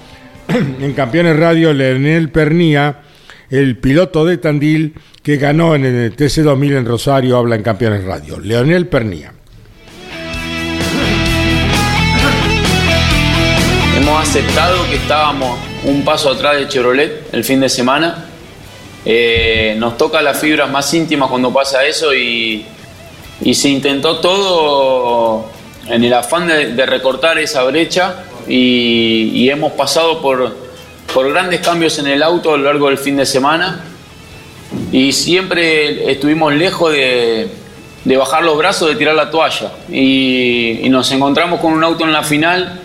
en 0.48 0.94
Campeones 0.94 1.40
Radio, 1.40 1.74
Leonel 1.74 2.30
Pernía, 2.30 2.98
el 3.52 3.78
piloto 3.78 4.24
de 4.24 4.38
Tandil 4.38 4.96
que 5.22 5.36
ganó 5.36 5.76
en 5.76 5.86
el 5.86 6.16
TC2000 6.16 6.78
en 6.78 6.86
Rosario, 6.86 7.38
habla 7.38 7.56
en 7.56 7.64
Campeones 7.64 8.06
Radio. 8.06 8.40
Leonel 8.40 8.88
Pernía. 8.88 9.34
Hemos 13.98 14.22
aceptado 14.22 14.78
que 14.90 14.96
estábamos 14.96 15.60
un 15.84 16.04
paso 16.06 16.30
atrás 16.30 16.58
de 16.58 16.68
Chevrolet 16.70 17.28
el 17.34 17.44
fin 17.44 17.60
de 17.60 17.68
semana. 17.68 18.26
Eh, 19.04 19.76
nos 19.78 19.98
toca 19.98 20.22
las 20.22 20.40
fibras 20.40 20.72
más 20.72 20.92
íntimas 20.94 21.30
cuando 21.30 21.52
pasa 21.52 21.86
eso 21.86 22.16
y, 22.16 22.66
se 23.54 23.70
intentó 23.70 24.20
todo 24.20 25.50
en 25.88 26.04
el 26.04 26.14
afán 26.14 26.48
de, 26.48 26.86
recortar 26.86 27.38
esa 27.40 27.64
brecha 27.64 28.24
y 28.48 29.50
hemos 29.50 29.74
pasado 29.74 30.22
por, 30.22 30.71
por 31.14 31.32
grandes 31.32 31.62
cambios 31.62 31.98
en 32.00 32.08
el 32.08 32.24
auto 32.24 32.54
a 32.54 32.58
lo 32.58 32.64
largo 32.64 32.88
del 32.88 32.98
fin 32.98 33.18
de 33.18 33.26
semana. 33.26 33.84
Y 34.92 35.12
siempre 35.12 36.12
estuvimos 36.12 36.54
lejos 36.54 36.92
de, 36.92 37.50
de 38.04 38.18
bajar 38.18 38.44
los 38.44 38.58
brazos, 38.58 38.90
de 38.90 38.96
tirar 38.96 39.16
la 39.16 39.30
toalla. 39.30 39.72
Y, 39.92 40.88
nos 40.90 41.12
encontramos 41.12 41.60
con 41.60 41.74
un 41.74 41.84
auto 41.84 42.04
en 42.04 42.12
la 42.12 42.24
final 42.24 42.80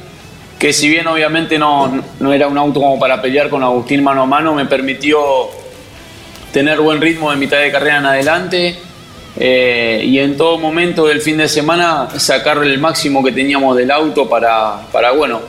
que 0.58 0.72
si 0.72 0.88
bien 0.88 1.06
obviamente 1.06 1.58
no, 1.58 2.02
no 2.18 2.32
era 2.32 2.46
un 2.46 2.56
auto 2.56 2.80
como 2.80 2.98
para 2.98 3.20
pelear 3.20 3.50
con 3.50 3.62
Agustín 3.62 4.02
mano 4.02 4.22
a 4.22 4.26
mano, 4.26 4.54
me 4.54 4.64
permitió 4.64 5.18
tener 6.52 6.80
buen 6.80 7.00
ritmo 7.00 7.30
de 7.30 7.36
mitad 7.36 7.58
de 7.58 7.70
carrera 7.70 7.98
en 7.98 8.06
adelante 8.06 8.78
eh, 9.38 10.02
y 10.06 10.18
en 10.18 10.36
todo 10.36 10.56
momento 10.56 11.06
del 11.06 11.20
fin 11.20 11.36
de 11.36 11.48
semana 11.48 12.08
sacar 12.16 12.58
el 12.58 12.78
máximo 12.78 13.22
que 13.22 13.32
teníamos 13.32 13.76
del 13.76 13.90
auto 13.90 14.28
para, 14.30 14.80
para, 14.90 15.12
bueno, 15.12 15.40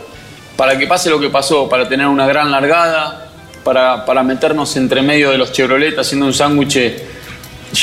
para 0.57 0.77
que 0.77 0.87
pase 0.87 1.09
lo 1.09 1.19
que 1.19 1.29
pasó, 1.29 1.69
para 1.69 1.87
tener 1.87 2.07
una 2.07 2.27
gran 2.27 2.51
largada, 2.51 3.29
para, 3.63 4.05
para 4.05 4.23
meternos 4.23 4.75
entre 4.75 5.01
medio 5.01 5.31
de 5.31 5.37
los 5.37 5.51
Chevrolet 5.51 5.97
haciendo 5.97 6.25
un 6.25 6.33
sándwich 6.33 6.79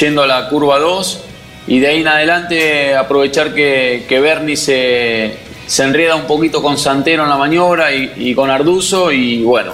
yendo 0.01 0.22
a 0.22 0.27
la 0.27 0.49
curva 0.49 0.79
2 0.79 1.20
y 1.66 1.79
de 1.79 1.89
ahí 1.89 2.01
en 2.01 2.09
adelante 2.09 2.97
aprovechar 2.97 3.55
que, 3.55 4.05
que 4.09 4.20
Bernie 4.20 4.57
se, 4.57 5.39
se 5.66 5.83
enreda 5.83 6.14
un 6.14 6.27
poquito 6.27 6.62
con 6.62 6.77
Santero 6.77 7.22
en 7.22 7.29
la 7.29 7.37
maniobra 7.37 7.93
y, 7.93 8.35
con 8.35 8.51
Arduzo 8.51 9.12
y 9.12 9.43
bueno, 9.43 9.72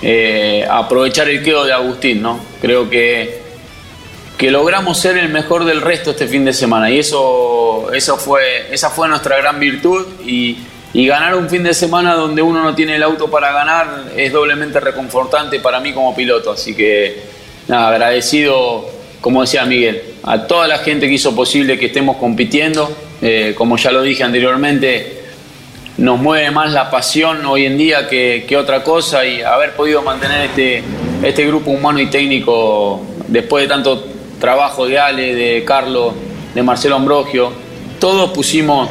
eh, 0.00 0.66
aprovechar 0.70 1.28
el 1.28 1.42
quedo 1.42 1.64
de 1.64 1.72
Agustín, 1.72 2.22
¿no? 2.22 2.40
Creo 2.60 2.88
que, 2.88 3.42
que 4.38 4.50
logramos 4.50 4.98
ser 4.98 5.18
el 5.18 5.28
mejor 5.28 5.64
del 5.64 5.80
resto 5.80 6.12
este 6.12 6.26
fin 6.26 6.44
de 6.44 6.52
semana 6.52 6.90
y 6.90 6.98
eso, 6.98 7.92
eso 7.92 8.16
fue, 8.16 8.72
esa 8.72 8.90
fue 8.90 9.08
nuestra 9.08 9.36
gran 9.36 9.58
virtud 9.60 10.06
y, 10.24 10.56
y 10.94 11.06
ganar 11.06 11.34
un 11.34 11.48
fin 11.48 11.62
de 11.62 11.74
semana 11.74 12.14
donde 12.14 12.42
uno 12.42 12.62
no 12.62 12.74
tiene 12.74 12.96
el 12.96 13.02
auto 13.02 13.30
para 13.30 13.52
ganar 13.52 14.04
es 14.16 14.32
doblemente 14.32 14.78
reconfortante 14.80 15.58
para 15.60 15.80
mí 15.80 15.92
como 15.92 16.14
piloto, 16.14 16.52
así 16.52 16.74
que 16.74 17.22
agradecido, 17.68 18.88
como 19.20 19.40
decía 19.40 19.64
Miguel, 19.64 20.02
a 20.22 20.46
toda 20.46 20.68
la 20.68 20.78
gente 20.78 21.06
que 21.08 21.14
hizo 21.14 21.34
posible 21.34 21.78
que 21.78 21.86
estemos 21.86 22.16
compitiendo, 22.16 22.90
Eh, 23.24 23.54
como 23.56 23.76
ya 23.76 23.92
lo 23.92 24.02
dije 24.02 24.24
anteriormente, 24.24 25.22
nos 25.96 26.18
mueve 26.18 26.50
más 26.50 26.72
la 26.72 26.90
pasión 26.90 27.46
hoy 27.46 27.66
en 27.66 27.78
día 27.78 28.08
que, 28.08 28.44
que 28.48 28.56
otra 28.56 28.82
cosa 28.82 29.24
y 29.24 29.42
haber 29.42 29.76
podido 29.76 30.02
mantener 30.02 30.46
este, 30.46 30.82
este 31.22 31.46
grupo 31.46 31.70
humano 31.70 32.00
y 32.00 32.10
técnico 32.10 33.00
después 33.28 33.62
de 33.62 33.68
tanto 33.68 34.04
trabajo 34.40 34.88
de 34.88 34.98
Ale, 34.98 35.36
de 35.36 35.64
Carlos, 35.64 36.14
de 36.52 36.62
Marcelo 36.64 36.96
Ambrogio, 36.96 37.52
todos 38.00 38.32
pusimos 38.32 38.90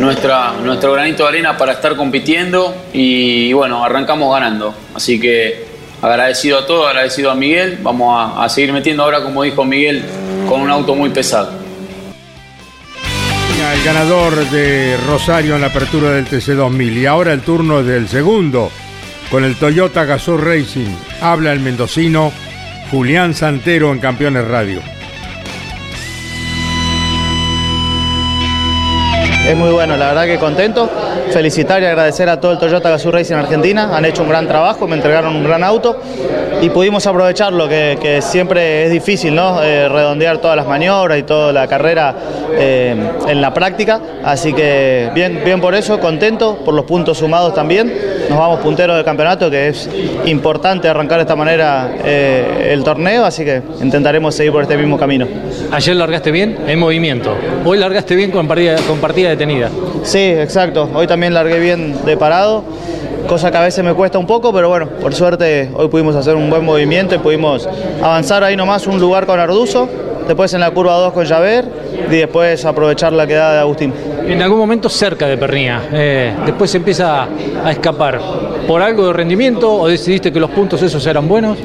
nuestra, 0.00 0.52
nuestro 0.62 0.92
granito 0.92 1.24
de 1.24 1.28
arena 1.30 1.56
para 1.56 1.72
estar 1.72 1.96
compitiendo 1.96 2.74
y, 2.92 3.52
bueno, 3.52 3.84
arrancamos 3.84 4.32
ganando. 4.32 4.74
Así 4.94 5.20
que 5.20 5.64
agradecido 6.02 6.58
a 6.58 6.66
todos, 6.66 6.88
agradecido 6.88 7.30
a 7.30 7.34
Miguel, 7.34 7.78
vamos 7.82 8.14
a, 8.18 8.44
a 8.44 8.48
seguir 8.48 8.72
metiendo 8.72 9.02
ahora, 9.02 9.22
como 9.22 9.42
dijo 9.42 9.64
Miguel, 9.64 10.04
con 10.48 10.60
un 10.60 10.70
auto 10.70 10.94
muy 10.94 11.10
pesado. 11.10 11.66
El 13.72 13.82
ganador 13.82 14.48
de 14.50 14.96
Rosario 15.08 15.56
en 15.56 15.60
la 15.60 15.68
apertura 15.68 16.10
del 16.10 16.26
TC2000 16.26 16.92
y 16.98 17.06
ahora 17.06 17.32
el 17.32 17.40
turno 17.40 17.82
del 17.82 18.08
segundo 18.08 18.70
con 19.30 19.44
el 19.44 19.56
Toyota 19.56 20.04
Gazoo 20.04 20.36
Racing. 20.36 20.94
Habla 21.20 21.52
el 21.52 21.60
mendocino 21.60 22.32
Julián 22.90 23.34
Santero 23.34 23.92
en 23.92 23.98
Campeones 23.98 24.46
Radio. 24.46 24.95
Es 29.46 29.56
muy 29.56 29.70
bueno, 29.70 29.96
la 29.96 30.08
verdad 30.08 30.26
que 30.26 30.38
contento. 30.38 30.90
Felicitar 31.30 31.80
y 31.80 31.84
agradecer 31.84 32.28
a 32.28 32.40
todo 32.40 32.50
el 32.50 32.58
Toyota 32.58 32.90
Gazoo 32.90 33.12
Racing 33.12 33.36
Argentina. 33.36 33.96
Han 33.96 34.04
hecho 34.04 34.22
un 34.22 34.28
gran 34.28 34.48
trabajo, 34.48 34.88
me 34.88 34.96
entregaron 34.96 35.36
un 35.36 35.44
gran 35.44 35.62
auto 35.62 36.00
y 36.60 36.68
pudimos 36.70 37.06
aprovecharlo, 37.06 37.68
que, 37.68 38.18
siempre 38.22 38.86
es 38.86 38.90
difícil, 38.90 39.36
¿no? 39.36 39.62
Eh, 39.62 39.88
redondear 39.88 40.38
todas 40.38 40.56
las 40.56 40.66
maniobras 40.66 41.18
y 41.18 41.22
toda 41.22 41.52
la 41.52 41.68
carrera 41.68 42.12
eh, 42.58 42.96
en 43.28 43.40
la 43.40 43.54
práctica. 43.54 44.00
Así 44.24 44.52
que 44.52 45.10
bien, 45.14 45.40
bien 45.44 45.60
por 45.60 45.76
eso, 45.76 46.00
contento 46.00 46.58
por 46.64 46.74
los 46.74 46.84
puntos 46.84 47.18
sumados 47.18 47.54
también. 47.54 47.92
Nos 48.28 48.38
vamos 48.38 48.60
punteros 48.60 48.96
del 48.96 49.04
campeonato, 49.04 49.50
que 49.50 49.68
es 49.68 49.88
importante 50.24 50.88
arrancar 50.88 51.18
de 51.18 51.22
esta 51.22 51.36
manera 51.36 51.94
eh, 52.04 52.70
el 52.72 52.82
torneo, 52.82 53.24
así 53.24 53.44
que 53.44 53.62
intentaremos 53.80 54.34
seguir 54.34 54.52
por 54.52 54.62
este 54.62 54.76
mismo 54.76 54.98
camino. 54.98 55.26
Ayer 55.70 55.94
largaste 55.96 56.30
bien 56.30 56.58
en 56.66 56.78
movimiento. 56.78 57.34
Hoy 57.64 57.78
largaste 57.78 58.16
bien 58.16 58.30
con 58.30 58.48
partida, 58.48 58.76
con 58.88 58.98
partida 58.98 59.28
detenida. 59.28 59.70
Sí, 60.02 60.18
exacto. 60.18 60.88
Hoy 60.94 61.06
también 61.06 61.34
largué 61.34 61.60
bien 61.60 62.04
de 62.04 62.16
parado, 62.16 62.64
cosa 63.28 63.50
que 63.50 63.56
a 63.58 63.62
veces 63.62 63.84
me 63.84 63.94
cuesta 63.94 64.18
un 64.18 64.26
poco, 64.26 64.52
pero 64.52 64.68
bueno, 64.68 64.88
por 65.00 65.14
suerte 65.14 65.70
hoy 65.74 65.88
pudimos 65.88 66.16
hacer 66.16 66.34
un 66.34 66.50
buen 66.50 66.64
movimiento 66.64 67.14
y 67.14 67.18
pudimos 67.18 67.68
avanzar 68.02 68.42
ahí 68.42 68.56
nomás 68.56 68.86
un 68.86 68.98
lugar 68.98 69.26
con 69.26 69.38
Arduzo, 69.38 69.88
después 70.26 70.52
en 70.54 70.60
la 70.60 70.70
curva 70.70 70.94
2 70.98 71.12
con 71.12 71.26
Javer 71.26 71.64
y 72.10 72.16
después 72.16 72.64
aprovechar 72.64 73.12
la 73.12 73.26
quedada 73.26 73.54
de 73.54 73.58
Agustín. 73.60 73.92
En 74.26 74.42
algún 74.42 74.58
momento 74.58 74.88
cerca 74.88 75.26
de 75.26 75.36
Pernía. 75.36 75.82
Eh, 75.92 76.34
después 76.44 76.74
empieza 76.74 77.28
a 77.64 77.70
escapar. 77.70 78.20
¿Por 78.66 78.82
algo 78.82 79.06
de 79.06 79.12
rendimiento 79.12 79.72
o 79.72 79.88
decidiste 79.88 80.32
que 80.32 80.40
los 80.40 80.50
puntos 80.50 80.82
esos 80.82 81.06
eran 81.06 81.28
buenos? 81.28 81.58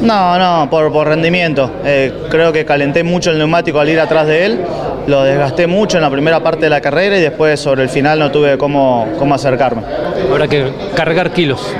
No, 0.00 0.38
no, 0.38 0.70
por, 0.70 0.92
por 0.92 1.08
rendimiento. 1.08 1.70
Eh, 1.84 2.12
creo 2.30 2.52
que 2.52 2.64
calenté 2.64 3.02
mucho 3.02 3.30
el 3.30 3.38
neumático 3.38 3.80
al 3.80 3.88
ir 3.88 3.98
atrás 3.98 4.26
de 4.26 4.46
él, 4.46 4.60
lo 5.06 5.22
desgasté 5.22 5.66
mucho 5.66 5.96
en 5.96 6.02
la 6.02 6.10
primera 6.10 6.40
parte 6.40 6.66
de 6.66 6.70
la 6.70 6.80
carrera 6.80 7.16
y 7.16 7.20
después 7.20 7.58
sobre 7.58 7.82
el 7.82 7.88
final 7.88 8.18
no 8.18 8.30
tuve 8.30 8.58
cómo, 8.58 9.08
cómo 9.18 9.34
acercarme. 9.34 9.82
Habrá 10.30 10.46
que 10.46 10.70
cargar 10.94 11.32
kilos. 11.32 11.74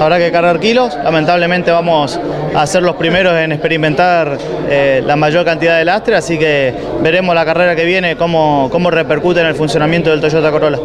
Habrá 0.00 0.18
que 0.18 0.30
cargar 0.30 0.60
kilos. 0.60 0.96
Lamentablemente 1.02 1.70
vamos 1.70 2.20
a 2.54 2.66
ser 2.66 2.82
los 2.82 2.96
primeros 2.96 3.34
en 3.36 3.52
experimentar 3.52 4.38
eh, 4.68 5.02
la 5.04 5.16
mayor 5.16 5.44
cantidad 5.44 5.78
de 5.78 5.84
lastre, 5.84 6.14
así 6.14 6.38
que 6.38 6.74
veremos 7.02 7.34
la 7.34 7.44
carrera 7.44 7.74
que 7.74 7.84
viene 7.84 8.16
cómo, 8.16 8.68
cómo 8.70 8.90
repercute 8.90 9.40
en 9.40 9.46
el 9.46 9.54
funcionamiento 9.54 10.10
del 10.10 10.20
Toyota 10.20 10.50
Corolla. 10.50 10.78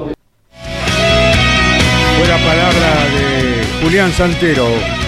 Buena 2.17 2.37
palabra 2.37 2.89
de 3.13 3.83
Julián 3.83 4.11
Santero, 4.11 4.65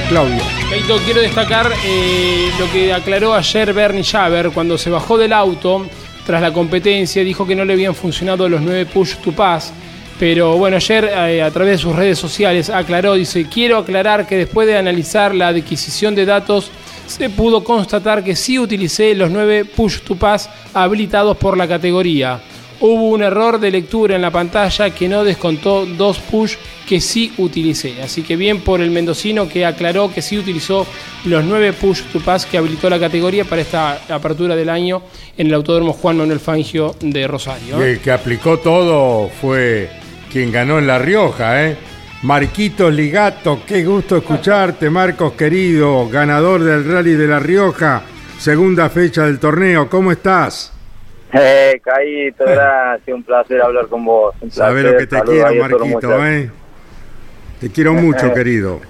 Claudio. 0.10 0.61
Quiero 0.72 1.20
destacar 1.20 1.70
eh, 1.86 2.50
lo 2.58 2.72
que 2.72 2.94
aclaró 2.94 3.34
ayer 3.34 3.74
Bernie 3.74 4.06
Javer 4.06 4.52
cuando 4.52 4.78
se 4.78 4.90
bajó 4.90 5.18
del 5.18 5.34
auto 5.34 5.86
tras 6.26 6.42
la 6.42 6.54
competencia. 6.54 7.26
Dijo 7.26 7.46
que 7.46 7.58
no 7.58 7.66
le 7.66 7.74
habían 7.74 7.94
funcionado 7.94 8.48
los 8.48 8.62
9 8.62 8.86
push 8.86 9.16
to 9.18 9.34
pass. 9.34 9.74
Pero 10.18 10.58
bueno, 10.58 10.78
ayer 10.78 11.12
eh, 11.14 11.42
a 11.42 11.52
través 11.52 11.74
de 11.74 11.78
sus 11.78 11.94
redes 11.94 12.18
sociales 12.18 12.70
aclaró, 12.70 13.16
dice, 13.16 13.48
quiero 13.52 13.80
aclarar 13.80 14.26
que 14.26 14.38
después 14.38 14.66
de 14.66 14.78
analizar 14.78 15.36
la 15.36 15.50
adquisición 15.50 16.16
de 16.16 16.26
datos, 16.26 16.72
se 17.06 17.30
pudo 17.30 17.66
constatar 17.66 18.24
que 18.24 18.38
sí 18.38 18.58
utilicé 18.58 19.14
los 19.14 19.30
9 19.30 19.66
push 19.66 20.00
to 20.00 20.16
pass 20.16 20.50
habilitados 20.74 21.36
por 21.36 21.58
la 21.58 21.68
categoría. 21.68 22.40
Hubo 22.82 23.10
un 23.10 23.22
error 23.22 23.60
de 23.60 23.70
lectura 23.70 24.16
en 24.16 24.24
la 24.24 24.32
pantalla 24.32 24.90
que 24.90 25.08
no 25.08 25.24
descontó 25.24 25.86
dos 25.86 26.18
push 26.18 26.56
que 26.88 27.00
sí 27.00 27.32
utilicé. 27.38 28.02
Así 28.02 28.24
que 28.24 28.36
bien 28.36 28.62
por 28.62 28.82
el 28.82 28.90
mendocino 28.90 29.48
que 29.48 29.68
aclaró 29.68 30.12
que 30.12 30.24
sí 30.24 30.38
utilizó 30.38 30.88
los 31.26 31.46
9 31.46 31.74
push 31.74 32.02
to 32.12 32.20
pass 32.20 32.48
que 32.48 32.58
habilitó 32.58 32.90
la 32.90 33.00
categoría 33.00 33.46
para 33.46 33.62
esta 33.62 34.02
apertura 34.10 34.56
del 34.56 34.68
año 34.68 35.04
en 35.38 35.48
el 35.48 35.54
Autódromo 35.54 35.94
Juan 35.94 36.18
Manuel 36.18 36.40
Fangio 36.40 36.96
de 37.00 37.28
Rosario. 37.28 37.80
El 37.80 38.00
que 38.00 38.12
aplicó 38.12 38.58
todo 38.58 39.30
fue 39.30 39.88
quien 40.32 40.52
ganó 40.52 40.80
en 40.80 40.88
La 40.88 40.98
Rioja, 40.98 41.64
¿eh? 41.64 41.78
Marquitos 42.24 42.94
Ligato, 42.94 43.62
qué 43.66 43.84
gusto 43.84 44.18
escucharte, 44.18 44.90
Marcos 44.90 45.34
querido, 45.34 46.10
ganador 46.10 46.64
del 46.64 46.86
Rally 46.86 47.14
de 47.14 47.28
La 47.28 47.40
Rioja, 47.40 48.02
segunda 48.40 48.90
fecha 48.90 49.26
del 49.26 49.40
torneo, 49.40 49.90
¿cómo 49.90 50.12
estás? 50.12 50.72
Eh, 51.34 51.82
Caíto, 51.84 52.44
gracias, 52.46 53.16
un 53.16 53.24
placer 53.24 53.62
hablar 53.62 53.88
con 53.88 54.04
vos. 54.06 54.36
Un 54.42 54.52
Sabes 54.52 54.84
placer, 54.84 54.92
lo 54.94 54.98
que 55.00 55.08
te 55.08 55.18
saludos 55.18 55.46
quiero, 55.50 55.80
Marquito. 55.80 56.26
¿eh? 56.26 56.52
Te 57.60 57.70
quiero 57.70 57.94
mucho, 57.94 58.28
Eh. 58.28 58.32
querido. 58.36 58.82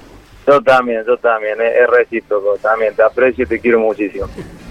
Yo 0.48 0.60
también, 0.62 1.04
yo 1.06 1.18
también, 1.18 1.62
es, 1.62 1.74
es 1.84 1.88
recíproco, 1.90 2.58
también, 2.62 2.96
te 2.96 3.04
aprecio 3.04 3.44
y 3.44 3.48
te 3.48 3.60
quiero 3.60 3.80
muchísimo. 3.80 4.28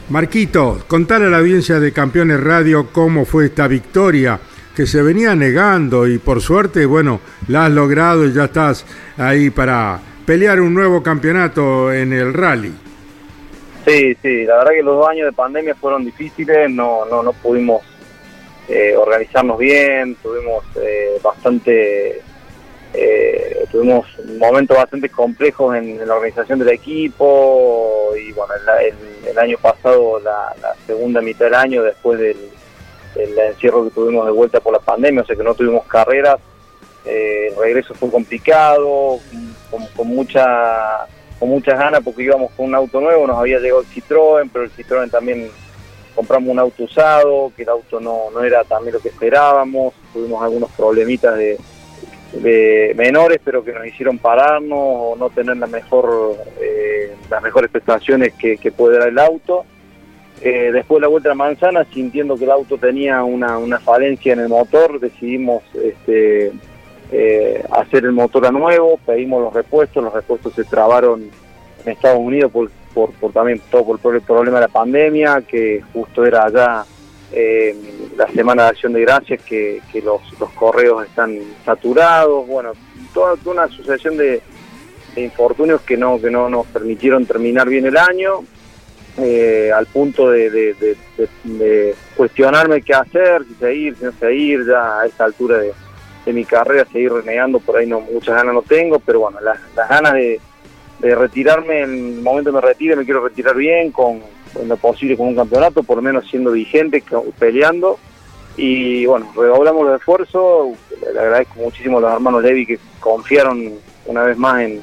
Marquito, 0.09 0.83
contale 0.89 1.27
a 1.27 1.29
la 1.29 1.39
audiencia 1.39 1.79
de 1.79 1.93
Campeones 1.93 2.43
Radio 2.43 2.89
cómo 2.93 3.25
fue 3.25 3.47
esta 3.47 3.69
victoria 3.69 4.41
que 4.75 4.87
se 4.87 5.01
venía 5.03 5.37
negando 5.37 6.09
y 6.09 6.19
por 6.19 6.41
suerte, 6.41 6.85
bueno, 6.87 7.21
la 7.47 7.67
has 7.67 7.71
logrado 7.71 8.27
y 8.27 8.33
ya 8.33 8.45
estás 8.47 8.85
ahí 9.17 9.51
para 9.51 10.01
pelear 10.27 10.61
un 10.61 10.75
nuevo 10.75 11.03
campeonato 11.05 11.93
en 11.93 12.13
el 12.13 12.35
rally. 12.35 12.73
Sí, 13.87 14.15
sí, 14.21 14.45
la 14.45 14.57
verdad 14.59 14.73
que 14.73 14.83
los 14.83 14.97
dos 14.97 15.09
años 15.09 15.27
de 15.27 15.33
pandemia 15.33 15.75
fueron 15.75 16.05
difíciles, 16.05 16.71
no, 16.71 17.05
no, 17.07 17.23
no 17.23 17.33
pudimos 17.33 17.83
eh, 18.69 18.95
organizarnos 18.97 19.59
bien, 19.59 20.17
tuvimos 20.17 20.63
eh, 20.77 21.19
bastante, 21.23 22.21
eh, 22.93 23.65
tuvimos 23.73 24.07
momentos 24.39 24.77
bastante 24.77 25.09
complejos 25.09 25.75
en, 25.77 26.07
la 26.07 26.15
organización 26.15 26.59
del 26.59 26.69
equipo 26.69 28.11
y 28.17 28.33
bueno, 28.33 28.53
el, 28.55 28.87
el- 28.89 29.11
el 29.29 29.39
año 29.39 29.57
pasado, 29.61 30.19
la, 30.21 30.55
la 30.61 30.75
segunda 30.87 31.21
mitad 31.21 31.47
del 31.47 31.55
año, 31.55 31.83
después 31.83 32.19
del, 32.19 32.37
del 33.15 33.39
encierro 33.39 33.85
que 33.85 33.91
tuvimos 33.91 34.27
de 34.27 34.33
vuelta 34.33 34.61
por 34.61 34.73
la 34.75 34.79
pandemia, 34.81 35.23
o 35.23 35.27
sea 35.27 35.37
que 35.37 35.43
no 35.45 35.55
tuvimos 35.55 35.87
carreras, 35.87 36.39
eh, 37.07 37.49
el 37.51 37.57
regreso 37.57 37.95
fue 37.95 38.11
complicado, 38.11 39.19
con 39.97 40.07
mucha 40.09 41.07
con 41.41 41.49
muchas 41.49 41.79
ganas 41.79 42.03
porque 42.05 42.23
íbamos 42.23 42.53
con 42.53 42.67
un 42.67 42.75
auto 42.75 43.01
nuevo, 43.01 43.27
nos 43.27 43.39
había 43.39 43.59
llegado 43.59 43.81
el 43.81 43.87
Citroën, 43.87 44.51
pero 44.53 44.67
el 44.67 44.71
Citroën 44.71 45.11
también 45.11 45.51
compramos 46.15 46.51
un 46.51 46.59
auto 46.59 46.85
usado, 46.85 47.51
que 47.57 47.63
el 47.63 47.71
auto 47.71 47.99
no, 47.99 48.31
no 48.31 48.45
era 48.45 48.63
también 48.65 48.93
lo 48.95 49.01
que 49.01 49.09
esperábamos, 49.09 49.95
tuvimos 50.13 50.43
algunos 50.43 50.71
problemitas 50.73 51.37
de, 51.37 51.59
menores, 52.95 53.41
pero 53.43 53.65
que 53.65 53.73
nos 53.73 53.87
hicieron 53.87 54.19
pararnos 54.19 54.79
o 54.79 55.17
no 55.19 55.31
tener 55.31 55.57
la 55.57 55.67
mejor, 55.67 56.37
eh, 56.61 57.17
las 57.29 57.43
mejores 57.43 57.71
prestaciones 57.71 58.35
que, 58.35 58.57
que 58.57 58.71
puede 58.71 58.99
dar 58.99 59.09
el 59.09 59.19
auto. 59.19 59.65
Eh, 60.43 60.71
después 60.73 60.99
de 60.99 61.03
la 61.03 61.09
vuelta 61.09 61.33
a 61.33 61.35
manzana, 61.35 61.85
sintiendo 61.93 62.37
que 62.37 62.45
el 62.45 62.51
auto 62.53 62.79
tenía 62.79 63.25
una, 63.25 63.59
una 63.59 63.81
falencia 63.81 64.33
en 64.33 64.41
el 64.41 64.49
motor, 64.49 65.01
decidimos 65.01 65.63
este, 65.75 66.53
eh, 67.13 67.65
hacer 67.73 68.05
el 68.05 68.13
motor 68.13 68.47
a 68.47 68.51
nuevo, 68.51 68.99
pedimos 69.05 69.43
los 69.43 69.53
repuestos, 69.53 70.03
los 70.03 70.13
repuestos 70.13 70.55
se 70.55 70.65
trabaron 70.65 71.23
en 71.85 71.93
Estados 71.93 72.19
Unidos 72.21 72.53
por, 72.53 72.71
también 73.33 73.61
todo 73.71 73.97
por, 73.97 74.15
el 74.15 74.21
problema 74.23 74.59
de 74.61 74.67
la 74.67 74.73
pandemia, 74.73 75.43
que 75.47 75.83
justo 75.93 76.25
era 76.25 76.45
allá 76.45 76.85
eh, 77.33 77.75
la 78.17 78.29
semana 78.29 78.65
de 78.65 78.69
acción 78.71 78.93
de 78.93 79.01
gracias, 79.03 79.41
que, 79.43 79.81
que 79.93 80.03
los, 80.03 80.21
los 80.39 80.51
correos 80.51 81.05
están 81.07 81.39
saturados, 81.65 82.47
bueno, 82.47 82.73
toda, 83.15 83.35
una 83.45 83.69
sucesión 83.69 84.17
de, 84.17 84.41
de 85.15 85.21
infortunios 85.23 85.81
que 85.83 85.97
no, 85.97 86.21
que 86.21 86.31
no 86.31 86.49
nos 86.49 86.67
permitieron 86.67 87.27
terminar 87.27 87.69
bien 87.69 87.87
el 87.87 87.97
año, 87.97 88.41
eh, 89.19 89.71
al 89.75 89.87
punto 89.87 90.31
de- 90.31 90.51
de- 90.51 90.97
de 91.45 91.95
cuestionarme 92.17 92.81
qué 92.83 92.95
hacer, 92.95 93.45
si 93.47 93.55
seguir, 93.55 93.97
si 93.97 94.05
no 94.05 94.13
seguir, 94.13 94.65
ya 94.67 95.01
a 95.01 95.07
esta 95.07 95.25
altura 95.25 95.59
de, 95.59 95.73
de 96.25 96.33
mi 96.33 96.45
carrera, 96.45 96.85
seguir 96.93 97.13
renegando, 97.13 97.59
por 97.61 97.77
ahí 97.77 97.87
no 97.87 98.01
muchas 98.01 98.35
ganas 98.35 98.55
no 98.55 98.63
tengo, 98.63 98.99
pero 98.99 99.21
bueno, 99.21 99.39
las, 99.41 99.59
ganas 99.89 100.15
de, 100.15 100.41
retirarme, 101.01 101.81
en 101.81 101.91
el 102.17 102.23
momento 102.23 102.51
que 102.51 102.55
me 102.57 102.61
retire, 102.61 102.95
me 102.97 103.05
quiero 103.05 103.25
retirar 103.27 103.57
bien, 103.57 103.91
con, 103.91 104.21
lo 104.67 104.77
posible 104.77 105.17
con 105.17 105.29
un 105.29 105.37
campeonato, 105.37 105.83
por 105.83 105.97
lo 105.97 106.03
menos 106.03 106.29
siendo 106.29 106.51
vigente, 106.53 107.03
peleando, 107.39 107.99
y 108.57 109.07
bueno, 109.07 109.33
redoblamos 109.35 109.87
los 109.87 109.99
esfuerzos, 109.99 110.77
le 111.13 111.19
agradezco 111.19 111.55
muchísimo 111.61 111.99
a 111.99 112.01
los 112.03 112.13
hermanos 112.13 112.43
Levi 112.43 112.67
que 112.67 112.79
confiaron 112.99 113.73
una 114.07 114.25
vez 114.25 114.37
más 114.37 114.61
en, 114.61 114.83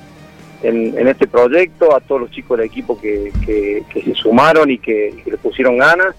este 0.63 1.27
proyecto, 1.27 1.95
a 1.95 1.99
todos 1.99 2.21
los 2.21 2.31
chicos 2.31 2.57
del 2.57 2.65
equipo 2.65 2.99
que, 2.99 3.31
que- 3.45 3.83
que 3.93 4.01
se 4.01 4.15
sumaron 4.15 4.71
y 4.71 4.79
que, 4.79 5.21
que 5.23 5.31
le 5.31 5.37
pusieron 5.37 5.77
ganas. 5.77 6.15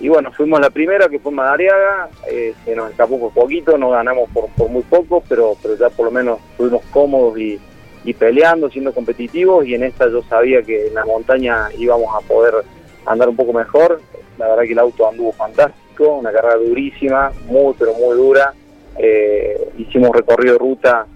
Y 0.00 0.08
bueno, 0.08 0.30
fuimos 0.32 0.60
la 0.60 0.70
primera, 0.70 1.08
que 1.08 1.18
fue 1.18 1.32
Madariaga, 1.32 2.08
eh, 2.30 2.54
se 2.64 2.76
nos 2.76 2.90
escapó 2.90 3.18
por 3.18 3.32
poquito, 3.32 3.76
no 3.76 3.90
ganamos 3.90 4.30
por, 4.30 4.68
muy 4.68 4.82
poco, 4.82 5.24
pero, 5.28 5.56
pero 5.60 5.76
ya 5.76 5.90
por 5.90 6.06
lo 6.06 6.12
menos 6.12 6.38
estuvimos 6.52 6.82
cómodos 6.92 7.36
y, 7.38 7.58
y 8.04 8.14
peleando, 8.14 8.70
siendo 8.70 8.94
competitivos, 8.94 9.66
y 9.66 9.74
en 9.74 9.82
esta 9.82 10.08
yo 10.08 10.22
sabía 10.22 10.62
que 10.62 10.86
en 10.86 10.94
la 10.94 11.04
montaña 11.04 11.68
íbamos 11.76 12.14
a 12.14 12.26
poder 12.26 12.64
andar 13.06 13.28
un 13.28 13.36
poco 13.36 13.52
mejor. 13.52 14.00
La 14.38 14.48
verdad 14.48 14.62
que 14.62 14.72
el 14.72 14.78
auto 14.78 15.08
anduvo 15.08 15.32
fantástico, 15.32 16.16
una 16.16 16.30
carrera 16.30 16.56
durísima, 16.56 17.32
muy 17.46 17.74
pero 17.76 17.92
muy 17.94 18.16
dura. 18.16 18.54
Eh, 18.98 19.70
hicimos 19.78 20.10
recorrido 20.14 20.54
de 20.54 20.58
ruta 20.58 21.06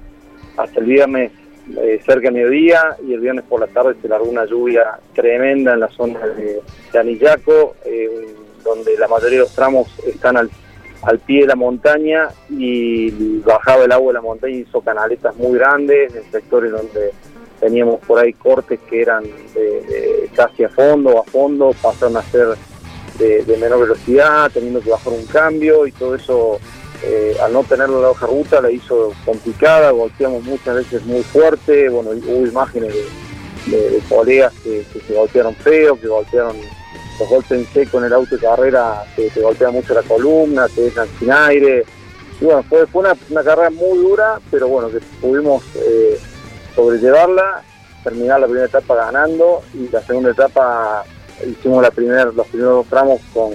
hasta 0.57 0.81
el 0.81 0.87
viernes 0.87 1.33
eh, 1.79 2.01
cerca 2.05 2.23
del 2.23 2.35
mediodía 2.35 2.97
y 3.07 3.15
el 3.15 3.21
viernes 3.21 3.45
por 3.49 3.61
la 3.61 3.69
tarde 3.69 3.95
se 4.03 4.09
largó 4.09 4.29
una 4.29 4.45
lluvia 4.45 4.99
tremenda 5.15 5.75
en 5.75 5.81
la 5.81 5.89
zona 5.89 6.19
de, 6.19 6.61
Anillaco, 6.99 7.77
donde 8.65 8.97
la 8.99 9.09
mayoría 9.09 9.39
de 9.39 9.45
los 9.45 9.55
tramos 9.55 9.89
están 10.07 10.37
al, 10.37 10.51
al 11.03 11.19
pie 11.19 11.43
de 11.43 11.47
la 11.49 11.57
montaña 11.57 12.29
y 12.51 13.39
bajaba 13.41 13.85
el 13.85 13.93
agua 13.93 14.09
de 14.13 14.15
la 14.15 14.21
montaña 14.23 14.55
y 14.55 14.61
hizo 14.61 14.81
canaletas 14.81 15.35
muy 15.37 15.59
grandes 15.59 16.15
en 16.15 16.31
sectores 16.31 16.73
donde 16.73 17.13
teníamos 17.61 18.01
por 18.01 18.19
ahí 18.19 18.33
cortes 18.33 18.81
que 18.89 19.03
eran 19.03 19.23
de, 19.23 20.29
casi 20.35 20.65
a 20.65 20.69
fondo, 20.69 21.19
a 21.21 21.25
fondo, 21.25 21.73
pasaron 21.81 22.17
a 22.17 22.23
ser 22.23 22.49
de, 23.19 23.57
menor 23.57 23.81
velocidad, 23.81 24.51
teniendo 24.53 24.81
que 24.81 24.91
bajar 24.91 25.13
un 25.13 25.27
cambio 25.27 25.87
y 25.87 25.93
todo 25.93 26.15
eso 26.17 26.59
eh, 27.05 27.37
al 27.43 27.53
no 27.53 27.63
tener 27.65 27.89
la 27.89 28.11
hoja 28.11 28.27
ruta 28.27 28.61
la 28.61 28.71
hizo 28.71 29.13
complicada, 29.25 29.91
golpeamos 29.93 30.43
muchas 30.45 30.77
veces 30.77 31.05
muy 31.05 31.23
fuerte, 31.23 31.89
bueno, 31.89 32.11
hubo 32.11 32.47
imágenes 32.47 32.95
de, 33.67 33.77
de- 33.91 34.03
que, 34.65 34.85
que 34.93 35.01
se 35.01 35.15
golpearon 35.15 35.55
feo, 35.55 35.99
que 36.01 36.09
golpearon 36.09 36.57
los 37.23 37.31
golpes 37.31 37.69
seco 37.73 37.99
en 37.99 38.05
el 38.05 38.13
auto 38.13 38.35
de 38.35 38.43
carrera, 38.43 39.05
te 39.15 39.29
golpea 39.41 39.71
mucho 39.71 39.95
la 39.95 40.03
columna, 40.03 40.67
te 40.69 40.83
dejan 40.83 41.07
sin 41.19 41.31
aire. 41.31 41.85
Y 42.41 42.45
bueno, 42.45 42.65
fue, 42.65 42.85
una, 42.95 43.15
carrera 43.45 43.71
muy 43.71 43.99
dura, 43.99 44.41
pero 44.51 44.67
bueno, 44.67 44.91
que 44.91 44.99
pudimos 45.21 45.63
eh, 45.77 46.19
sobrellevarla, 46.75 47.63
terminar 48.03 48.41
la 48.41 48.47
primera 48.47 48.67
etapa 48.67 48.97
ganando 48.97 49.63
y 49.73 49.89
la 49.89 50.03
segunda 50.03 50.31
etapa 50.31 51.05
hicimos 51.47 51.83
la 51.83 51.93
primer, 51.93 52.35
los 52.35 52.47
primeros 52.49 52.75
dos 52.75 52.87
tramos 52.89 53.21
con, 53.33 53.53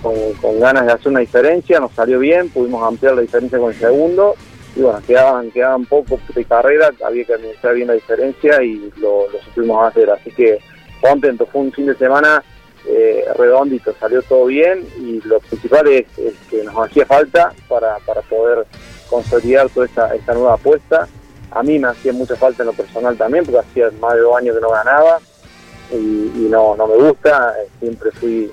con, 0.00 0.14
con 0.40 0.60
ganas 0.60 0.86
de 0.86 0.92
hacer 0.92 1.08
una 1.08 1.20
diferencia, 1.20 1.80
nos 1.80 1.92
salió 1.92 2.20
bien, 2.20 2.48
pudimos 2.50 2.86
ampliar 2.86 3.16
la 3.16 3.22
diferencia 3.22 3.58
con 3.58 3.72
el 3.72 3.78
segundo 3.78 4.36
y 4.76 4.82
bueno, 4.82 5.00
quedaban, 5.04 5.50
quedaban 5.50 5.84
poco 5.86 6.20
de 6.32 6.44
carrera, 6.44 6.92
había 7.04 7.24
que 7.24 7.34
administrar 7.34 7.74
bien 7.74 7.88
la 7.88 7.94
diferencia 7.94 8.62
y 8.62 8.92
lo, 8.98 9.28
lo 9.30 9.42
supimos 9.42 9.84
hacer, 9.88 10.10
así 10.10 10.30
que 10.30 10.60
contento, 11.00 11.46
fue 11.46 11.62
un 11.62 11.72
fin 11.72 11.86
de 11.86 11.96
semana 11.96 12.42
eh, 12.86 13.24
redondito, 13.36 13.94
salió 13.98 14.22
todo 14.22 14.46
bien 14.46 14.86
y 14.98 15.20
lo 15.26 15.40
principal 15.40 15.88
es, 15.88 16.06
que 16.50 16.62
nos 16.64 16.76
hacía 16.76 17.06
falta 17.06 17.52
para, 17.68 17.96
para 18.06 18.20
poder 18.22 18.66
consolidar 19.08 19.68
toda 19.70 19.86
esta, 19.86 20.14
esta 20.14 20.34
nueva 20.34 20.54
apuesta. 20.54 21.08
A 21.50 21.62
mí 21.62 21.78
me 21.78 21.88
hacía 21.88 22.12
mucha 22.12 22.36
falta 22.36 22.62
en 22.62 22.68
lo 22.68 22.72
personal 22.72 23.16
también, 23.16 23.44
porque 23.44 23.60
hacía 23.60 23.90
más 24.00 24.14
de 24.14 24.20
dos 24.20 24.36
años 24.36 24.56
que 24.56 24.60
no 24.60 24.70
ganaba 24.70 25.18
y, 25.92 26.48
no, 26.50 26.74
no 26.76 26.86
me 26.86 26.96
gusta, 26.96 27.54
eh, 27.60 27.68
siempre 27.78 28.10
fui 28.12 28.50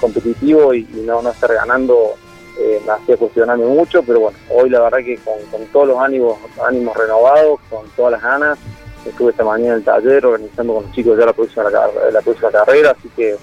competitivo 0.00 0.74
y, 0.74 0.84
no, 1.06 1.22
no 1.22 1.30
estar 1.30 1.52
ganando 1.54 2.14
eh, 2.58 2.80
me 2.84 2.92
hacía 2.92 3.16
cuestionarme 3.16 3.64
mucho, 3.64 4.02
pero 4.02 4.20
bueno, 4.20 4.38
hoy 4.50 4.68
la 4.68 4.80
verdad 4.80 4.98
que 4.98 5.18
con, 5.18 5.64
todos 5.72 5.88
los 5.88 5.98
ánimos, 5.98 6.38
ánimos 6.62 6.96
renovados, 6.96 7.60
con 7.70 7.88
todas 7.96 8.12
las 8.12 8.22
ganas, 8.22 8.58
estuve 9.06 9.30
esta 9.30 9.44
mañana 9.44 9.70
en 9.72 9.78
el 9.78 9.84
taller 9.84 10.26
organizando 10.26 10.74
con 10.74 10.82
los 10.84 10.92
chicos 10.92 11.18
ya 11.18 11.26
la 11.26 11.32
próxima, 11.32 11.70
car- 11.70 11.90
la 12.12 12.20
próxima 12.20 12.50
carrera, 12.50 12.94
así 12.98 13.08
que 13.16 13.36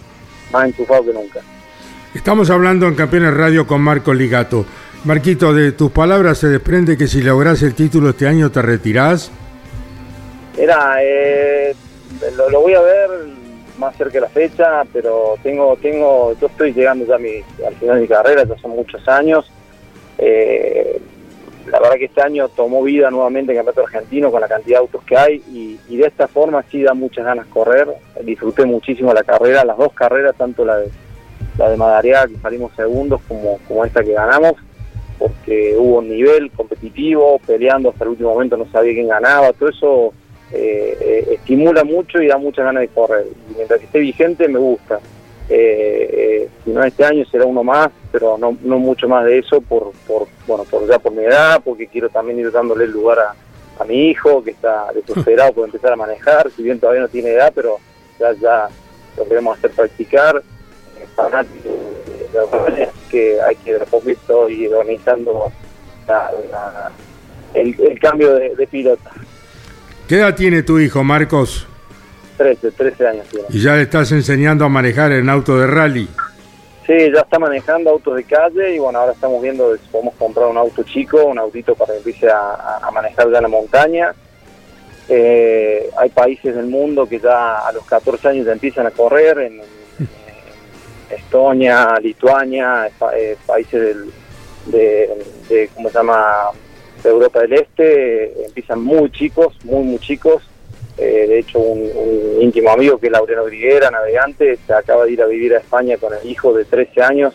más 0.51 0.65
enchufado 0.65 1.05
que 1.05 1.13
nunca. 1.13 1.39
Estamos 2.13 2.49
hablando 2.49 2.87
en 2.87 2.95
Campeones 2.95 3.33
Radio 3.33 3.67
con 3.67 3.81
Marco 3.81 4.13
Ligato. 4.13 4.65
Marquito, 5.05 5.53
de 5.53 5.71
tus 5.71 5.91
palabras 5.91 6.39
se 6.39 6.47
desprende 6.47 6.97
que 6.97 7.07
si 7.07 7.21
lográs 7.21 7.61
el 7.61 7.73
título 7.73 8.09
este 8.09 8.27
año 8.27 8.51
te 8.51 8.61
retirás. 8.61 9.31
Era, 10.57 10.97
eh, 11.01 11.73
lo, 12.35 12.49
lo 12.49 12.61
voy 12.61 12.73
a 12.73 12.81
ver 12.81 13.09
más 13.77 13.95
cerca 13.95 14.13
de 14.13 14.21
la 14.21 14.29
fecha, 14.29 14.83
pero 14.91 15.35
tengo, 15.41 15.77
tengo, 15.81 16.35
yo 16.39 16.47
estoy 16.47 16.73
llegando 16.73 17.05
ya 17.05 17.15
a 17.15 17.19
mi, 17.19 17.37
al 17.65 17.75
final 17.75 17.95
de 17.95 18.01
mi 18.01 18.07
carrera, 18.07 18.43
ya 18.43 18.57
son 18.57 18.71
muchos 18.71 19.07
años. 19.07 19.49
Eh, 20.17 20.99
la 21.67 21.79
verdad 21.79 21.95
que 21.95 22.05
este 22.05 22.21
año 22.21 22.47
tomó 22.49 22.83
vida 22.83 23.11
nuevamente 23.11 23.51
el 23.51 23.57
campeonato 23.57 23.81
argentino 23.81 24.31
con 24.31 24.41
la 24.41 24.47
cantidad 24.47 24.77
de 24.77 24.81
autos 24.81 25.03
que 25.03 25.17
hay 25.17 25.43
y, 25.51 25.97
de 25.97 26.07
esta 26.07 26.27
forma 26.27 26.63
sí 26.71 26.81
da 26.81 26.93
muchas 26.93 27.25
ganas 27.25 27.47
correr. 27.47 27.87
Disfruté 28.23 28.65
muchísimo 28.65 29.13
la 29.13 29.23
carrera, 29.23 29.65
las 29.65 29.77
dos 29.77 29.93
carreras, 29.93 30.35
tanto 30.35 30.63
la 30.63 30.77
de 30.77 30.89
la 31.59 31.69
de 31.69 31.77
Madariaga 31.77 32.27
que 32.27 32.37
salimos 32.37 32.71
segundos 32.75 33.21
como, 33.27 33.59
como 33.67 33.83
esta 33.83 34.03
que 34.03 34.13
ganamos, 34.13 34.53
porque 35.17 35.75
hubo 35.77 35.97
un 35.97 36.09
nivel 36.09 36.49
competitivo, 36.51 37.39
peleando 37.45 37.89
hasta 37.89 38.05
el 38.05 38.11
último 38.11 38.33
momento, 38.33 38.55
no 38.55 38.65
sabía 38.71 38.93
quién 38.93 39.09
ganaba, 39.09 39.51
todo 39.51 39.69
eso 39.69 40.13
eh, 40.53 40.97
eh, 41.01 41.27
estimula 41.33 41.83
mucho 41.83 42.21
y 42.21 42.27
da 42.27 42.37
muchas 42.37 42.65
ganas 42.65 42.81
de 42.81 42.87
correr. 42.87 43.25
Y 43.51 43.55
mientras 43.55 43.79
que 43.79 43.85
esté 43.85 43.99
vigente 43.99 44.47
me 44.47 44.57
gusta. 44.57 44.99
Eh, 45.51 46.09
eh, 46.43 46.49
si 46.63 46.69
no 46.69 46.83
este 46.83 47.03
año 47.03 47.25
será 47.25 47.45
uno 47.45 47.63
más, 47.63 47.89
pero 48.11 48.37
no, 48.37 48.55
no 48.61 48.77
mucho 48.77 49.07
más 49.07 49.25
de 49.25 49.39
eso 49.39 49.61
por, 49.61 49.91
por 50.07 50.27
bueno 50.45 50.63
por 50.65 50.87
ya 50.87 50.99
por 50.99 51.11
mi 51.11 51.23
edad, 51.23 51.59
porque 51.63 51.87
quiero 51.87 52.07
también 52.09 52.37
ir 52.39 52.51
dándole 52.51 52.83
el 52.85 52.91
lugar 52.91 53.17
a, 53.19 53.35
mi 53.85 54.09
hijo 54.09 54.43
que 54.43 54.51
está 54.51 54.91
desesperado 54.93 55.53
por 55.53 55.65
empezar 55.65 55.93
a 55.93 55.95
manejar, 55.95 56.51
si 56.51 56.61
bien 56.63 56.79
todavía 56.79 57.01
no 57.01 57.07
tiene 57.07 57.31
edad, 57.31 57.51
pero 57.55 57.77
ya 58.19 58.33
ya 58.33 58.67
lo 59.17 59.27
queremos 59.27 59.57
hacer 59.57 59.71
practicar, 59.71 60.43
eh, 60.99 61.07
que 63.09 63.41
hay 63.41 63.55
que 63.55 63.73
de 63.73 63.85
poquito 63.85 64.47
ir 64.49 64.73
organizando 64.73 65.51
la- 66.07 66.91
el 67.55 67.99
cambio 67.99 68.35
de, 68.35 68.55
de 68.55 68.67
pilota. 68.67 69.11
¿Qué 70.07 70.17
edad 70.17 70.35
tiene 70.35 70.61
tu 70.63 70.77
hijo, 70.79 71.03
Marcos? 71.03 71.68
13, 72.39 72.71
13 72.71 73.07
años 73.07 73.27
tiene. 73.27 73.45
Y 73.49 73.61
ya 73.61 73.75
le 73.75 73.81
estás 73.81 74.13
enseñando 74.13 74.63
a 74.63 74.69
manejar 74.69 75.11
en 75.11 75.29
auto 75.29 75.59
de 75.59 75.67
rally. 75.67 76.07
Sí, 76.87 76.93
ya 77.13 77.19
está 77.19 77.37
manejando 77.37 77.89
autos 77.89 78.15
de 78.15 78.23
calle 78.23 78.75
y 78.75 78.79
bueno, 78.79 78.99
ahora 78.99 79.11
estamos 79.11 79.41
viendo 79.41 79.75
si 79.75 79.85
podemos 79.91 80.15
comprar 80.15 80.47
un 80.47 80.57
auto 80.57 80.81
chico, 80.83 81.25
un 81.25 81.37
autito 81.37 81.75
para 81.75 81.91
que 81.91 81.97
empiece 81.97 82.29
a, 82.29 82.89
manejar 82.93 83.29
ya 83.29 83.37
en 83.37 83.43
la 83.43 83.49
montaña. 83.49 84.15
Eh, 85.09 85.89
hay 85.97 86.09
países 86.11 86.55
del 86.55 86.67
mundo 86.67 87.09
que 87.09 87.19
ya 87.19 87.59
a 87.59 87.73
los 87.73 87.83
14 87.85 88.29
años 88.29 88.45
ya 88.45 88.53
empiezan 88.53 88.87
a 88.87 88.91
correr, 88.91 89.37
en, 89.39 89.59
en 89.59 90.07
Estonia, 91.09 91.99
Lituania, 92.01 92.89
eh, 93.15 93.35
países 93.45 93.81
del, 93.81 94.13
de, 94.67 95.25
de, 95.49 95.69
¿cómo 95.75 95.89
se 95.89 95.95
llama?, 95.95 96.51
de 97.03 97.09
Europa 97.09 97.41
del 97.41 97.53
Este, 97.53 98.23
eh, 98.23 98.45
empiezan 98.45 98.81
muy 98.81 99.11
chicos, 99.11 99.57
muy, 99.65 99.83
muy 99.83 99.99
chicos. 99.99 100.41
Eh, 100.99 101.25
de 101.27 101.39
hecho, 101.39 101.59
un, 101.59 101.89
íntimo 102.41 102.69
amigo 102.71 102.97
que 102.97 103.07
es 103.07 103.11
Laureano 103.11 103.45
Griguera, 103.45 103.89
navegante, 103.89 104.57
se 104.65 104.73
acaba 104.73 105.05
de 105.05 105.11
ir 105.13 105.21
a 105.21 105.25
vivir 105.27 105.53
a 105.53 105.59
España 105.59 105.97
con 105.97 106.13
el 106.13 106.29
hijo 106.29 106.53
de 106.53 106.65
13 106.65 107.01
años 107.01 107.33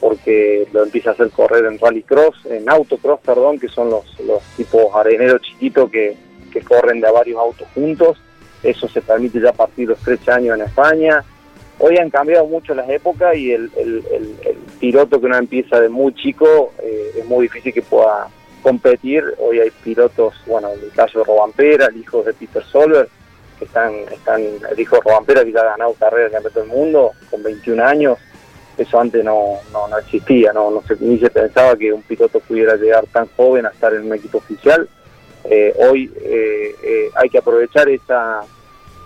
porque 0.00 0.66
lo 0.72 0.82
empieza 0.82 1.10
a 1.10 1.12
hacer 1.12 1.30
correr 1.30 1.66
en 1.66 1.78
rallycross, 1.78 2.46
en 2.46 2.68
autocross, 2.70 3.20
perdón, 3.20 3.58
que 3.58 3.68
son 3.68 3.90
los, 3.90 4.18
los 4.20 4.42
tipos 4.56 4.94
areneros 4.94 5.42
chiquitos 5.42 5.90
que, 5.90 6.16
que 6.52 6.62
corren 6.62 7.00
de 7.02 7.06
a 7.08 7.12
varios 7.12 7.38
autos 7.38 7.68
juntos. 7.74 8.18
Eso 8.62 8.88
se 8.88 9.02
permite 9.02 9.40
ya 9.40 9.50
a 9.50 9.54
partir 9.54 9.86
de 9.88 9.94
los 9.94 10.02
13 10.02 10.30
años 10.32 10.58
en 10.58 10.64
España. 10.64 11.22
Hoy 11.78 11.96
han 11.98 12.08
cambiado 12.10 12.46
mucho 12.46 12.74
las 12.74 12.88
épocas 12.88 13.36
y 13.36 13.52
el, 13.52 13.70
el- 13.76 14.02
el- 14.10 14.34
el 14.46 14.56
piloto 14.78 15.20
que 15.20 15.26
uno 15.26 15.36
empieza 15.36 15.78
de 15.80 15.88
muy 15.90 16.14
chico 16.14 16.72
eh, 16.82 17.12
es 17.18 17.24
muy 17.26 17.42
difícil 17.44 17.72
que 17.72 17.82
pueda 17.82 18.28
competir. 18.60 19.24
Hoy 19.38 19.60
hay 19.60 19.70
pilotos, 19.70 20.34
bueno, 20.46 20.70
en 20.72 20.80
el 20.80 20.90
caso 20.92 21.18
de 21.18 21.24
Robampera, 21.24 21.86
el 21.86 21.96
hijo 21.96 22.22
de 22.22 22.32
Peter 22.34 22.62
Solver, 22.64 23.08
que 23.58 23.64
están, 23.64 23.92
están 24.12 24.40
el 24.70 24.78
hijo 24.80 24.96
de 24.96 25.02
Robampera 25.02 25.44
que 25.44 25.52
ya 25.52 25.60
ha 25.60 25.64
ganado 25.70 25.94
carreras 25.94 26.28
en 26.28 26.34
campeonato 26.34 26.60
del 26.60 26.68
mundo 26.68 27.10
con 27.30 27.42
21 27.42 27.84
años. 27.84 28.18
Eso 28.78 28.98
antes 28.98 29.22
no, 29.24 29.56
no, 29.72 29.88
no 29.88 29.98
existía, 29.98 30.52
no, 30.54 30.70
no 30.70 30.82
se, 30.86 30.96
ni 31.00 31.18
se 31.18 31.28
pensaba 31.28 31.76
que 31.76 31.92
un 31.92 32.02
piloto 32.02 32.40
pudiera 32.40 32.76
llegar 32.76 33.04
tan 33.12 33.28
joven 33.36 33.66
a 33.66 33.70
estar 33.70 33.92
en 33.92 34.06
un 34.06 34.14
equipo 34.14 34.38
oficial. 34.38 34.88
Eh, 35.44 35.74
hoy 35.78 36.10
eh, 36.22 36.74
eh, 36.82 37.10
hay 37.14 37.28
que 37.28 37.38
aprovechar 37.38 37.88
esa, 37.90 38.40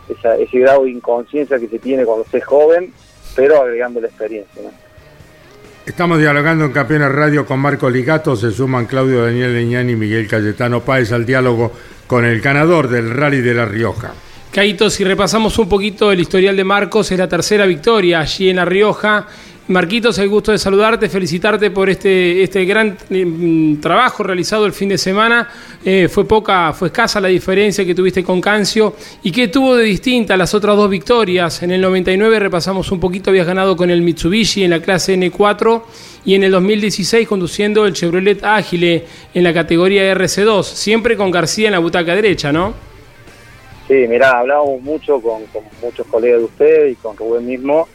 esa- 0.08 0.36
ese 0.36 0.58
grado 0.58 0.84
de 0.84 0.90
inconsciencia 0.90 1.58
que 1.58 1.66
se 1.68 1.78
tiene 1.80 2.04
cuando 2.04 2.24
se 2.26 2.38
es 2.38 2.44
joven, 2.44 2.92
pero 3.34 3.60
agregando 3.62 4.00
la 4.00 4.06
experiencia. 4.08 4.62
Estamos 5.86 6.18
dialogando 6.18 6.64
en 6.64 6.72
Campeones 6.72 7.12
Radio 7.12 7.44
con 7.44 7.60
Marco 7.60 7.90
Ligato, 7.90 8.34
se 8.36 8.50
suman 8.50 8.86
Claudio 8.86 9.22
Daniel 9.22 9.52
Leñani 9.52 9.92
y 9.92 9.96
Miguel 9.96 10.26
Cayetano 10.26 10.80
Páez 10.80 11.12
al 11.12 11.26
diálogo 11.26 11.72
con 12.06 12.24
el 12.24 12.40
ganador 12.40 12.88
del 12.88 13.10
Rally 13.10 13.42
de 13.42 13.52
La 13.52 13.66
Rioja. 13.66 14.14
Caito, 14.50 14.88
si 14.88 15.04
repasamos 15.04 15.58
un 15.58 15.68
poquito 15.68 16.10
el 16.10 16.20
historial 16.20 16.56
de 16.56 16.64
Marcos, 16.64 17.12
es 17.12 17.18
la 17.18 17.28
tercera 17.28 17.66
victoria 17.66 18.20
allí 18.20 18.48
en 18.48 18.56
La 18.56 18.64
Rioja. 18.64 19.26
Marquitos, 19.66 20.18
el 20.18 20.28
gusto 20.28 20.52
de 20.52 20.58
saludarte, 20.58 21.08
felicitarte 21.08 21.70
por 21.70 21.88
este, 21.88 22.42
este 22.42 22.66
gran 22.66 22.98
mm, 23.08 23.76
trabajo 23.76 24.22
realizado 24.22 24.66
el 24.66 24.74
fin 24.74 24.90
de 24.90 24.98
semana. 24.98 25.48
Eh, 25.82 26.06
fue 26.08 26.28
poca, 26.28 26.74
fue 26.74 26.88
escasa 26.88 27.18
la 27.18 27.28
diferencia 27.28 27.82
que 27.82 27.94
tuviste 27.94 28.22
con 28.22 28.42
Cancio. 28.42 28.94
¿Y 29.22 29.32
qué 29.32 29.48
tuvo 29.48 29.74
de 29.76 29.84
distinta 29.84 30.36
las 30.36 30.52
otras 30.52 30.76
dos 30.76 30.90
victorias? 30.90 31.62
En 31.62 31.70
el 31.70 31.80
99 31.80 32.40
repasamos 32.40 32.92
un 32.92 33.00
poquito, 33.00 33.30
habías 33.30 33.46
ganado 33.46 33.74
con 33.74 33.88
el 33.88 34.02
Mitsubishi 34.02 34.64
en 34.64 34.70
la 34.70 34.80
clase 34.80 35.16
N4 35.16 35.82
y 36.26 36.34
en 36.34 36.44
el 36.44 36.50
2016 36.50 37.26
conduciendo 37.26 37.86
el 37.86 37.94
Chevrolet 37.94 38.44
Ágile 38.44 39.06
en 39.32 39.44
la 39.44 39.54
categoría 39.54 40.14
RC2, 40.14 40.62
siempre 40.62 41.16
con 41.16 41.30
García 41.30 41.68
en 41.68 41.72
la 41.72 41.78
butaca 41.78 42.14
derecha, 42.14 42.52
¿no? 42.52 42.74
Sí, 43.88 43.94
mirá, 44.08 44.40
hablamos 44.40 44.80
mucho 44.82 45.20
con, 45.20 45.42
muchos 45.82 46.06
colegas 46.06 46.40
de 46.40 46.44
ustedes 46.44 46.92
y 46.92 46.96
con 46.96 47.16
Rubén 47.16 47.46
mismo 47.46 47.88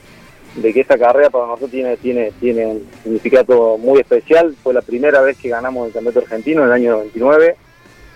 de 0.55 0.73
que 0.73 0.81
esta 0.81 0.97
carrera 0.97 1.29
para 1.29 1.45
nosotros 1.47 1.71
tiene, 1.71 1.95
tiene, 1.97 2.31
tiene 2.39 2.65
un 2.65 2.87
significado 3.03 3.77
muy 3.77 3.99
especial. 4.01 4.55
Fue 4.63 4.73
la 4.73 4.81
primera 4.81 5.21
vez 5.21 5.37
que 5.37 5.49
ganamos 5.49 5.87
el 5.87 5.93
Campeonato 5.93 6.19
Argentino 6.19 6.61
en 6.61 6.67
el 6.67 6.73
año 6.73 6.91
99, 6.93 7.55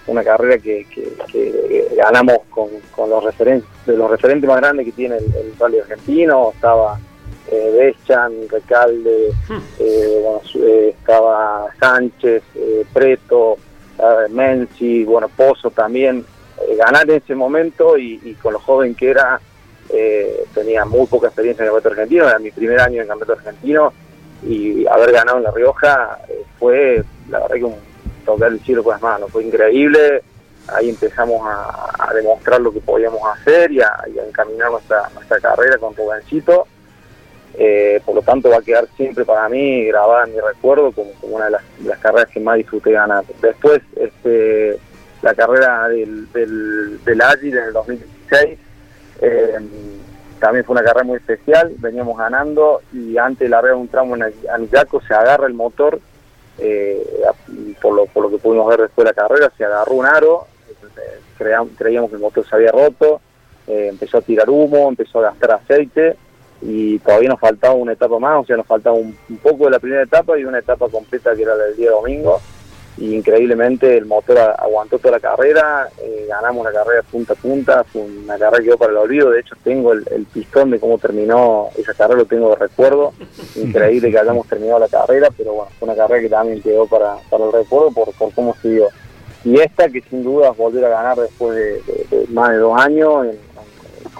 una 0.07 0.23
carrera 0.23 0.57
que, 0.57 0.85
que- 0.93 1.13
que 1.31 1.87
ganamos 1.95 2.39
con, 2.49 2.67
con 2.95 3.09
los 3.09 3.23
referentes, 3.23 3.69
de 3.85 3.95
los 3.95 4.09
referentes 4.09 4.47
más 4.47 4.57
grandes 4.59 4.85
que 4.85 4.91
tiene 4.91 5.17
el, 5.17 5.23
el 5.25 5.53
Rally 5.59 5.79
Argentino. 5.79 6.51
Estaba 6.53 6.99
eh, 7.51 7.71
Deschan, 7.71 8.33
Recalde, 8.49 9.29
eh, 9.79 10.19
bueno, 10.23 10.41
su- 10.43 10.63
eh, 10.65 10.89
estaba 10.89 11.67
Sánchez, 11.79 12.41
eh, 12.55 12.83
Preto, 12.91 13.57
eh, 13.99 14.29
Menzi, 14.29 15.03
bueno, 15.05 15.29
Pozo 15.29 15.69
también. 15.71 16.25
Eh, 16.67 16.75
ganar 16.75 17.09
en 17.09 17.17
ese 17.17 17.35
momento 17.35 17.97
y, 17.97 18.19
y 18.23 18.33
con 18.35 18.53
lo 18.53 18.59
joven 18.59 18.95
que 18.95 19.09
era, 19.11 19.39
eh, 19.89 20.45
tenía 20.53 20.85
muy 20.85 21.05
poca 21.07 21.27
experiencia 21.27 21.63
en 21.63 21.67
el 21.67 21.73
campeonato 21.73 22.01
argentino, 22.01 22.27
era 22.27 22.39
mi 22.39 22.51
primer 22.51 22.79
año 22.79 23.01
en 23.01 23.07
campeonato 23.07 23.39
argentino 23.39 23.93
y 24.43 24.85
haber 24.87 25.11
ganado 25.11 25.37
en 25.37 25.43
La 25.43 25.51
Rioja 25.51 26.19
eh, 26.27 26.43
fue, 26.59 27.03
la 27.29 27.39
verdad 27.39 27.55
que 27.55 27.63
un 27.63 27.75
tocar 28.25 28.51
el 28.51 28.59
cielo 28.61 28.83
con 28.83 28.93
las 28.93 29.01
manos, 29.01 29.31
fue 29.31 29.43
increíble, 29.43 30.23
ahí 30.67 30.89
empezamos 30.89 31.41
a, 31.45 32.13
demostrar 32.13 32.61
lo 32.61 32.71
que 32.71 32.79
podíamos 32.79 33.21
hacer 33.35 33.71
y 33.71 33.81
a, 33.81 33.91
y 34.13 34.19
a 34.19 34.25
encaminar 34.25 34.69
nuestra, 34.69 35.09
carrera 35.41 35.77
con 35.77 35.95
Rubencito. 35.95 36.67
Eh, 37.55 38.01
por 38.03 38.15
lo 38.15 38.21
tanto 38.23 38.49
va 38.49 38.57
a 38.57 38.61
quedar 38.61 38.87
siempre 38.97 39.25
para 39.25 39.47
mí 39.47 39.85
grabada 39.85 40.25
en 40.25 40.33
mi 40.33 40.39
recuerdo 40.39 40.91
como, 40.91 41.11
como 41.13 41.35
una 41.35 41.45
de 41.45 41.51
las, 41.51 41.99
carreras 41.99 42.29
que 42.29 42.39
más 42.39 42.57
disfruté 42.57 42.91
ganar. 42.91 43.23
Después, 43.41 43.81
este, 43.95 44.77
la 45.21 45.33
carrera 45.33 45.87
del, 45.87 46.31
del, 46.31 47.03
del 47.03 47.21
en 47.21 47.57
el 47.57 47.73
2016, 47.73 48.59
eh, 49.23 49.57
también 50.39 50.65
fue 50.65 50.73
una 50.73 50.83
carrera 50.83 51.05
muy 51.05 51.15
especial, 51.15 51.73
veníamos 51.77 52.17
ganando 52.17 52.81
y 52.91 53.17
antes 53.17 53.39
de 53.39 53.49
largar 53.49 53.75
un 53.75 53.87
tramo 53.87 54.17
en 54.17 54.23
Anillaco 54.53 55.01
se 55.01 55.13
agarra 55.13 55.47
el 55.47 55.53
motor, 55.53 55.97
eh, 56.57 57.01
por, 57.81 57.95
lo, 57.95 58.05
por 58.07 58.23
lo 58.23 58.29
que 58.29 58.37
pudimos 58.37 58.67
ver 58.67 58.81
después 58.81 59.05
de 59.05 59.11
la 59.11 59.13
carrera, 59.13 59.51
se 59.57 59.63
agarró 59.63 59.93
un 59.93 60.05
aro, 60.05 60.47
eh, 60.97 61.57
creíamos 61.77 62.09
que 62.09 62.15
el 62.17 62.21
motor 62.21 62.45
se 62.45 62.53
había 62.53 62.71
roto, 62.73 63.21
empezó 63.65 64.17
a 64.17 64.21
tirar 64.21 64.49
humo, 64.49 64.89
empezó 64.89 65.19
a 65.19 65.29
gastar 65.29 65.51
aceite 65.51 66.17
y 66.61 66.99
todavía 66.99 67.29
nos 67.29 67.39
faltaba 67.39 67.75
una 67.75 67.93
etapa 67.93 68.19
más, 68.19 68.41
o 68.41 68.45
sea, 68.45 68.57
nos 68.57 68.67
faltaba 68.67 68.97
un, 68.97 69.17
un 69.29 69.37
poco 69.37 69.65
de 69.65 69.71
la 69.71 69.79
primera 69.79 70.03
etapa 70.03 70.37
y 70.37 70.43
una 70.43 70.59
etapa 70.59 70.89
completa 70.89 71.33
que 71.33 71.43
era 71.43 71.55
la 71.55 71.63
del 71.63 71.77
día 71.77 71.91
domingo. 71.91 72.41
Y 72.97 73.15
increíblemente 73.15 73.97
el 73.97 74.05
motor 74.05 74.37
aguantó 74.37 74.99
toda 74.99 75.13
la 75.13 75.19
carrera, 75.19 75.89
eh, 75.99 76.25
ganamos 76.29 76.63
la 76.63 76.71
carrera 76.71 77.01
punta 77.01 77.33
a 77.33 77.35
punta, 77.35 77.83
fue 77.85 78.03
una 78.03 78.37
carrera 78.37 78.59
que 78.59 78.65
quedó 78.65 78.77
para 78.77 78.91
el 78.91 78.97
olvido, 78.97 79.31
de 79.31 79.39
hecho 79.39 79.55
tengo 79.63 79.93
el, 79.93 80.05
el 80.11 80.25
pistón 80.25 80.69
de 80.69 80.79
cómo 80.79 80.99
terminó 80.99 81.69
esa 81.75 81.93
carrera, 81.95 82.19
lo 82.19 82.25
tengo 82.25 82.49
de 82.51 82.55
recuerdo, 82.57 83.13
increíble 83.55 84.11
que 84.11 84.19
hayamos 84.19 84.47
terminado 84.47 84.79
la 84.79 84.87
carrera, 84.87 85.29
pero 85.35 85.53
bueno, 85.53 85.71
fue 85.79 85.87
una 85.89 85.97
carrera 85.97 86.21
que 86.21 86.29
también 86.29 86.61
quedó 86.61 86.85
para, 86.85 87.15
para 87.31 87.45
el 87.45 87.51
recuerdo 87.51 87.91
por, 87.91 88.13
por 88.13 88.31
cómo 88.33 88.55
se 88.61 88.69
dio. 88.69 88.87
Y 89.43 89.59
esta 89.59 89.89
que 89.89 90.01
sin 90.03 90.23
duda 90.23 90.51
volver 90.51 90.85
a 90.85 90.89
ganar 90.89 91.17
después 91.17 91.55
de, 91.55 91.81
de- 91.81 92.07
de 92.11 92.27
más 92.27 92.51
de 92.51 92.57
dos 92.57 92.79
años, 92.79 93.25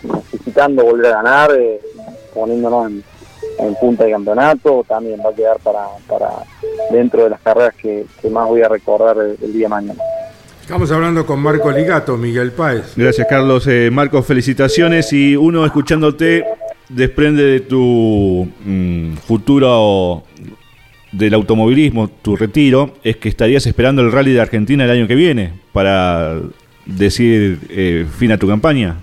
necesitando 0.01 0.83
volver 0.83 1.05
a 1.13 1.21
ganar, 1.21 1.51
eh, 1.57 1.79
poniéndonos 2.33 2.87
en, 2.89 3.03
en 3.59 3.75
punta 3.75 4.03
de 4.05 4.11
campeonato, 4.11 4.83
también 4.87 5.21
va 5.25 5.29
a 5.29 5.33
quedar 5.33 5.59
para, 5.59 5.87
para 6.07 6.29
dentro 6.91 7.23
de 7.23 7.29
las 7.29 7.41
carreras 7.41 7.73
que, 7.75 8.05
que 8.21 8.29
más 8.29 8.47
voy 8.47 8.61
a 8.61 8.69
recordar 8.69 9.17
el, 9.17 9.37
el 9.41 9.53
día 9.53 9.65
de 9.65 9.69
mañana. 9.69 10.01
Estamos 10.61 10.91
hablando 10.91 11.25
con 11.25 11.41
Marco 11.41 11.71
Ligato, 11.71 12.15
Miguel 12.15 12.51
Páez. 12.53 12.93
Gracias, 12.95 13.27
Carlos. 13.29 13.67
Eh, 13.67 13.89
Marcos, 13.91 14.25
felicitaciones. 14.25 15.11
Y 15.11 15.35
uno 15.35 15.65
escuchándote 15.65 16.45
desprende 16.87 17.43
de 17.43 17.59
tu 17.59 18.47
mm, 18.65 19.15
futuro 19.15 20.23
del 21.11 21.33
automovilismo, 21.33 22.09
tu 22.09 22.35
retiro, 22.35 22.95
es 23.03 23.17
que 23.17 23.29
estarías 23.29 23.65
esperando 23.67 24.01
el 24.01 24.11
Rally 24.11 24.33
de 24.33 24.41
Argentina 24.41 24.83
el 24.83 24.89
año 24.89 25.07
que 25.07 25.15
viene 25.15 25.53
para 25.71 26.39
decir 26.85 27.59
eh, 27.69 28.05
fin 28.17 28.31
a 28.31 28.37
tu 28.37 28.47
campaña. 28.47 28.97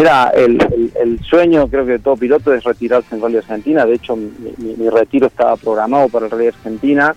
Mira, 0.00 0.30
el, 0.34 0.52
el- 0.72 0.92
el 0.98 1.20
sueño 1.24 1.68
creo 1.68 1.84
que 1.84 1.92
de 1.92 1.98
todo 1.98 2.16
piloto 2.16 2.54
es 2.54 2.64
retirarse 2.64 3.14
en 3.14 3.20
Rally 3.20 3.36
Argentina. 3.36 3.84
De 3.84 3.92
hecho, 3.96 4.16
mi, 4.16 4.30
mi- 4.56 4.74
mi 4.76 4.88
retiro 4.88 5.26
estaba 5.26 5.56
programado 5.56 6.08
para 6.08 6.24
el 6.24 6.30
Rally 6.30 6.46
Argentina. 6.46 7.14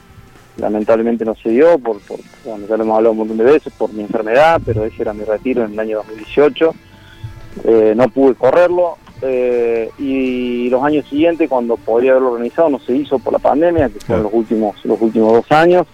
Lamentablemente 0.57 1.23
no 1.23 1.33
se 1.35 1.49
dio, 1.49 1.79
por, 1.79 1.99
por- 2.01 2.19
bueno, 2.43 2.65
ya 2.67 2.75
lo 2.75 2.83
hemos 2.83 2.97
hablado 2.97 3.13
un 3.13 3.19
montón 3.19 3.37
de 3.37 3.45
veces, 3.45 3.71
por 3.77 3.93
mi 3.93 4.01
enfermedad, 4.01 4.61
pero 4.65 4.83
ese 4.83 5.01
era 5.01 5.13
mi 5.13 5.23
retiro 5.23 5.63
en 5.63 5.71
el 5.71 5.79
año 5.79 5.97
2018. 5.99 6.75
Eh, 7.63 7.93
no 7.95 8.09
pude 8.09 8.35
correrlo. 8.35 8.97
eh, 9.21 9.89
y 9.99 10.69
los 10.69 10.83
años 10.83 11.05
siguientes, 11.07 11.47
cuando 11.49 11.77
podría 11.77 12.11
haberlo 12.11 12.33
organizado, 12.33 12.67
no 12.69 12.79
se 12.79 12.93
hizo 12.93 13.17
por 13.19 13.31
la 13.31 13.39
pandemia, 13.39 13.87
que 13.87 14.01
fueron 14.01 14.23
los 14.25 14.33
últimos, 14.33 14.75
los 14.83 14.99
últimos 14.99 15.31
dos 15.31 15.49
años. 15.53 15.87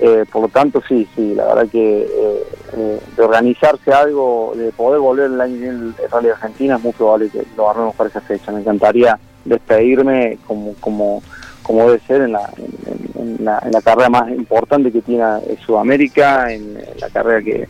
Eh, 0.00 0.24
por 0.30 0.42
lo 0.42 0.48
tanto, 0.48 0.80
sí, 0.88 1.08
sí, 1.16 1.34
la 1.34 1.46
verdad 1.46 1.68
que 1.70 2.02
eh, 2.02 2.42
eh, 2.76 3.00
de 3.16 3.22
organizarse 3.22 3.92
algo, 3.92 4.52
de 4.56 4.70
poder 4.70 5.00
volver 5.00 5.26
el 5.26 5.40
año 5.40 5.56
en 5.56 5.94
el 5.98 6.10
Rally 6.10 6.26
de 6.26 6.32
Argentina, 6.32 6.76
es 6.76 6.82
muy 6.82 6.92
probable 6.92 7.28
que 7.30 7.44
lo 7.56 7.68
agarremos 7.68 7.96
para 7.96 8.08
esa 8.08 8.20
fecha. 8.20 8.52
Me 8.52 8.60
encantaría 8.60 9.18
despedirme 9.44 10.38
como 10.46 10.74
como 10.74 11.22
como 11.62 11.86
debe 11.86 12.00
ser 12.06 12.22
en 12.22 12.32
la, 12.32 12.48
en, 12.56 13.38
en 13.38 13.44
la, 13.44 13.60
en 13.62 13.72
la 13.72 13.82
carrera 13.82 14.08
más 14.08 14.30
importante 14.30 14.90
que 14.90 15.02
tiene 15.02 15.24
Sudamérica, 15.66 16.50
en, 16.50 16.78
la 16.98 17.10
carrera 17.10 17.42
que, 17.42 17.68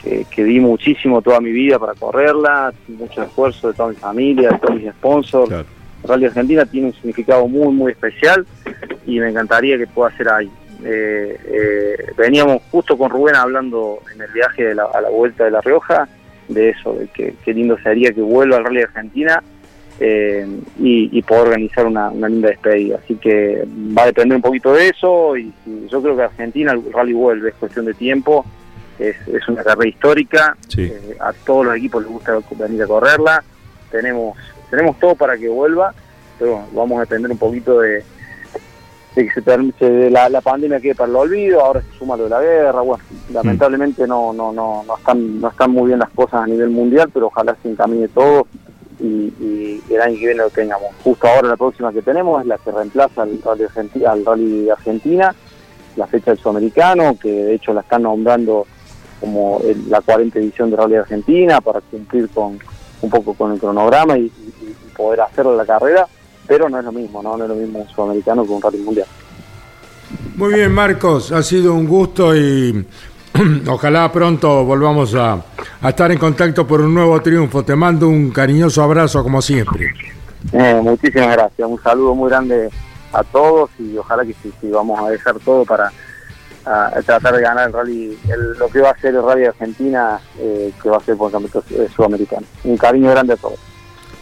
que, 0.00 0.26
que 0.30 0.44
di 0.44 0.60
muchísimo 0.60 1.22
toda 1.22 1.40
mi 1.40 1.50
vida 1.50 1.76
para 1.78 1.94
correrla, 1.94 2.72
mucho 2.86 3.22
esfuerzo 3.22 3.68
de 3.68 3.74
toda 3.74 3.88
mi 3.88 3.96
familia, 3.96 4.50
de 4.50 4.58
todos 4.58 4.76
mis 4.76 4.92
sponsors. 4.92 5.50
El 5.50 6.08
Rally 6.08 6.26
Argentina 6.26 6.64
tiene 6.66 6.88
un 6.88 6.94
significado 6.94 7.48
muy, 7.48 7.72
muy 7.72 7.92
especial 7.92 8.46
y 9.06 9.18
me 9.18 9.30
encantaría 9.30 9.76
que 9.76 9.88
pueda 9.88 10.16
ser 10.16 10.28
ahí. 10.28 10.50
Eh, 10.84 11.36
eh, 11.44 11.96
veníamos 12.16 12.62
justo 12.70 12.96
con 12.98 13.10
Rubén 13.10 13.36
hablando 13.36 14.00
en 14.14 14.20
el 14.22 14.30
viaje 14.32 14.64
de 14.64 14.74
la- 14.74 14.88
a 14.92 15.00
la 15.00 15.10
vuelta 15.10 15.44
de 15.44 15.50
La 15.52 15.60
Rioja 15.60 16.08
de 16.48 16.70
eso, 16.70 16.94
de 16.94 17.06
que 17.08 17.34
qué 17.44 17.54
lindo 17.54 17.78
sería 17.82 18.12
que 18.12 18.20
vuelva 18.20 18.56
al 18.56 18.64
Rally 18.64 18.78
de 18.78 18.84
Argentina 18.84 19.42
eh, 20.00 20.46
y, 20.80 21.16
y 21.16 21.22
poder 21.22 21.48
organizar 21.48 21.86
una, 21.86 22.10
una 22.10 22.28
linda 22.28 22.48
despedida. 22.48 22.98
Así 23.02 23.14
que 23.16 23.64
va 23.96 24.02
a 24.02 24.06
depender 24.06 24.36
un 24.36 24.42
poquito 24.42 24.72
de 24.72 24.88
eso 24.88 25.36
y, 25.36 25.52
y 25.66 25.86
yo 25.88 26.02
creo 26.02 26.16
que 26.16 26.22
Argentina 26.22 26.72
el 26.72 26.92
rally 26.92 27.12
vuelve, 27.12 27.50
es 27.50 27.54
cuestión 27.54 27.84
de 27.84 27.94
tiempo, 27.94 28.44
es, 28.98 29.16
es 29.28 29.48
una 29.48 29.62
carrera 29.62 29.88
histórica, 29.88 30.56
eh, 30.84 31.16
a 31.20 31.32
todos 31.32 31.66
los 31.66 31.76
equipos 31.76 32.02
les 32.02 32.10
gusta 32.12 32.38
venir 32.58 32.82
a 32.82 32.86
correrla, 32.86 33.44
tenemos, 33.90 34.36
tenemos 34.70 34.98
todo 34.98 35.14
para 35.14 35.36
que 35.38 35.48
vuelva, 35.48 35.94
pero 36.38 36.52
bueno, 36.52 36.66
vamos 36.72 36.96
a 36.98 37.00
depender 37.02 37.30
un 37.30 37.38
poquito 37.38 37.80
de, 37.80 38.02
que 39.14 39.30
se, 39.78 40.10
la, 40.10 40.28
la 40.28 40.40
pandemia 40.40 40.80
quede 40.80 40.94
para 40.94 41.10
el 41.10 41.16
olvido, 41.16 41.60
ahora 41.60 41.82
se 41.82 41.98
suma 41.98 42.16
lo 42.16 42.24
de 42.24 42.30
la 42.30 42.40
guerra, 42.40 42.80
bueno, 42.80 43.02
lamentablemente 43.32 44.06
no, 44.06 44.32
no, 44.32 44.52
no, 44.52 44.82
no 44.86 44.96
están, 44.96 45.40
no 45.40 45.48
están 45.48 45.70
muy 45.70 45.88
bien 45.88 45.98
las 45.98 46.10
cosas 46.10 46.42
a 46.42 46.46
nivel 46.46 46.70
mundial, 46.70 47.10
pero 47.12 47.26
ojalá 47.26 47.54
se 47.62 47.70
encamine 47.70 48.08
todo 48.08 48.46
y, 49.00 49.04
y 49.40 49.82
el 49.90 50.00
año 50.00 50.14
que 50.14 50.26
viene 50.26 50.36
lo 50.42 50.50
tengamos. 50.50 50.88
Justo 51.04 51.26
ahora 51.26 51.48
la 51.48 51.56
próxima 51.56 51.92
que 51.92 52.02
tenemos 52.02 52.40
es 52.40 52.46
la 52.46 52.56
que 52.58 52.70
reemplaza 52.70 53.22
al 53.22 53.38
Rally, 53.44 53.64
Argenti- 53.64 54.06
al 54.06 54.24
Rally 54.24 54.70
Argentina, 54.70 55.34
la 55.96 56.06
fecha 56.06 56.30
del 56.30 56.38
Sudamericano, 56.40 57.16
que 57.20 57.30
de 57.30 57.54
hecho 57.54 57.74
la 57.74 57.82
están 57.82 58.02
nombrando 58.04 58.66
como 59.20 59.60
el- 59.64 59.90
la 59.90 60.00
40 60.00 60.38
edición 60.38 60.70
de 60.70 60.76
Rally 60.76 60.96
Argentina 60.96 61.60
para 61.60 61.80
cumplir 61.80 62.28
con 62.30 62.58
un 63.02 63.10
poco 63.10 63.34
con 63.34 63.52
el 63.52 63.58
cronograma 63.60 64.16
y, 64.16 64.22
y- 64.26 64.32
poder 64.96 65.20
hacerlo 65.22 65.56
la 65.56 65.64
carrera, 65.66 66.06
pero 66.46 66.68
no 66.68 66.78
es 66.78 66.84
lo 66.84 66.92
mismo, 66.92 67.22
¿no? 67.22 67.36
No 67.36 67.44
es 67.44 67.50
lo 67.50 67.56
mismo 67.56 67.80
un 67.80 67.88
sudamericano 67.88 68.44
que 68.44 68.50
un 68.50 68.62
rally 68.62 68.78
mundial. 68.78 69.06
Muy 70.36 70.54
bien, 70.54 70.72
Marcos, 70.72 71.32
ha 71.32 71.42
sido 71.42 71.74
un 71.74 71.86
gusto 71.86 72.34
y 72.36 72.86
ojalá 73.68 74.10
pronto 74.12 74.64
volvamos 74.64 75.14
a, 75.14 75.38
a 75.80 75.88
estar 75.88 76.10
en 76.12 76.18
contacto 76.18 76.66
por 76.66 76.80
un 76.80 76.94
nuevo 76.94 77.20
triunfo. 77.20 77.64
Te 77.64 77.74
mando 77.76 78.08
un 78.08 78.30
cariñoso 78.30 78.82
abrazo 78.82 79.22
como 79.22 79.40
siempre. 79.40 79.92
Eh, 80.52 80.80
muchísimas 80.82 81.32
gracias, 81.32 81.68
un 81.68 81.80
saludo 81.82 82.14
muy 82.14 82.28
grande 82.28 82.68
a 83.12 83.22
todos 83.24 83.70
y 83.78 83.96
ojalá 83.96 84.24
que 84.24 84.34
sí, 84.42 84.52
sí, 84.60 84.68
vamos 84.70 84.98
a 85.00 85.08
dejar 85.10 85.38
todo 85.40 85.64
para 85.64 85.92
a- 86.64 86.86
a 86.86 87.02
tratar 87.02 87.34
de 87.36 87.42
ganar 87.42 87.68
el 87.68 87.72
rally, 87.72 88.18
el- 88.28 88.58
lo 88.58 88.68
que 88.68 88.80
va 88.80 88.90
a 88.90 88.98
ser 89.00 89.14
el 89.14 89.22
rally 89.22 89.42
de 89.42 89.48
Argentina, 89.48 90.18
eh, 90.38 90.72
que 90.82 90.88
va 90.90 90.96
a 90.96 91.00
ser 91.00 91.16
por 91.16 91.28
el 91.28 91.32
campeonato 91.32 91.64
sudamericano. 91.94 92.46
Un 92.64 92.76
cariño 92.76 93.10
grande 93.10 93.34
a 93.34 93.36
todos. 93.36 93.58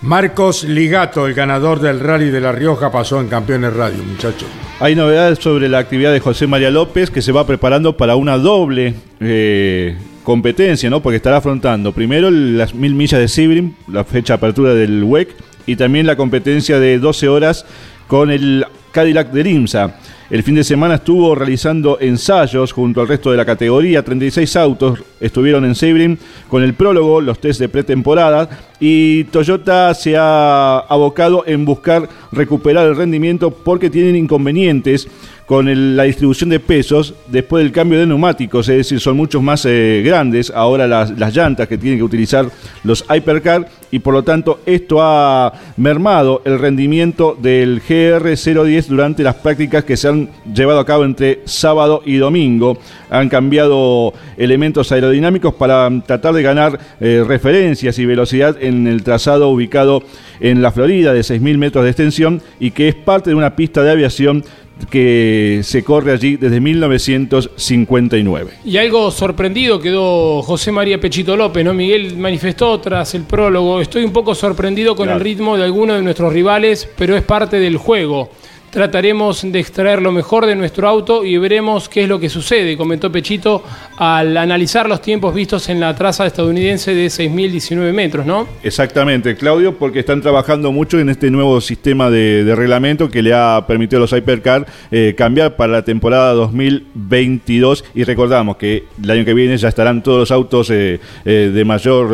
Marcos 0.03 0.65
Ligato, 0.65 1.27
el 1.27 1.35
ganador 1.35 1.79
del 1.79 2.01
Rally 2.01 2.31
de 2.31 2.41
La 2.41 2.53
Rioja, 2.53 2.91
pasó 2.91 3.21
en 3.21 3.29
Campeones 3.29 3.75
Radio, 3.75 4.03
muchachos. 4.03 4.49
Hay 4.79 4.95
novedades 4.95 5.39
sobre 5.41 5.69
la 5.69 5.79
actividad 5.79 6.11
de 6.11 6.21
José 6.21 6.47
María 6.47 6.71
López 6.71 7.11
que 7.11 7.21
se 7.21 7.33
va 7.33 7.47
preparando 7.47 7.99
para 7.99 8.17
una 8.17 8.39
doble 8.39 8.95
eh, 9.21 9.99
competencia, 10.25 10.89
¿no? 10.89 11.03
Porque 11.03 11.17
estará 11.17 11.37
afrontando 11.37 11.93
primero 11.93 12.31
las 12.31 12.75
mil 12.75 12.95
millas 12.95 13.21
de 13.21 13.29
Sibrim, 13.29 13.75
la 13.89 14.05
fecha 14.05 14.33
de 14.33 14.39
apertura 14.39 14.73
del 14.73 15.05
WEC, 15.05 15.35
y 15.67 15.77
también 15.77 16.07
la 16.07 16.17
competencia 16.17 16.81
de 16.81 16.99
12 16.99 17.29
horas 17.29 17.67
con 18.07 18.31
el 18.31 18.65
Cadillac 18.93 19.31
de 19.33 19.51
IMSA. 19.51 19.97
El 20.31 20.43
fin 20.43 20.55
de 20.55 20.65
semana 20.65 20.95
estuvo 20.95 21.35
realizando 21.35 21.99
ensayos 22.01 22.73
junto 22.73 23.03
al 23.03 23.09
resto 23.09 23.33
de 23.33 23.37
la 23.37 23.45
categoría. 23.45 24.03
36 24.03 24.57
autos 24.57 25.03
estuvieron 25.21 25.65
en 25.65 25.75
Sebring 25.75 26.19
con 26.49 26.63
el 26.63 26.75
prólogo, 26.75 27.21
los 27.21 27.41
test 27.41 27.61
de 27.61 27.69
pretemporada. 27.69 28.49
Y 28.81 29.25
Toyota 29.25 29.93
se 29.95 30.17
ha 30.17 30.79
abocado 30.79 31.45
en 31.47 31.65
buscar 31.65 32.09
recuperar 32.33 32.87
el 32.87 32.97
rendimiento 32.97 33.51
porque 33.51 33.91
tienen 33.91 34.17
inconvenientes 34.17 35.07
con 35.51 35.97
la 35.97 36.05
distribución 36.05 36.49
de 36.49 36.61
pesos 36.61 37.13
después 37.27 37.65
del 37.65 37.73
cambio 37.73 37.99
de 37.99 38.07
neumáticos, 38.07 38.69
es 38.69 38.77
decir, 38.77 39.01
son 39.01 39.17
muchos 39.17 39.43
más 39.43 39.67
eh, 39.67 40.01
grandes 40.05 40.49
ahora 40.55 40.87
las, 40.87 41.11
las 41.19 41.35
llantas 41.35 41.67
que 41.67 41.77
tienen 41.77 41.99
que 41.99 42.05
utilizar 42.05 42.49
los 42.85 43.05
Hypercar 43.11 43.69
y 43.91 43.99
por 43.99 44.15
lo 44.15 44.23
tanto 44.23 44.61
esto 44.65 45.03
ha 45.03 45.53
mermado 45.77 46.43
el 46.45 46.57
rendimiento 46.61 47.37
del 47.37 47.83
GR010 47.83 48.87
durante 48.87 49.25
las 49.25 49.35
prácticas 49.35 49.83
que 49.83 49.97
se 49.97 50.07
han 50.07 50.31
llevado 50.55 50.79
a 50.79 50.87
cabo 50.87 51.05
entre 51.05 51.41
sábado 51.47 52.03
y 52.07 52.19
domingo. 52.19 52.79
Han 53.11 53.29
cambiado 53.29 54.15
elementos 54.37 54.93
aerodinámicos 54.93 55.10
para 55.59 55.89
mm, 55.89 56.03
tratar 56.03 56.35
de 56.35 56.43
ganar 56.43 56.79
eh, 57.01 57.25
referencias 57.27 57.99
y 57.99 58.07
velocidad 58.07 58.57
en 58.61 58.87
el 58.87 59.03
trazado 59.03 59.49
ubicado 59.49 60.03
en 60.41 60.63
la 60.63 60.71
Florida 60.73 61.13
de 61.13 61.21
6.000 61.21 61.59
metros 61.59 61.85
de 61.85 61.91
extensión 61.91 62.43
y 62.59 62.71
que 62.71 62.89
es 62.89 62.95
parte 62.95 63.31
de 63.31 63.37
una 63.37 63.57
pista 63.57 63.83
de 63.83 63.91
aviación 63.91 64.45
que 64.91 65.61
se 65.63 65.85
corre 65.85 66.13
allí 66.13 66.37
desde 66.37 66.59
1959. 66.59 68.51
Y 68.65 68.77
algo 68.79 69.11
sorprendido 69.11 69.81
quedó 69.81 70.43
José 70.43 70.73
María 70.73 70.99
Pechito 71.01 71.37
López, 71.37 71.65
¿no? 71.65 71.75
Miguel 71.75 72.17
manifestó 72.17 72.81
tras 72.81 73.15
el 73.15 73.23
prólogo, 73.25 73.81
estoy 73.81 74.05
un 74.05 74.13
poco 74.13 74.35
sorprendido 74.35 74.97
con 74.97 75.07
Claro. 75.07 75.19
el 75.19 75.25
ritmo 75.25 75.57
de 75.57 75.65
algunos 75.65 75.97
de 75.97 76.03
nuestros 76.03 76.33
rivales, 76.33 76.89
pero 76.97 77.17
es 77.17 77.23
parte 77.23 77.59
del 77.59 77.77
juego. 77.77 78.31
Trataremos 78.71 79.43
de 79.51 79.59
extraer 79.59 80.01
lo 80.01 80.13
mejor 80.13 80.47
de 80.47 80.55
nuestro 80.55 80.87
auto 80.87 81.25
y 81.25 81.37
veremos 81.39 81.89
qué 81.89 82.05
es 82.05 82.09
lo 82.09 82.21
que 82.21 82.29
sucede, 82.29 82.77
comentó 82.77 83.11
Pechito 83.11 83.65
al 83.97 84.37
analizar 84.37 84.89
los 84.89 85.03
tiempos 85.03 85.35
vistos 85.35 85.69
en 85.69 85.81
la 85.81 85.93
traza 85.97 86.25
estadounidense 86.25 86.95
de 86.95 87.07
6.019 87.07 87.93
metros, 87.93 88.25
¿no? 88.25 88.47
Exactamente, 88.63 89.35
Claudio, 89.35 89.77
porque 89.77 89.99
están 89.99 90.21
trabajando 90.21 90.71
mucho 90.71 91.01
en 91.01 91.09
este 91.09 91.33
nuevo 91.33 91.61
sistema 91.61 92.11
de, 92.11 92.55
reglamento 92.55 93.09
que 93.09 93.23
le 93.23 93.35
ha 93.35 93.65
permitido 93.67 93.99
a 93.99 94.01
los 94.03 94.13
Hypercar 94.13 94.65
eh, 94.93 95.15
cambiar 95.19 95.57
para 95.57 95.73
la 95.73 95.85
temporada 95.85 96.33
2022 96.35 97.85
y 97.97 98.05
recordamos 98.05 98.57
que 98.57 98.85
el 99.03 99.11
año 99.11 99.25
que 99.25 99.35
viene 99.35 99.57
ya 99.57 99.69
estarán 99.69 100.01
todos 100.01 100.21
los 100.21 100.31
autos 100.31 100.71
eh, 100.71 101.01
eh, 101.25 101.51
de 101.53 101.65
mayor 101.65 102.11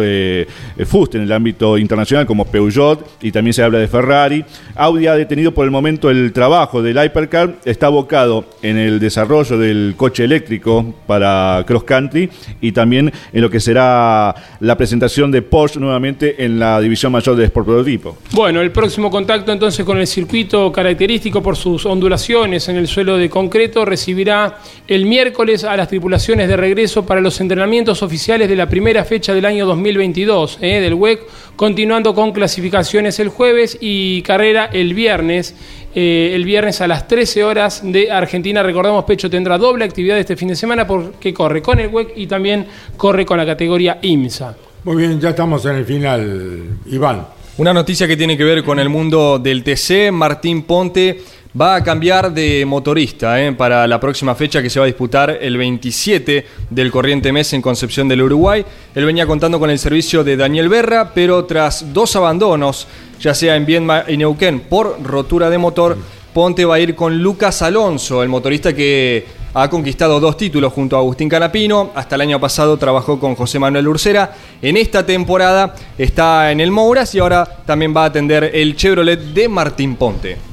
fuste 0.86 1.18
en 1.18 1.24
el 1.24 1.32
ámbito 1.32 1.76
internacional 1.76 2.24
como 2.24 2.46
Peugeot 2.46 3.07
y 3.20 3.30
también 3.30 3.52
se 3.52 3.62
habla 3.62 3.78
de 3.78 3.88
Ferrari. 3.88 4.42
Audi 4.74 5.07
ha 5.07 5.14
detenido 5.14 5.52
por 5.52 5.66
el 5.66 5.70
momento 5.70 6.11
el 6.11 6.32
trabajo 6.32 6.45
del 6.47 6.97
Hypercar, 6.97 7.57
está 7.64 7.86
abocado 7.86 8.44
en 8.62 8.78
el 8.78 9.01
desarrollo 9.01 9.59
del 9.59 9.94
coche 9.97 10.22
eléctrico 10.22 10.94
para 11.07 11.64
cross 11.66 11.82
country 11.82 12.30
y 12.61 12.70
también 12.70 13.12
en 13.32 13.42
lo 13.42 13.51
que 13.51 13.59
será 13.59 14.32
la 14.61 14.76
presentación 14.76 15.32
de 15.32 15.42
Porsche 15.42 15.80
nuevamente 15.80 16.44
en 16.44 16.61
la 16.61 16.80
división 16.80 17.11
mayor 17.11 17.34
de 17.34 17.44
Sport 17.47 17.66
Prototipo. 17.66 18.16
Bueno, 18.30 18.61
el 18.61 18.70
próximo 18.70 19.11
contacto 19.11 19.51
entonces 19.51 19.84
con 19.84 19.99
el 19.99 20.07
circuito 20.07 20.70
característico 20.70 21.42
por 21.42 21.57
sus 21.57 21.84
ondulaciones 21.84 22.68
en 22.68 22.76
el 22.76 22.86
suelo 22.86 23.16
de 23.16 23.28
concreto 23.28 23.84
recibirá 23.84 24.59
el 24.86 25.05
miércoles 25.05 25.64
a 25.64 25.76
las 25.76 25.88
tripulaciones 25.88 26.49
de 26.49 26.57
regreso 26.57 27.05
para 27.05 27.20
los 27.20 27.40
entrenamientos 27.40 28.03
oficiales 28.03 28.49
de 28.49 28.55
la 28.55 28.68
primera 28.68 29.05
fecha 29.05 29.34
del 29.34 29.44
año 29.44 29.66
2022 29.66 30.59
eh, 30.61 30.80
del 30.80 30.94
WEC, 30.94 31.20
continuando 31.57 32.14
con 32.14 32.32
clasificaciones 32.32 33.18
el 33.18 33.28
jueves 33.28 33.76
y 33.80 34.22
carrera 34.22 34.66
el 34.66 34.94
viernes. 34.94 35.54
eh, 35.98 36.32
el 36.34 36.44
viernes 36.44 36.82
a 36.82 36.86
las 36.86 37.09
13 37.09 37.42
horas 37.42 37.80
de 37.82 38.12
Argentina. 38.12 38.62
Recordamos, 38.62 39.04
Pecho 39.04 39.30
tendrá 39.30 39.57
doble 39.57 39.86
actividad 39.86 40.18
este 40.18 40.36
fin 40.36 40.48
de 40.48 40.54
semana 40.54 40.86
porque 40.86 41.32
corre 41.32 41.62
con 41.62 41.80
el 41.80 41.88
WEC 41.88 42.12
y 42.16 42.26
también 42.26 42.66
corre 42.98 43.24
con 43.24 43.38
la 43.38 43.46
categoría 43.46 43.98
IMSA. 44.02 44.54
Muy 44.84 44.96
bien, 44.96 45.18
ya 45.18 45.30
estamos 45.30 45.64
en 45.64 45.76
el 45.76 45.86
final, 45.86 46.80
Iván. 46.86 47.26
Una 47.57 47.72
noticia 47.72 48.07
que 48.07 48.18
tiene 48.18 48.36
que 48.36 48.44
ver 48.44 48.62
con 48.62 48.78
el 48.78 48.90
mundo 48.90 49.38
del 49.38 49.64
TC, 49.64 50.12
Martín 50.12 50.64
Ponte 50.64 51.22
va 51.59 51.76
a 51.76 51.82
cambiar 51.82 52.32
de 52.32 52.64
motorista 52.66 53.40
¿eh? 53.42 53.52
para 53.52 53.86
la 53.86 53.98
próxima 53.98 54.34
fecha 54.34 54.61
que 54.61 54.68
se 54.68 54.78
va 54.78 54.84
a 54.84 54.86
disputar 54.86 55.38
el 55.40 55.57
27 55.57 56.46
del 56.68 56.90
corriente 56.90 57.32
mes 57.32 57.52
en 57.54 57.62
Concepción 57.62 58.09
del 58.09 58.22
Uruguay. 58.22 58.64
Él 58.94 59.04
venía 59.04 59.26
contando 59.26 59.59
con 59.59 59.70
el 59.70 59.78
servicio 59.78 60.22
de 60.22 60.36
Daniel 60.36 60.68
Berra, 60.68 61.12
pero 61.14 61.44
tras 61.46 61.94
dos 61.94 62.14
abandonos, 62.16 62.86
ya 63.20 63.32
sea 63.32 63.57
en 63.57 63.64
Viedma 63.64 64.04
y 64.07 64.16
Neuquén 64.16 64.61
por 64.61 65.02
rotura 65.02 65.48
de 65.48 65.59
motor, 65.59 65.96
Ponte 66.34 66.66
va 66.66 66.74
a 66.74 66.80
ir 66.80 66.94
con 66.94 67.22
Lucas 67.22 67.62
Alonso, 67.62 68.22
el 68.22 68.28
motorista 68.28 68.74
que 68.74 69.24
ha 69.54 69.70
conquistado 69.70 70.20
dos 70.20 70.36
títulos 70.36 70.70
junto 70.74 70.96
a 70.96 70.98
Agustín 70.98 71.30
Canapino. 71.30 71.92
Hasta 71.94 72.16
el 72.16 72.20
año 72.20 72.38
pasado 72.38 72.76
trabajó 72.76 73.18
con 73.18 73.34
José 73.34 73.59
Manuel 73.59 73.88
Ursera. 73.88 74.34
En 74.61 74.76
esta 74.76 75.07
temporada 75.07 75.74
está 75.96 76.52
en 76.52 76.61
el 76.61 76.70
Mouras 76.70 77.14
y 77.14 77.20
ahora 77.20 77.48
también 77.64 77.96
va 77.96 78.02
a 78.02 78.07
atender 78.09 78.50
el 78.52 78.76
Chevrolet 78.76 79.18
de 79.18 79.48
Martín 79.48 79.96
Ponte. 79.96 80.45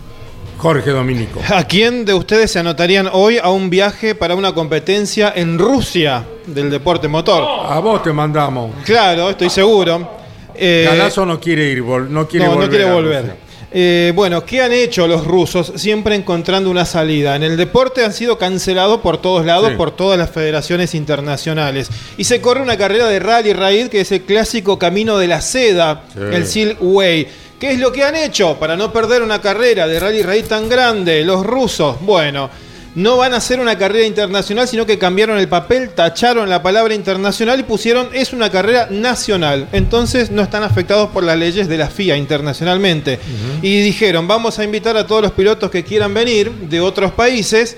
Jorge 0.57 0.91
Dominico. 0.91 1.41
¿A 1.53 1.63
quién 1.65 2.05
de 2.05 2.13
ustedes 2.13 2.51
se 2.51 2.59
anotarían 2.59 3.09
hoy 3.11 3.37
a 3.37 3.49
un 3.49 3.69
viaje 3.69 4.15
para 4.15 4.35
una 4.35 4.53
competencia 4.53 5.33
en 5.35 5.59
Rusia 5.59 6.23
del 6.47 6.69
deporte 6.69 7.07
motor? 7.07 7.43
A 7.69 7.79
vos 7.79 8.01
te 8.01 8.13
mandamos. 8.13 8.71
Claro, 8.85 9.29
estoy 9.29 9.49
seguro. 9.49 10.09
Eh, 10.55 10.85
Galazo 10.87 11.25
no 11.25 11.39
quiere 11.39 11.69
ir, 11.69 11.81
no 11.83 12.27
quiere 12.27 12.45
no, 12.45 12.51
volver. 12.53 12.65
no 12.67 12.75
quiere 12.75 12.91
volver. 12.91 13.43
Eh, 13.75 14.11
bueno, 14.15 14.45
¿qué 14.45 14.61
han 14.61 14.71
hecho 14.71 15.07
los 15.07 15.25
rusos 15.25 15.73
siempre 15.77 16.13
encontrando 16.13 16.69
una 16.69 16.85
salida? 16.85 17.35
En 17.35 17.41
el 17.41 17.57
deporte 17.57 18.05
han 18.05 18.13
sido 18.13 18.37
cancelados 18.37 19.01
por 19.01 19.17
todos 19.17 19.47
lados, 19.47 19.71
Sí. 19.71 19.75
por 19.77 19.89
todas 19.89 20.19
las 20.19 20.29
federaciones 20.29 20.93
internacionales. 20.93 21.89
Y 22.15 22.25
se 22.25 22.39
corre 22.39 22.61
una 22.61 22.77
carrera 22.77 23.07
de 23.07 23.19
rally 23.19 23.51
raid 23.53 23.87
que 23.87 24.01
es 24.01 24.11
el 24.11 24.21
clásico 24.21 24.77
camino 24.77 25.17
de 25.17 25.27
la 25.27 25.41
seda, 25.41 26.03
Sí. 26.13 26.19
el 26.33 26.45
Silk 26.45 26.77
Way. 26.81 27.27
¿Qué 27.63 27.71
es 27.71 27.79
lo 27.79 27.93
que 27.93 28.03
han 28.03 28.17
hecho 28.17 28.59
para 28.59 28.75
no 28.75 28.91
perder 28.91 29.21
una 29.21 29.39
carrera 29.39 29.87
de 29.87 29.97
rally 29.97 30.21
raid 30.21 30.47
tan 30.47 30.67
grande? 30.67 31.23
Los 31.23 31.45
rusos, 31.45 31.95
bueno, 32.01 32.49
no 32.93 33.15
van 33.15 33.33
a 33.33 33.37
hacer 33.37 33.61
una 33.61 33.77
carrera 33.77 34.05
internacional, 34.05 34.67
sino 34.67 34.85
que 34.85 34.97
cambiaron 34.99 35.37
el 35.37 35.47
papel, 35.47 35.91
tacharon 35.91 36.49
la 36.49 36.61
palabra 36.61 36.93
internacional 36.93 37.61
y 37.61 37.63
pusieron 37.63 38.09
es 38.11 38.33
una 38.33 38.49
carrera 38.49 38.89
nacional. 38.91 39.69
Entonces 39.71 40.29
no 40.29 40.41
están 40.41 40.63
afectados 40.63 41.11
por 41.11 41.23
las 41.23 41.37
leyes 41.37 41.69
de 41.69 41.77
la 41.77 41.87
FIA 41.87 42.17
internacionalmente. 42.17 43.17
Y 43.61 43.79
dijeron, 43.79 44.27
vamos 44.27 44.59
a 44.59 44.65
invitar 44.65 44.97
a 44.97 45.07
todos 45.07 45.21
los 45.21 45.31
pilotos 45.31 45.71
que 45.71 45.85
quieran 45.85 46.13
venir 46.13 46.51
de 46.51 46.81
otros 46.81 47.13
países, 47.13 47.77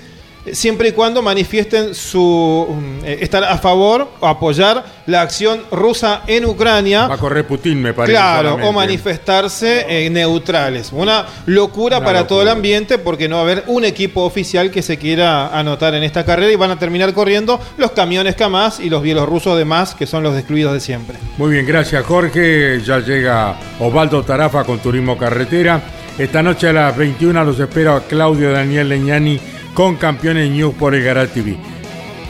siempre 0.52 0.88
y 0.88 0.92
cuando 0.92 1.22
manifiesten 1.22 1.94
su 1.94 2.66
mm, 2.68 3.04
eh, 3.04 3.18
estar 3.20 3.44
a 3.44 3.58
favor 3.58 4.08
o 4.20 4.26
apoyar 4.26 4.84
la 5.06 5.22
acción 5.22 5.62
rusa 5.70 6.22
en 6.26 6.44
Ucrania. 6.44 7.06
Va 7.06 7.14
a 7.14 7.18
correr 7.18 7.46
Putin, 7.46 7.80
me 7.80 7.92
parece. 7.92 8.12
Claro, 8.12 8.58
o 8.62 8.72
manifestarse 8.72 9.86
eh, 9.88 10.10
neutrales. 10.10 10.90
Una 10.92 11.26
locura 11.46 11.98
Una 11.98 12.06
para 12.06 12.20
locura. 12.20 12.28
todo 12.28 12.42
el 12.42 12.48
ambiente 12.48 12.98
porque 12.98 13.28
no 13.28 13.36
va 13.36 13.42
a 13.42 13.44
haber 13.44 13.64
un 13.66 13.84
equipo 13.84 14.22
oficial 14.22 14.70
que 14.70 14.82
se 14.82 14.98
quiera 14.98 15.56
anotar 15.56 15.94
en 15.94 16.02
esta 16.02 16.24
carrera 16.24 16.52
y 16.52 16.56
van 16.56 16.70
a 16.70 16.78
terminar 16.78 17.12
corriendo 17.12 17.60
los 17.76 17.92
camiones 17.92 18.34
Kamaz 18.34 18.80
y 18.80 18.90
los 18.90 19.02
bielorrusos 19.02 19.56
de 19.56 19.64
más, 19.64 19.94
que 19.94 20.06
son 20.06 20.22
los 20.22 20.36
excluidos 20.36 20.72
de 20.72 20.80
siempre. 20.80 21.16
Muy 21.38 21.52
bien, 21.52 21.66
gracias 21.66 22.04
Jorge. 22.04 22.80
Ya 22.84 22.98
llega 22.98 23.56
Osvaldo 23.78 24.22
Tarafa 24.22 24.64
con 24.64 24.78
Turismo 24.78 25.16
Carretera. 25.16 25.80
Esta 26.18 26.42
noche 26.42 26.68
a 26.68 26.72
las 26.72 26.96
21 26.96 27.44
los 27.44 27.60
espero 27.60 27.94
a 27.94 28.00
Claudio 28.04 28.50
Daniel 28.50 28.88
Leñani 28.88 29.38
con 29.76 29.96
Campeones 29.96 30.50
News 30.50 30.74
por 30.74 30.94
el 30.94 31.04
Garage 31.04 31.34
TV. 31.34 31.56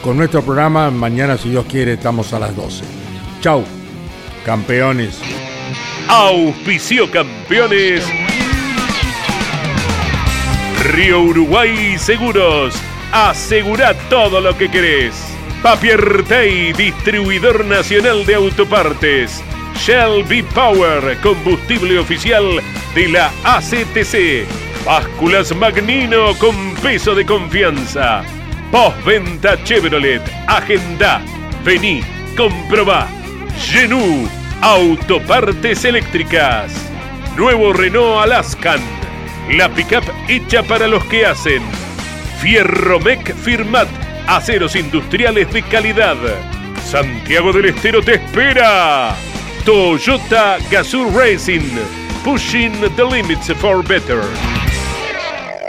Con 0.01 0.17
nuestro 0.17 0.41
programa, 0.41 0.91
mañana 0.91 1.37
si 1.37 1.49
Dios 1.49 1.65
quiere, 1.65 1.93
estamos 1.93 2.33
a 2.33 2.39
las 2.39 2.53
12. 2.53 2.83
Chau, 3.39 3.63
campeones. 4.45 5.17
Auspicio 6.09 7.09
campeones. 7.09 8.03
Río 10.91 11.21
Uruguay 11.21 11.97
Seguros. 11.97 12.75
Asegura 13.13 13.93
todo 14.09 14.41
lo 14.41 14.57
que 14.57 14.69
querés. 14.69 15.15
Papier 15.63 16.25
Tay, 16.27 16.73
distribuidor 16.73 17.63
nacional 17.63 18.25
de 18.25 18.35
autopartes. 18.35 19.41
Shell 19.77 20.25
V-Power, 20.27 21.17
combustible 21.21 21.97
oficial 21.97 22.61
de 22.93 23.07
la 23.07 23.31
ACTC. 23.45 24.66
Básculas 24.87 25.53
Magnino 25.53 26.33
con 26.35 26.73
peso 26.75 27.13
de 27.13 27.25
confianza. 27.25 28.23
Postventa 28.71 29.61
Chevrolet. 29.65 30.21
Agenda. 30.47 31.21
Vení, 31.65 32.01
comprobá. 32.37 33.05
Genú, 33.59 34.29
autopartes 34.61 35.83
eléctricas. 35.83 36.71
Nuevo 37.35 37.73
Renault 37.73 38.23
Alaskan. 38.23 38.79
La 39.51 39.67
pickup 39.67 40.05
hecha 40.29 40.63
para 40.63 40.87
los 40.87 41.03
que 41.07 41.25
hacen. 41.25 41.63
Fierromec 42.39 43.35
Firmat. 43.35 43.89
Aceros 44.25 44.73
industriales 44.77 45.51
de 45.51 45.63
calidad. 45.63 46.15
Santiago 46.85 47.51
del 47.51 47.65
Estero 47.65 48.01
te 48.01 48.13
espera. 48.13 49.13
Toyota 49.65 50.59
Gazoo 50.71 51.11
Racing. 51.11 51.77
Pushing 52.23 52.71
the 52.95 53.03
limits 53.03 53.51
for 53.59 53.83
better. 53.85 54.23